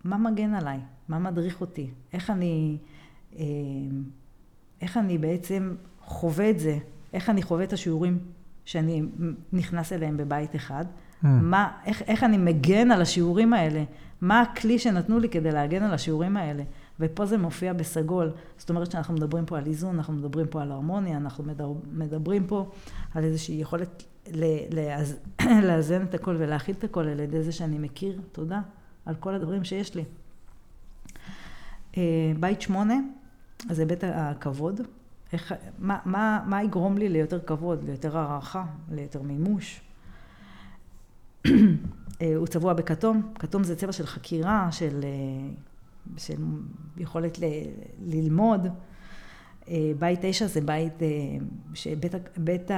מה 0.05 0.19
מגן 0.19 0.55
עליי, 0.55 0.81
מה 1.09 1.19
מדריך 1.19 1.61
אותי, 1.61 1.91
איך 2.13 2.31
אני, 2.31 2.79
אה, 3.37 3.45
איך 4.81 4.97
אני 4.97 5.19
בעצם 5.19 5.75
חווה 6.01 6.51
את 6.51 6.61
זה, 6.61 6.79
איך 7.13 7.31
אני 7.31 7.43
חווה 7.43 7.65
את 7.65 7.73
השיעורים 7.73 8.19
שאני 8.65 9.03
נכנס 9.53 9.93
אליהם 9.93 10.17
בבית 10.17 10.57
אחד, 10.57 10.85
אה. 11.25 11.29
מה, 11.31 11.73
איך, 11.85 12.03
איך 12.03 12.25
אני 12.25 12.39
מגן 12.39 12.91
על 12.91 13.03
השיעורים 13.03 13.53
האלה, 13.53 13.85
מה 14.21 14.41
הכלי 14.41 14.79
שנתנו 14.79 15.19
לי 15.19 15.29
כדי 15.29 15.53
להגן 15.53 15.83
על 15.83 15.95
השיעורים 15.95 16.37
האלה. 16.37 16.63
ופה 17.01 17.27
זה 17.27 17.39
מופיע 17.39 17.73
בסגול. 17.73 18.33
זאת 18.57 18.71
אומרת 18.71 18.91
שאנחנו 18.91 19.15
מדברים 19.15 19.47
פה 19.47 19.59
על 19.59 19.67
איזון, 19.67 19.97
אנחנו 19.97 20.13
מדברים 20.13 20.47
פה 20.47 20.63
על 20.63 20.73
הרמוניה, 20.73 21.17
אנחנו 21.17 21.45
מדבר, 21.45 21.73
מדברים 21.93 22.47
פה 22.47 22.71
על 23.15 23.25
איזושהי 23.25 23.61
יכולת 23.61 24.05
לאזן 25.69 26.03
את 26.03 26.15
הכל 26.15 26.37
ולהכיל 26.39 26.75
את 26.79 26.85
הכל 26.85 27.09
על 27.09 27.21
ידי 27.21 27.43
זה 27.43 27.53
שאני 27.53 27.79
מכיר, 27.79 28.21
תודה, 28.33 28.61
על 29.07 29.15
כל 29.15 29.35
הדברים 29.35 29.65
שיש 29.65 29.95
לי. 29.95 30.05
אה, 31.97 32.33
בית 32.41 32.61
שמונה, 32.61 32.95
זה 33.71 33.87
בית 33.87 34.05
הכבוד. 34.05 34.81
איך, 35.33 35.55
מה, 35.79 35.99
מה, 36.05 36.45
מה 36.47 36.63
יגרום 36.63 36.99
לי 36.99 37.09
ליותר 37.09 37.41
כבוד, 37.41 37.85
ליותר 37.85 38.19
הערכה, 38.19 38.65
ליותר 38.91 39.23
מימוש? 39.23 39.81
אה, 41.47 41.51
הוא 42.37 42.47
צבוע 42.47 42.73
בכתום, 42.73 43.33
כתום 43.35 43.65
זה 43.65 43.77
צבע 43.77 43.93
של 43.93 44.07
חקירה, 44.07 44.69
של, 44.73 45.01
אה, 45.05 45.49
של 46.17 46.43
יכולת 46.97 47.39
ל, 47.39 47.45
ללמוד. 48.07 48.67
בית 49.99 50.19
תשע 50.23 50.47
זה 50.47 50.61
בית, 50.61 50.93
שבית 51.75 52.15
בית 52.37 52.71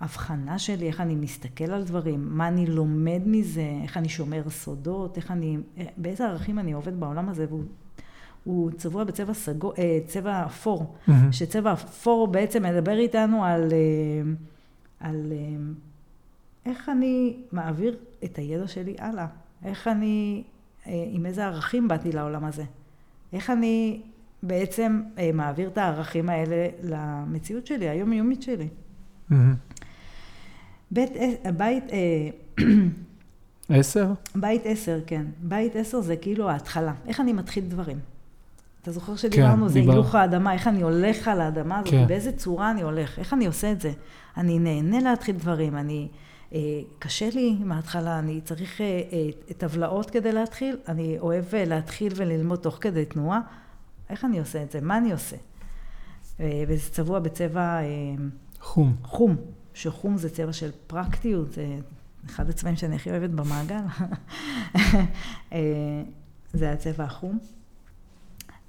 ההבחנה 0.00 0.58
שלי, 0.58 0.86
איך 0.86 1.00
אני 1.00 1.14
מסתכל 1.14 1.70
על 1.70 1.84
דברים, 1.84 2.28
מה 2.30 2.48
אני 2.48 2.66
לומד 2.66 3.20
מזה, 3.26 3.72
איך 3.82 3.96
אני 3.96 4.08
שומר 4.08 4.50
סודות, 4.50 5.16
איך 5.16 5.30
אני, 5.30 5.58
באיזה 5.96 6.26
ערכים 6.26 6.58
אני 6.58 6.72
עובד 6.72 7.00
בעולם 7.00 7.28
הזה, 7.28 7.46
והוא 7.48 7.64
הוא 8.44 8.70
צבוע 8.70 9.04
בצבע 9.04 9.34
סגו, 9.34 9.72
צבע 10.06 10.46
אפור, 10.46 10.94
מהמם. 11.06 11.32
שצבע 11.32 11.72
אפור 11.72 12.28
בעצם 12.28 12.62
מדבר 12.62 12.98
איתנו 12.98 13.44
על, 13.44 13.72
על 15.00 15.32
איך 16.66 16.88
אני 16.88 17.36
מעביר 17.52 17.96
את 18.24 18.38
הידע 18.38 18.66
שלי 18.66 18.94
הלאה, 18.98 19.26
איך 19.64 19.88
אני, 19.88 20.42
עם 20.86 21.26
איזה 21.26 21.46
ערכים 21.46 21.88
באתי 21.88 22.12
לעולם 22.12 22.44
הזה, 22.44 22.64
איך 23.32 23.50
אני 23.50 24.02
בעצם 24.42 25.02
מעביר 25.34 25.68
את 25.68 25.78
הערכים 25.78 26.28
האלה 26.28 26.68
למציאות 26.82 27.66
שלי, 27.66 27.88
היומיומית 27.88 28.42
שלי. 28.42 28.68
מהמם. 29.30 29.54
בית, 30.90 31.10
בית, 31.56 31.84
עשר? 33.68 34.12
בית 34.34 34.62
עשר, 34.64 35.00
כן. 35.06 35.26
בית 35.42 35.76
עשר 35.76 36.00
זה 36.00 36.16
כאילו 36.16 36.50
ההתחלה. 36.50 36.92
איך 37.06 37.20
אני 37.20 37.32
מתחיל 37.32 37.64
דברים. 37.64 37.98
אתה 38.82 38.92
זוכר 38.92 39.16
שדיברנו, 39.16 39.62
כן, 39.62 39.68
זה 39.68 39.80
דיבר. 39.80 39.92
הילוך 39.92 40.14
האדמה, 40.14 40.52
איך 40.52 40.66
אני 40.66 40.82
הולך 40.82 41.28
על 41.28 41.40
האדמה 41.40 41.78
הזאת, 41.78 41.90
כן. 41.90 42.06
באיזה 42.06 42.32
צורה 42.32 42.70
אני 42.70 42.82
הולך, 42.82 43.18
איך 43.18 43.32
אני 43.32 43.46
עושה 43.46 43.72
את 43.72 43.80
זה. 43.80 43.92
אני 44.36 44.58
נהנה 44.58 45.00
להתחיל 45.00 45.36
דברים, 45.36 45.76
אני, 45.76 46.08
אה, 46.52 46.58
קשה 46.98 47.28
לי 47.34 47.56
מההתחלה, 47.60 48.18
אני 48.18 48.40
צריך 48.44 48.80
אה, 48.80 48.86
אה, 49.12 49.54
טבלאות 49.58 50.10
כדי 50.10 50.32
להתחיל, 50.32 50.76
אני 50.88 51.18
אוהב 51.18 51.44
אה, 51.54 51.64
להתחיל 51.64 52.12
וללמוד 52.16 52.58
תוך 52.58 52.78
כדי 52.80 53.04
תנועה. 53.04 53.40
איך 54.10 54.24
אני 54.24 54.38
עושה 54.38 54.62
את 54.62 54.70
זה? 54.70 54.80
מה 54.80 54.98
אני 54.98 55.12
עושה? 55.12 55.36
אה, 56.40 56.64
וזה 56.68 56.90
צבוע 56.90 57.18
בצבע 57.18 57.60
אה, 57.60 57.84
חום. 58.60 58.96
חום, 59.02 59.36
שחום 59.78 60.16
זה 60.16 60.30
צבע 60.30 60.52
של 60.52 60.70
פרקטיות, 60.86 61.52
זה 61.52 61.78
אחד 62.26 62.48
הצבעים 62.48 62.76
שאני 62.76 62.96
הכי 62.96 63.10
אוהבת 63.10 63.30
במעגל. 63.30 63.76
אה, 65.52 65.58
זה 66.52 66.72
הצבע 66.72 67.04
החום. 67.04 67.38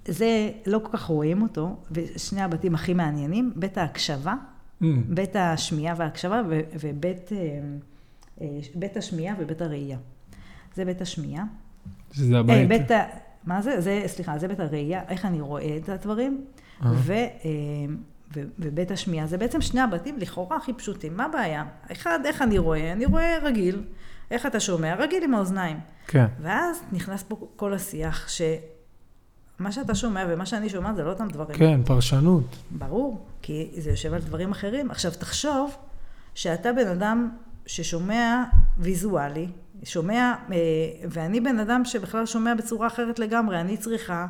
זה, 0.08 0.52
לא 0.66 0.80
כל 0.84 0.98
כך 0.98 1.04
רואים 1.04 1.42
אותו, 1.42 1.78
ושני 1.92 2.42
הבתים 2.42 2.76
הכי 2.76 2.94
מעניינים, 2.94 3.54
בית 3.56 3.78
ההקשבה, 3.78 4.36
מהמם. 4.82 5.04
בית 5.16 5.36
השמיעה 5.36 5.96
וההקשבה, 5.98 6.42
ו- 6.50 6.62
ובית 6.82 7.32
אה, 7.32 7.60
אה, 8.42 8.60
בית 8.76 8.98
השמיעה 8.98 9.36
ובית 9.40 9.62
הראייה. 9.62 9.98
זה 10.76 10.86
בית 10.86 11.02
השמיעה. 11.02 11.46
שזה 12.12 12.38
הבית. 12.40 12.70
בית 12.70 12.92
ה... 12.92 13.04
מה 13.44 13.62
זה? 13.62 13.82
זה, 13.82 14.04
סליחה, 14.08 14.38
זה 14.38 14.48
בית 14.48 14.60
הראייה, 14.60 15.02
איך 15.08 15.26
אני 15.26 15.42
רואה 15.42 15.78
את 15.78 15.90
הדברים, 15.90 16.46
אה. 16.86 16.92
ו, 18.36 18.42
ובית 18.60 18.92
השמיעה. 18.92 19.28
זה 19.28 19.38
בעצם 19.38 19.62
שני 19.62 19.82
הבתים 19.82 20.18
לכאורה 20.18 20.58
הכי 20.58 20.74
פשוטים. 20.74 21.18
מה 21.18 21.26
הבעיה? 21.26 21.66
אחד, 21.92 22.20
איך 22.26 22.42
אני 22.42 22.58
רואה? 22.58 22.92
אני 22.92 23.06
רואה 23.06 23.38
רגיל. 23.42 23.84
איך 24.32 24.46
אתה 24.46 24.60
שומע? 24.60 24.96
רגיל 24.96 25.24
עם 25.24 25.34
האוזניים. 25.34 25.80
כן. 26.08 26.26
ואז 26.42 26.84
נכנס 26.92 27.24
פה 27.24 27.48
כל 27.56 27.74
השיח, 27.74 28.28
שמה 28.30 29.72
שאתה 29.72 29.96
שומע 29.96 30.26
ומה 30.30 30.46
שאני 30.46 30.70
שומעת 30.70 30.96
זה 30.96 31.04
לא 31.04 31.10
אותם 31.10 31.28
דברים. 31.28 31.58
כן, 31.58 31.84
פרשנות. 31.86 32.56
ברור, 32.72 33.26
כי 33.42 33.72
זה 33.78 33.90
יושב 33.90 34.14
על 34.14 34.22
דברים 34.22 34.52
אחרים. 34.52 34.92
עכשיו, 34.92 35.12
תחשוב 35.12 35.76
שאתה 36.36 36.74
בן 36.74 36.88
אדם 36.88 37.30
ששומע 37.66 38.44
ויזואלי, 38.78 39.48
שומע, 39.84 40.34
אה, 40.52 40.56
ואני 41.10 41.42
בן 41.42 41.60
אדם 41.60 41.86
שבכלל 41.86 42.26
שומע 42.26 42.56
בצורה 42.56 42.88
אחרת 42.88 43.20
לגמרי. 43.20 43.62
אני 43.62 43.78
צריכה, 43.78 44.28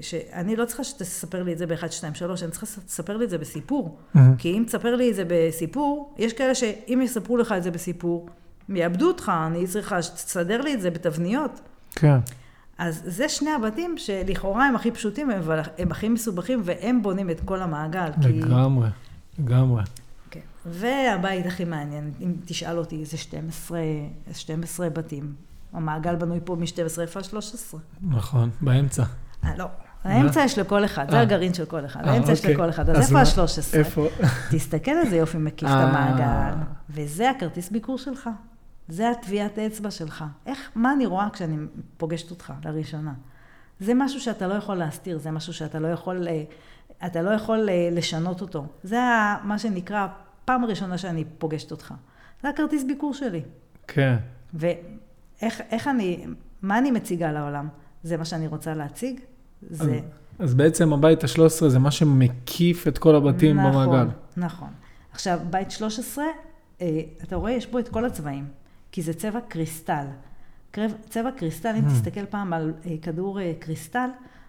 שאני 0.00 0.56
לא 0.56 0.64
צריכה 0.64 0.84
שתספר 0.84 1.42
לי 1.42 1.52
את 1.52 1.58
זה 1.58 1.66
ב-1, 1.66 1.90
2, 1.90 2.14
3, 2.14 2.42
אני 2.42 2.50
צריכה 2.50 2.66
שתספר 2.66 3.16
לי 3.16 3.24
את 3.24 3.30
זה 3.30 3.38
בסיפור. 3.38 3.98
מהמם. 4.14 4.36
כי 4.36 4.52
אם 4.52 4.64
תספר 4.66 4.96
לי 4.96 5.10
את 5.10 5.14
זה 5.14 5.24
בסיפור, 5.28 6.14
יש 6.18 6.32
כאלה 6.32 6.54
שאם 6.54 7.00
יספרו 7.04 7.36
לך 7.36 7.52
את 7.52 7.62
זה 7.62 7.70
בסיפור, 7.70 8.28
יאבדו 8.68 9.08
אותך, 9.08 9.32
אני 9.46 9.66
צריכה 9.66 10.02
שתסדר 10.02 10.60
לי 10.60 10.74
את 10.74 10.80
זה 10.80 10.90
בתבניות. 10.90 11.60
כן. 11.90 12.18
אז 12.78 13.02
זה 13.04 13.28
שני 13.28 13.50
הבתים 13.50 13.98
שלכאורה 13.98 14.66
הם 14.66 14.76
הכי 14.76 14.90
פשוטים, 14.90 15.30
אבל 15.30 15.60
הם 15.78 15.90
הכי 15.90 16.08
מסובכים, 16.08 16.60
והם 16.64 17.02
בונים 17.02 17.30
את 17.30 17.40
כל 17.44 17.62
המעגל. 17.62 18.10
כי... 18.22 18.28
לגמרי. 18.28 18.88
לגמרי. 19.38 19.82
כן. 20.30 20.40
והבית 20.66 21.46
הכי 21.46 21.64
מעניין, 21.64 22.12
אם 22.20 22.32
תשאל 22.44 22.78
אותי, 22.78 23.04
זה 23.04 23.16
12, 23.16 23.80
12 24.32 24.90
בתים. 24.90 25.34
המעגל 25.72 26.16
בנוי 26.16 26.40
פה 26.44 26.56
מ-12, 26.56 27.00
איפה 27.00 27.20
ה-13? 27.20 27.76
נכון. 28.02 28.50
באמצע. 28.60 29.04
אה, 29.44 29.56
לא. 29.56 29.66
האמצע 30.04 30.40
יש 30.40 30.58
לכל 30.58 30.84
אחד, 30.84 31.10
זה 31.10 31.16
אה. 31.16 31.22
הגרעין 31.22 31.54
של 31.54 31.64
כל 31.64 31.84
אחד. 31.84 32.06
אה, 32.06 32.12
האמצע 32.12 32.32
יש 32.32 32.38
אוקיי. 32.38 32.54
לכל 32.54 32.70
אחד. 32.70 32.90
אז 32.90 32.96
איפה 32.96 33.12
מה? 33.12 33.20
ה-13? 33.20 33.76
איפה? 33.76 34.08
תסתכל 34.52 34.98
איזה 34.98 35.16
יופי 35.16 35.38
מקיף 35.38 35.68
את. 35.68 35.74
המעגל. 35.74 36.54
וזה 36.90 37.30
הכרטיס 37.30 37.70
ביקור 37.70 37.98
שלך. 37.98 38.30
זה 38.88 39.10
הטביעת 39.10 39.58
האצבע 39.58 39.90
שלך. 39.90 40.24
איך, 40.46 40.70
מה 40.74 40.92
אני 40.92 41.06
רואה 41.06 41.28
כשאני 41.32 41.56
פוגשת 41.96 42.30
אותך 42.30 42.52
לראשונה? 42.64 43.12
זה 43.80 43.94
משהו 43.94 44.20
שאתה 44.20 44.46
לא 44.46 44.54
יכול 44.54 44.74
להסתיר, 44.74 45.18
זה 45.18 45.30
משהו 45.30 45.52
שאתה 45.52 45.78
לא 45.78 45.88
יכול, 45.88 46.26
אתה 47.06 47.22
לא 47.22 47.30
יכול 47.30 47.68
לשנות 47.92 48.40
אותו. 48.40 48.66
זה 48.82 48.98
מה 49.42 49.58
שנקרא, 49.58 50.06
פעם 50.44 50.64
ראשונה 50.64 50.98
שאני 50.98 51.24
פוגשת 51.38 51.70
אותך. 51.70 51.94
זה 52.42 52.48
הכרטיס 52.48 52.84
ביקור 52.84 53.14
שלי. 53.14 53.42
כן. 53.86 54.16
ואיך 54.54 55.60
איך 55.70 55.88
אני, 55.88 56.26
מה 56.62 56.78
אני 56.78 56.90
מציגה 56.90 57.32
לעולם? 57.32 57.68
זה 58.02 58.16
מה 58.16 58.24
שאני 58.24 58.46
רוצה 58.46 58.74
להציג? 58.74 59.20
זה... 59.70 60.00
אז 60.38 60.54
בעצם 60.54 60.92
הבית 60.92 61.24
ה-13 61.24 61.68
זה 61.68 61.78
מה 61.78 61.90
שמקיף 61.90 62.88
את 62.88 62.98
כל 62.98 63.14
הבתים 63.14 63.60
נכון, 63.60 63.72
במעגל. 63.72 64.08
נכון. 64.36 64.68
עכשיו, 65.12 65.40
בית 65.50 65.70
13, 65.70 66.24
אה, 66.80 67.00
אתה 67.22 67.36
רואה, 67.36 67.52
יש 67.52 67.66
בו 67.66 67.78
את 67.78 67.88
כל 67.88 68.04
הצבעים, 68.04 68.44
כי 68.92 69.02
זה 69.02 69.14
צבע 69.14 69.40
קריסטל. 69.40 70.06
צבע 71.08 71.30
קריסטל, 71.36 71.74
אם 71.78 71.86
Mm. 71.86 71.90
תסתכל 71.90 72.26
פעם 72.26 72.52
על 72.52 72.72
אה, 72.86 72.94
כדור 73.02 73.40
אה, 73.40 73.52
קריסטל, 73.58 74.08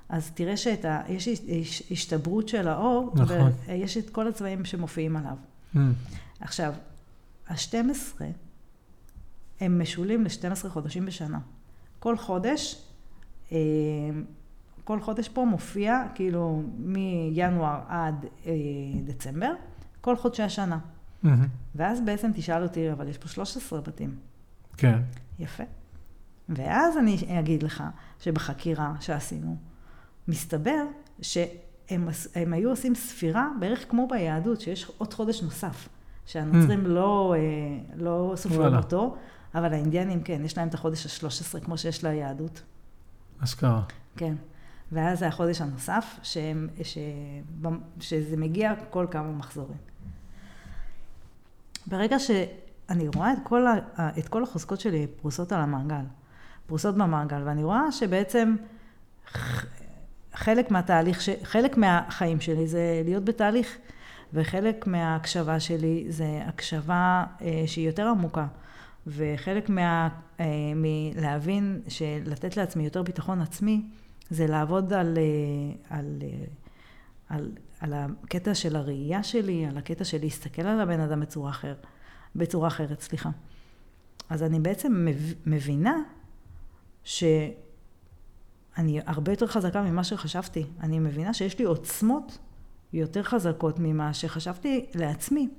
אז 0.10 0.32
תראה 0.32 0.58
שיש 0.58 1.84
השתברות 1.92 2.48
של 2.50 2.68
האור, 2.68 3.12
נכון. 3.16 3.52
ויש 3.68 3.98
את 3.98 4.10
כל 4.10 4.28
הצבעים 4.28 4.66
שמופיעים 4.66 5.16
עליו. 5.16 5.36
מהמם. 5.74 5.94
עכשיו, 6.40 6.74
ה-12, 7.48 8.22
הם 9.60 9.82
משולים 9.82 10.24
ל-12 10.24 10.70
חודשים 10.70 11.06
בשנה. 11.06 11.40
כל 12.00 12.18
חודש, 12.18 12.82
כל 14.84 15.02
חודש 15.02 15.30
פה 15.30 15.46
מופיע, 15.46 16.04
כאילו, 16.16 16.64
מינואר 16.78 17.80
עד 17.88 18.26
אה, 18.46 18.52
דצמבר, 19.06 19.54
כל 20.02 20.16
חודשי 20.16 20.44
השנה. 20.44 20.80
מהמם. 21.24 21.48
ואז 21.76 22.02
בעצם 22.02 22.32
תשאל 22.36 22.64
אותי, 22.64 22.92
אבל 22.92 23.08
יש 23.08 23.18
פה 23.18 23.28
13 23.28 23.82
בתים. 23.82 24.16
כן. 24.78 25.00
יפה. 25.40 25.64
ואז 26.50 26.98
אני 26.98 27.40
אגיד 27.40 27.64
לך 27.64 27.84
שבחקירה 28.20 28.94
שעשינו, 29.00 29.58
מסתבר 30.28 30.84
שהם 31.22 32.10
הם 32.36 32.54
היו 32.54 32.70
עושים 32.70 32.96
ספירה 32.96 33.50
בערך 33.60 33.86
כמו 33.90 34.08
ביהדות, 34.08 34.62
שיש 34.62 34.92
עוד 34.98 35.14
חודש 35.14 35.42
נוסף. 35.42 35.90
שהנוצרים 36.26 36.86
לא, 36.86 37.36
אה, 37.38 37.96
לא 37.96 38.34
סופרים. 38.36 38.76
אותו, 38.76 39.16
אבל 39.56 39.74
האינדיאנים 39.74 40.24
כן, 40.24 40.42
יש 40.46 40.58
להם 40.58 40.68
את 40.68 40.74
החודש 40.74 41.24
ה-13, 41.24 41.60
כמו 41.66 41.78
שיש 41.78 42.06
ליהדות. 42.06 42.62
אשכרה. 43.44 43.82
כן. 44.18 44.36
ואז 44.94 45.20
זה 45.20 45.28
החודש 45.28 45.62
הנוסף, 45.62 46.20
שהם, 46.24 46.68
ש, 46.84 46.98
שזה 48.00 48.38
מגיע 48.38 48.74
כל 48.90 49.08
כמה 49.12 49.32
מחזורים. 49.32 49.78
ברגע 51.88 52.20
שאני 52.20 53.08
רואה 53.16 53.34
את 53.34 53.38
כל, 53.44 53.68
ה, 53.68 54.10
את 54.20 54.28
כל 54.28 54.44
החוזקות 54.44 54.80
שלי 54.80 55.08
פרוסות 55.22 55.52
על 55.52 55.62
המעגל, 55.62 56.06
פרוסות 56.68 56.96
במעגל, 56.96 57.42
ואני 57.46 57.64
רואה 57.64 57.92
שבעצם 57.92 58.56
חלק 60.34 60.72
מהתהליך, 60.72 61.22
ש, 61.22 61.30
חלק 61.44 61.78
מהחיים 61.78 62.42
שלי 62.42 62.68
זה 62.68 63.02
להיות 63.06 63.26
בתהליך, 63.26 63.78
וחלק 64.34 64.88
מההקשבה 64.88 65.60
שלי 65.60 66.06
זה 66.10 66.42
הקשבה 66.46 67.24
אה, 67.42 67.64
שהיא 67.66 67.88
יותר 67.88 68.08
עמוקה. 68.08 68.46
וחלק 69.08 69.70
מה... 69.70 70.10
אה, 70.40 70.46
מלהבין 70.76 71.82
שלתת 71.88 72.58
לעצמי 72.58 72.84
יותר 72.84 73.04
ביטחון 73.04 73.42
עצמי, 73.42 73.82
זה 74.30 74.48
לעבוד 74.48 74.94
על, 74.94 75.18
אה, 75.18 75.98
על, 75.98 76.20
אה, 76.22 76.46
על, 77.30 77.52
על 77.80 77.94
הקטע 77.94 78.56
של 78.56 78.76
הראייה 78.76 79.24
שלי, 79.24 79.66
על 79.66 79.78
הקטע 79.78 80.04
של 80.04 80.18
להסתכל 80.22 80.62
על 80.62 80.80
הבן 80.80 81.00
אדם 81.00 81.20
בצורה, 81.20 81.50
אחר, 81.50 81.76
בצורה 82.36 82.68
אחרת, 82.68 83.02
סליחה. 83.02 83.30
אז 84.30 84.44
אני 84.44 84.60
בעצם 84.60 85.06
מב- 85.06 85.34
מבינה 85.46 85.98
שאני 87.04 87.50
הרבה 89.06 89.32
יותר 89.32 89.48
חזקה 89.48 89.82
ממה 89.82 90.04
שחשבתי. 90.04 90.66
אני 90.82 91.00
מבינה 91.00 91.34
שיש 91.34 91.60
לי 91.60 91.66
עוצמות 91.66 92.38
יותר 92.94 93.24
חזקות 93.24 93.80
ממה 93.80 94.14
שחשבתי 94.14 94.86
לעצמי. 94.96 95.50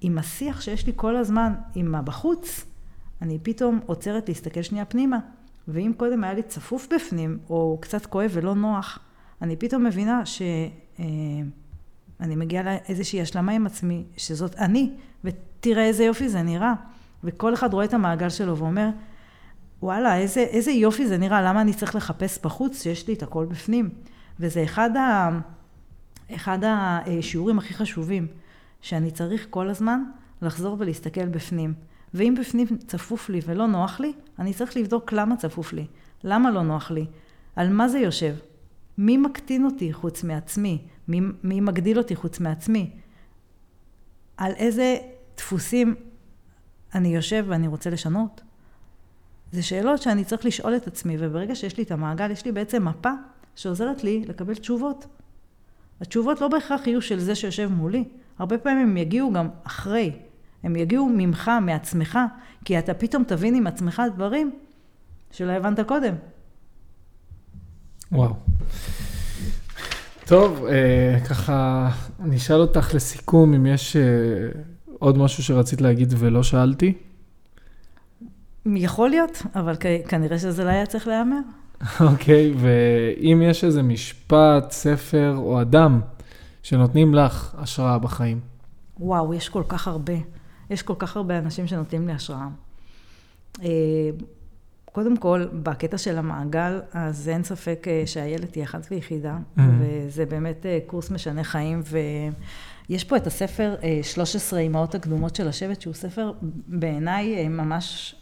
עם 0.00 0.18
השיח 0.18 0.60
שיש 0.60 0.86
לי 0.86 0.92
כל 0.96 1.16
הזמן 1.16 1.54
עם 1.74 1.94
הבחוץ, 1.94 2.64
אני 3.22 3.38
פתאום 3.42 3.80
עוצרת 3.86 4.28
להסתכל 4.28 4.62
שנייה 4.62 4.84
פנימה. 4.84 5.18
ואם 5.68 5.92
קודם 5.96 6.24
היה 6.24 6.34
לי 6.34 6.42
צפוף 6.42 6.88
בפנים, 6.94 7.38
או 7.50 7.78
קצת 7.80 8.06
כואב 8.06 8.30
ולא 8.32 8.54
נוח, 8.54 8.98
אני 9.42 9.56
פתאום 9.56 9.84
מבינה 9.84 10.26
שאני 10.26 11.46
מגיעה 12.36 12.62
לאיזושהי 12.64 13.20
השלמה 13.20 13.52
עם 13.52 13.66
עצמי, 13.66 14.04
שזאת 14.16 14.56
אני, 14.56 14.92
ותראה 15.24 15.84
איזה 15.84 16.04
יופי 16.04 16.28
זה 16.28 16.42
נראה. 16.42 16.74
וכל 17.24 17.54
אחד 17.54 17.72
רואה 17.72 17.84
את 17.84 17.94
המעגל 17.94 18.28
שלו 18.28 18.58
ואומר, 18.58 18.88
וואלה, 19.82 20.16
איזה, 20.16 20.40
איזה 20.40 20.70
יופי 20.70 21.06
זה 21.06 21.18
נראה, 21.18 21.42
למה 21.42 21.60
אני 21.60 21.74
צריך 21.74 21.94
לחפש 21.94 22.38
בחוץ 22.44 22.82
שיש 22.82 23.08
לי 23.08 23.14
את 23.14 23.22
הכל 23.22 23.46
בפנים? 23.46 23.90
וזה 24.40 24.64
אחד, 24.64 24.96
ה, 24.96 25.30
אחד 26.34 26.58
השיעורים 26.64 27.58
הכי 27.58 27.74
חשובים, 27.74 28.26
שאני 28.80 29.10
צריך 29.10 29.46
כל 29.50 29.68
הזמן 29.68 30.04
לחזור 30.42 30.76
ולהסתכל 30.78 31.26
בפנים. 31.26 31.74
ואם 32.14 32.34
בפנים 32.40 32.66
צפוף 32.86 33.28
לי 33.28 33.40
ולא 33.46 33.66
נוח 33.66 34.00
לי, 34.00 34.12
אני 34.38 34.54
צריך 34.54 34.76
לבדוק 34.76 35.12
למה 35.12 35.36
צפוף 35.36 35.72
לי, 35.72 35.86
למה 36.24 36.50
לא 36.50 36.62
נוח 36.62 36.90
לי, 36.90 37.06
על 37.56 37.68
מה 37.68 37.88
זה 37.88 37.98
יושב, 37.98 38.34
מי 38.98 39.16
מקטין 39.16 39.64
אותי 39.64 39.92
חוץ 39.92 40.24
מעצמי, 40.24 40.82
מי, 41.08 41.20
מי 41.42 41.60
מגדיל 41.60 41.98
אותי 41.98 42.16
חוץ 42.16 42.40
מעצמי, 42.40 42.90
על 44.36 44.52
איזה 44.52 44.96
דפוסים 45.36 45.94
אני 46.94 47.14
יושב 47.14 47.44
ואני 47.48 47.68
רוצה 47.68 47.90
לשנות. 47.90 48.40
זה 49.52 49.62
שאלות 49.62 50.02
שאני 50.02 50.24
צריך 50.24 50.44
לשאול 50.44 50.76
את 50.76 50.86
עצמי, 50.86 51.16
וברגע 51.18 51.54
שיש 51.54 51.76
לי 51.76 51.82
את 51.82 51.90
המעגל, 51.90 52.30
יש 52.30 52.44
לי 52.44 52.52
בעצם 52.52 52.88
מפה 52.88 53.10
שעוזרת 53.54 54.04
לי 54.04 54.24
לקבל 54.28 54.54
תשובות. 54.54 55.06
התשובות 56.00 56.40
לא 56.40 56.48
בהכרח 56.48 56.86
יהיו 56.86 57.02
של 57.02 57.20
זה 57.20 57.34
שיושב 57.34 57.70
מולי, 57.72 58.04
הרבה 58.38 58.58
פעמים 58.58 58.88
הם 58.88 58.96
יגיעו 58.96 59.32
גם 59.32 59.48
אחרי. 59.62 60.12
הם 60.66 60.76
יגיעו 60.76 61.08
ממך, 61.16 61.50
מעצמך, 61.62 62.18
כי 62.64 62.78
אתה 62.78 62.94
פתאום 62.94 63.24
תבין 63.24 63.54
עם 63.54 63.66
עצמך 63.66 64.02
דברים 64.14 64.50
שלא 65.30 65.52
הבנת 65.52 65.80
קודם. 65.80 66.14
וואו. 68.12 68.34
טוב, 70.26 70.64
אה, 70.64 71.20
ככה, 71.28 71.88
אני 72.20 72.36
אשאל 72.36 72.56
אותך 72.60 72.94
לסיכום 72.94 73.54
אם 73.54 73.66
יש 73.66 73.96
אה, 73.96 74.02
עוד 74.98 75.18
משהו 75.18 75.42
שרצית 75.42 75.80
להגיד 75.80 76.14
ולא 76.18 76.42
שאלתי. 76.42 76.94
יכול 78.66 79.10
להיות, 79.10 79.42
אבל 79.54 79.76
כ- 79.80 80.08
כנראה 80.08 80.38
שזה 80.38 80.64
לא 80.64 80.68
היה 80.68 80.86
צריך 80.86 81.06
להיאמר. 81.06 81.40
אוקיי, 82.12 82.54
ואם 82.56 83.42
יש 83.44 83.64
איזה 83.64 83.82
משפט, 83.82 84.70
ספר 84.70 85.34
או 85.36 85.60
אדם 85.60 86.00
שנותנים 86.62 87.14
לך 87.14 87.54
השראה 87.58 87.98
בחיים. 87.98 88.40
וואו, 89.00 89.34
יש 89.34 89.48
כל 89.48 89.62
כך 89.68 89.88
הרבה. 89.88 90.35
יש 90.70 90.82
כל 90.82 90.94
כך 90.98 91.16
הרבה 91.16 91.38
אנשים 91.38 91.66
שנותנים 91.66 92.06
לי 92.06 92.12
השראה. 92.12 92.48
אה, 93.62 93.68
קודם 94.92 95.16
כל, 95.16 95.46
בקטע 95.62 95.98
של 95.98 96.18
המעגל, 96.18 96.80
אז 96.92 97.28
אין 97.28 97.44
ספק 97.44 97.86
אה, 97.88 98.02
שהילד 98.06 98.48
היא 98.54 98.64
אחת 98.64 98.86
ויחידה, 98.90 99.36
Mhm. 99.56 99.60
וזה 99.80 100.26
באמת 100.26 100.66
אה, 100.66 100.78
קורס 100.86 101.10
משנה 101.10 101.44
חיים, 101.44 101.82
ויש 102.88 103.04
פה 103.04 103.16
את 103.16 103.26
הספר 103.26 103.74
אה, 103.82 104.00
13 104.02 104.60
אמהות 104.60 104.94
הקדומות 104.94 105.36
של 105.36 105.48
השבט, 105.48 105.80
שהוא 105.80 105.94
ספר 105.94 106.32
בעיניי 106.68 107.48
ממש 107.48 108.14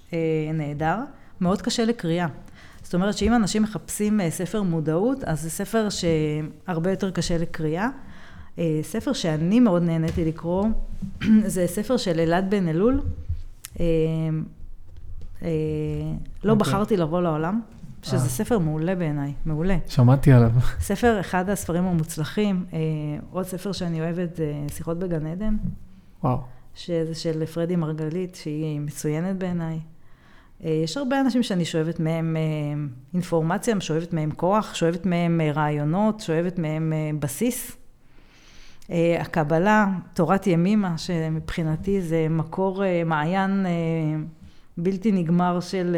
נהדר, 0.55 0.97
מאוד 1.41 1.63
קשה 1.63 1.85
לקריאה. 1.85 2.27
זאת 2.83 2.95
אומרת 2.95 3.17
שאם 3.19 3.35
אנשים 3.35 3.63
מחפשים 3.63 4.21
ספר 4.31 4.63
מודעות, 4.63 5.25
אז 5.25 5.43
זה 5.43 5.51
ספר 5.51 5.89
שהרבה 5.91 6.91
יותר 6.91 7.11
קשה 7.11 7.39
לקריאה. 7.39 7.89
אה, 8.59 8.81
ספר 8.83 9.13
שאני 9.13 9.61
מאוד 9.61 9.83
נהניתי 9.83 10.25
לקרוא, 10.25 10.67
זה 11.47 11.67
ספר 11.67 11.97
של 11.97 12.21
אלעד 12.21 12.51
בן 12.51 12.69
אלול. 12.69 13.01
אה, 13.81 13.87
אה, 15.43 15.49
לא 16.45 16.53
אוקיי. 16.53 16.61
בחרתי 16.61 16.97
לבוא 16.97 17.21
לעולם, 17.21 17.61
שזה. 18.03 18.29
ספר 18.29 18.59
מעולה 18.59 18.95
בעיניי, 18.95 19.33
מעולה. 19.47 19.77
שמעתי 19.87 20.33
עליו. 20.33 20.51
ספר, 20.81 21.21
אחד 21.21 21.51
הספרים 21.51 21.85
המוצלחים, 21.85 22.65
עוד 23.31 23.47
ספר 23.47 23.73
שאני 23.73 24.01
אוהבת 24.01 24.41
שיחות 24.73 24.99
בגן 24.99 25.27
עדן, 25.27 25.57
וואו. 26.23 26.39
שזה 26.75 27.15
של 27.15 27.47
פרדי 27.47 27.77
מרגלית, 27.77 28.35
שהיא 28.35 28.81
מצוינת 28.81 29.37
בעיניי. 29.37 29.79
יש 30.61 30.97
הרבה 30.97 31.21
אנשים 31.21 31.43
שאני 31.43 31.65
שואבת 31.65 32.01
מהם 32.01 32.37
אינפורמציה, 33.15 33.81
שואבת 33.81 34.13
מהם 34.13 34.31
כוח, 34.31 34.75
שואבת 34.75 35.07
מהם 35.07 35.41
רעיונות, 35.55 36.21
שואבת 36.21 36.59
מהם 36.59 36.93
בסיס. 37.19 37.77
אה, 38.91 39.17
הקבלה, 39.21 39.87
תורת 40.15 40.47
ימימה, 40.47 40.99
שמבחינתי 40.99 42.03
זה 42.03 42.27
מקור 42.31 42.85
אה, 42.85 43.03
מעיין 43.07 43.67
אה, 43.67 43.71
בלתי 44.77 45.13
נגמר 45.13 45.61
של, 45.61 45.97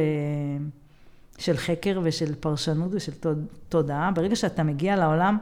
של 1.38 1.56
חקר 1.56 2.00
ושל 2.02 2.34
פרשנות 2.34 2.90
ושל 2.94 3.12
תוד- 3.14 3.46
תודעה. 3.68 4.10
ברגע 4.10 4.36
שאתה 4.36 4.62
מגיע 4.62 4.96
לעולם, 4.96 5.38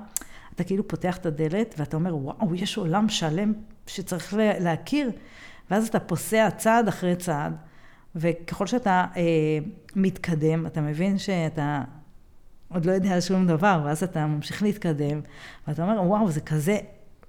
אתה 0.55 0.65
כאילו 0.65 0.89
פותח 0.89 1.17
את 1.17 1.27
הדלת 1.27 1.75
ואתה 1.79 1.97
אומר, 1.97 2.17
וואו, 2.17 2.55
יש 2.55 2.77
עולם 2.79 3.09
שלם 3.09 3.53
שצריך 3.87 4.35
לה- 4.35 4.59
להכיר. 4.59 5.11
ואז 5.71 5.89
אתה 5.89 6.01
פוסע 6.01 6.49
צעד 6.57 6.89
אחרי 6.89 7.17
צעד, 7.17 7.57
וככל 8.17 8.67
שאתה 8.67 9.05
אה, 9.17 9.23
מתקדם, 9.97 10.67
אתה 10.67 10.81
מבין 10.81 11.19
שאתה 11.19 11.83
עוד 12.69 12.85
לא 12.87 12.93
יודע 12.93 13.21
שום 13.21 13.47
דבר, 13.47 13.83
ואז 13.85 14.03
אתה 14.03 14.27
ממשיך 14.27 14.63
להתקדם, 14.63 15.21
ואתה 15.69 15.83
אומר, 15.83 16.03
וואו, 16.03 16.31
זה 16.31 16.41
כזה 16.41 16.79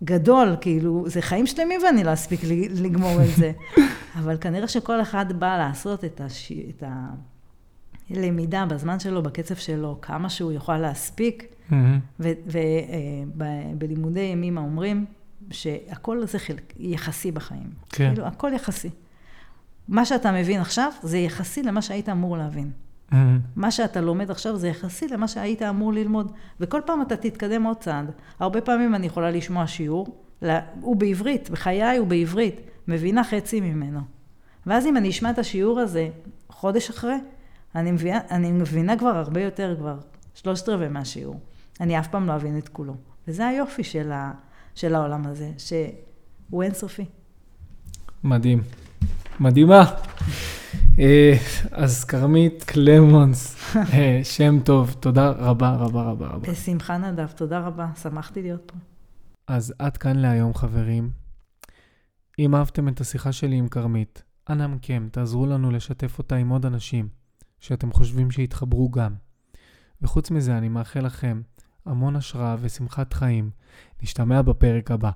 גדול, 0.06 0.56
כאילו, 0.62 1.04
זה 1.08 1.22
חיים 1.22 1.48
שלמים 1.48 1.82
ואני 1.86 2.04
לא 2.04 2.14
אספיק 2.14 2.40
לגמור 2.76 3.22
את 3.22 3.36
זה. 3.38 3.52
אבל 4.20 4.38
כנראה 4.42 4.68
שכל 4.68 5.02
אחד 5.02 5.40
בא 5.40 5.58
לעשות 5.58 6.06
את, 6.06 6.22
הש... 6.22 6.52
את 6.52 6.84
הלמידה 8.10 8.66
בזמן 8.66 9.00
שלו, 9.00 9.24
בקצב 9.24 9.56
שלו, 9.56 9.98
כמה 10.02 10.30
שהוא 10.30 10.52
יוכל 10.52 10.78
להספיק. 10.78 11.44
ובלימודי 12.20 14.20
ימימה 14.20 14.62
אומרים 14.62 15.06
שהכל 15.52 16.26
זה 16.26 16.40
חלק, 16.40 16.74
יחסי 16.80 17.32
בחיים. 17.32 17.70
כן. 17.90 18.12
כאילו, 18.14 18.28
הכל 18.28 18.52
יחסי. 18.56 18.90
מה 19.88 20.06
שאתה 20.06 20.32
מבין 20.32 20.62
עכשיו, 20.62 20.92
זה 21.04 21.18
יחסי 21.18 21.64
למה 21.64 21.82
שהיית 21.82 22.10
אמור 22.10 22.38
להבין. 22.38 22.72
מהמם. 23.12 23.40
מה 23.56 23.72
שאתה 23.72 24.02
לומד 24.02 24.32
עכשיו 24.32 24.58
זה 24.58 24.68
יחסי 24.68 25.08
למה 25.08 25.28
שהיית 25.28 25.62
אמור 25.62 25.94
ללמוד. 25.94 26.32
וכל 26.60 26.82
פעם 26.86 27.02
אתה 27.02 27.16
תתקדם 27.16 27.64
עוד 27.64 27.78
צעד. 27.78 28.12
הרבה 28.40 28.62
פעמים 28.62 28.96
אני 28.96 29.08
יכולה 29.08 29.32
לשמוע 29.32 29.68
שיעור, 29.68 30.08
הוא 30.82 30.96
בעברית, 30.96 31.50
בחיי 31.50 31.98
הוא 31.98 32.08
בעברית, 32.08 32.62
מבינה 32.88 33.24
חצי 33.24 33.62
ממנו. 33.62 34.00
ואז 34.66 34.86
אם 34.86 34.98
אני 34.98 35.10
אשמע 35.10 35.30
את 35.30 35.40
השיעור 35.40 35.80
הזה 35.80 36.10
חודש 36.50 36.90
אחרי, 36.90 37.16
אני 37.76 37.92
מבינה, 37.92 38.20
אני 38.32 38.52
מבינה 38.52 38.98
כבר 38.98 39.18
הרבה 39.18 39.42
יותר, 39.42 39.76
כבר 39.80 39.98
שלושת 40.34 40.70
רבעי 40.70 40.90
מהשיעור. 40.90 41.40
אני 41.82 42.00
אף 42.00 42.08
פעם 42.08 42.28
לא 42.28 42.36
אבין 42.36 42.58
את 42.58 42.70
כולו. 42.70 42.96
וזה 43.28 43.48
היופי 43.48 43.84
של, 43.84 44.12
ה, 44.12 44.32
של 44.76 44.96
העולם 44.96 45.28
הזה, 45.28 45.52
שהוא 45.58 46.64
אינסופי. 46.64 47.06
מדהים. 48.24 48.62
מדהימה. 49.40 49.96
אה, 51.00 51.34
אז 51.72 52.04
כרמית 52.04 52.64
קלמונס, 52.64 53.56
אה, 53.94 54.20
שם 54.24 54.60
טוב, 54.60 54.96
תודה 55.00 55.30
רבה 55.30 55.76
רבה 55.76 56.02
רבה 56.02 56.28
רבה. 56.28 56.52
בשמחה 56.52 56.98
נדב, 56.98 57.28
תודה 57.28 57.60
רבה, 57.60 57.88
שמחתי 58.02 58.42
להיות 58.42 58.62
פה. 58.72 58.78
אז 59.48 59.74
עד 59.80 59.98
כאן 59.98 60.16
להיום 60.16 60.54
חברים. 60.54 61.10
אם 62.40 62.56
אהבתם 62.56 62.88
את 62.88 63.02
השיחה 63.02 63.32
שלי 63.32 63.56
עם 63.56 63.68
כרמית, 63.68 64.24
אנא 64.50 64.68
מכם, 64.68 65.08
תעזרו 65.12 65.46
לנו 65.46 65.72
לשתף 65.72 66.18
אותה 66.18 66.36
עם 66.36 66.50
עוד 66.50 66.66
אנשים 66.66 67.08
שאתם 67.60 67.92
חושבים 67.92 68.32
שיתחברו 68.32 68.90
גם. 68.90 69.14
וחוץ 70.02 70.32
מזה, 70.32 70.58
אני 70.58 70.70
מאחל 70.70 71.06
לכם 71.06 71.42
המון 71.86 72.16
השראה 72.16 72.56
ושמחת 72.62 73.14
חיים. 73.14 73.50
נשתמע 74.02 74.42
בפרק 74.42 74.92
הבא. 74.92 75.12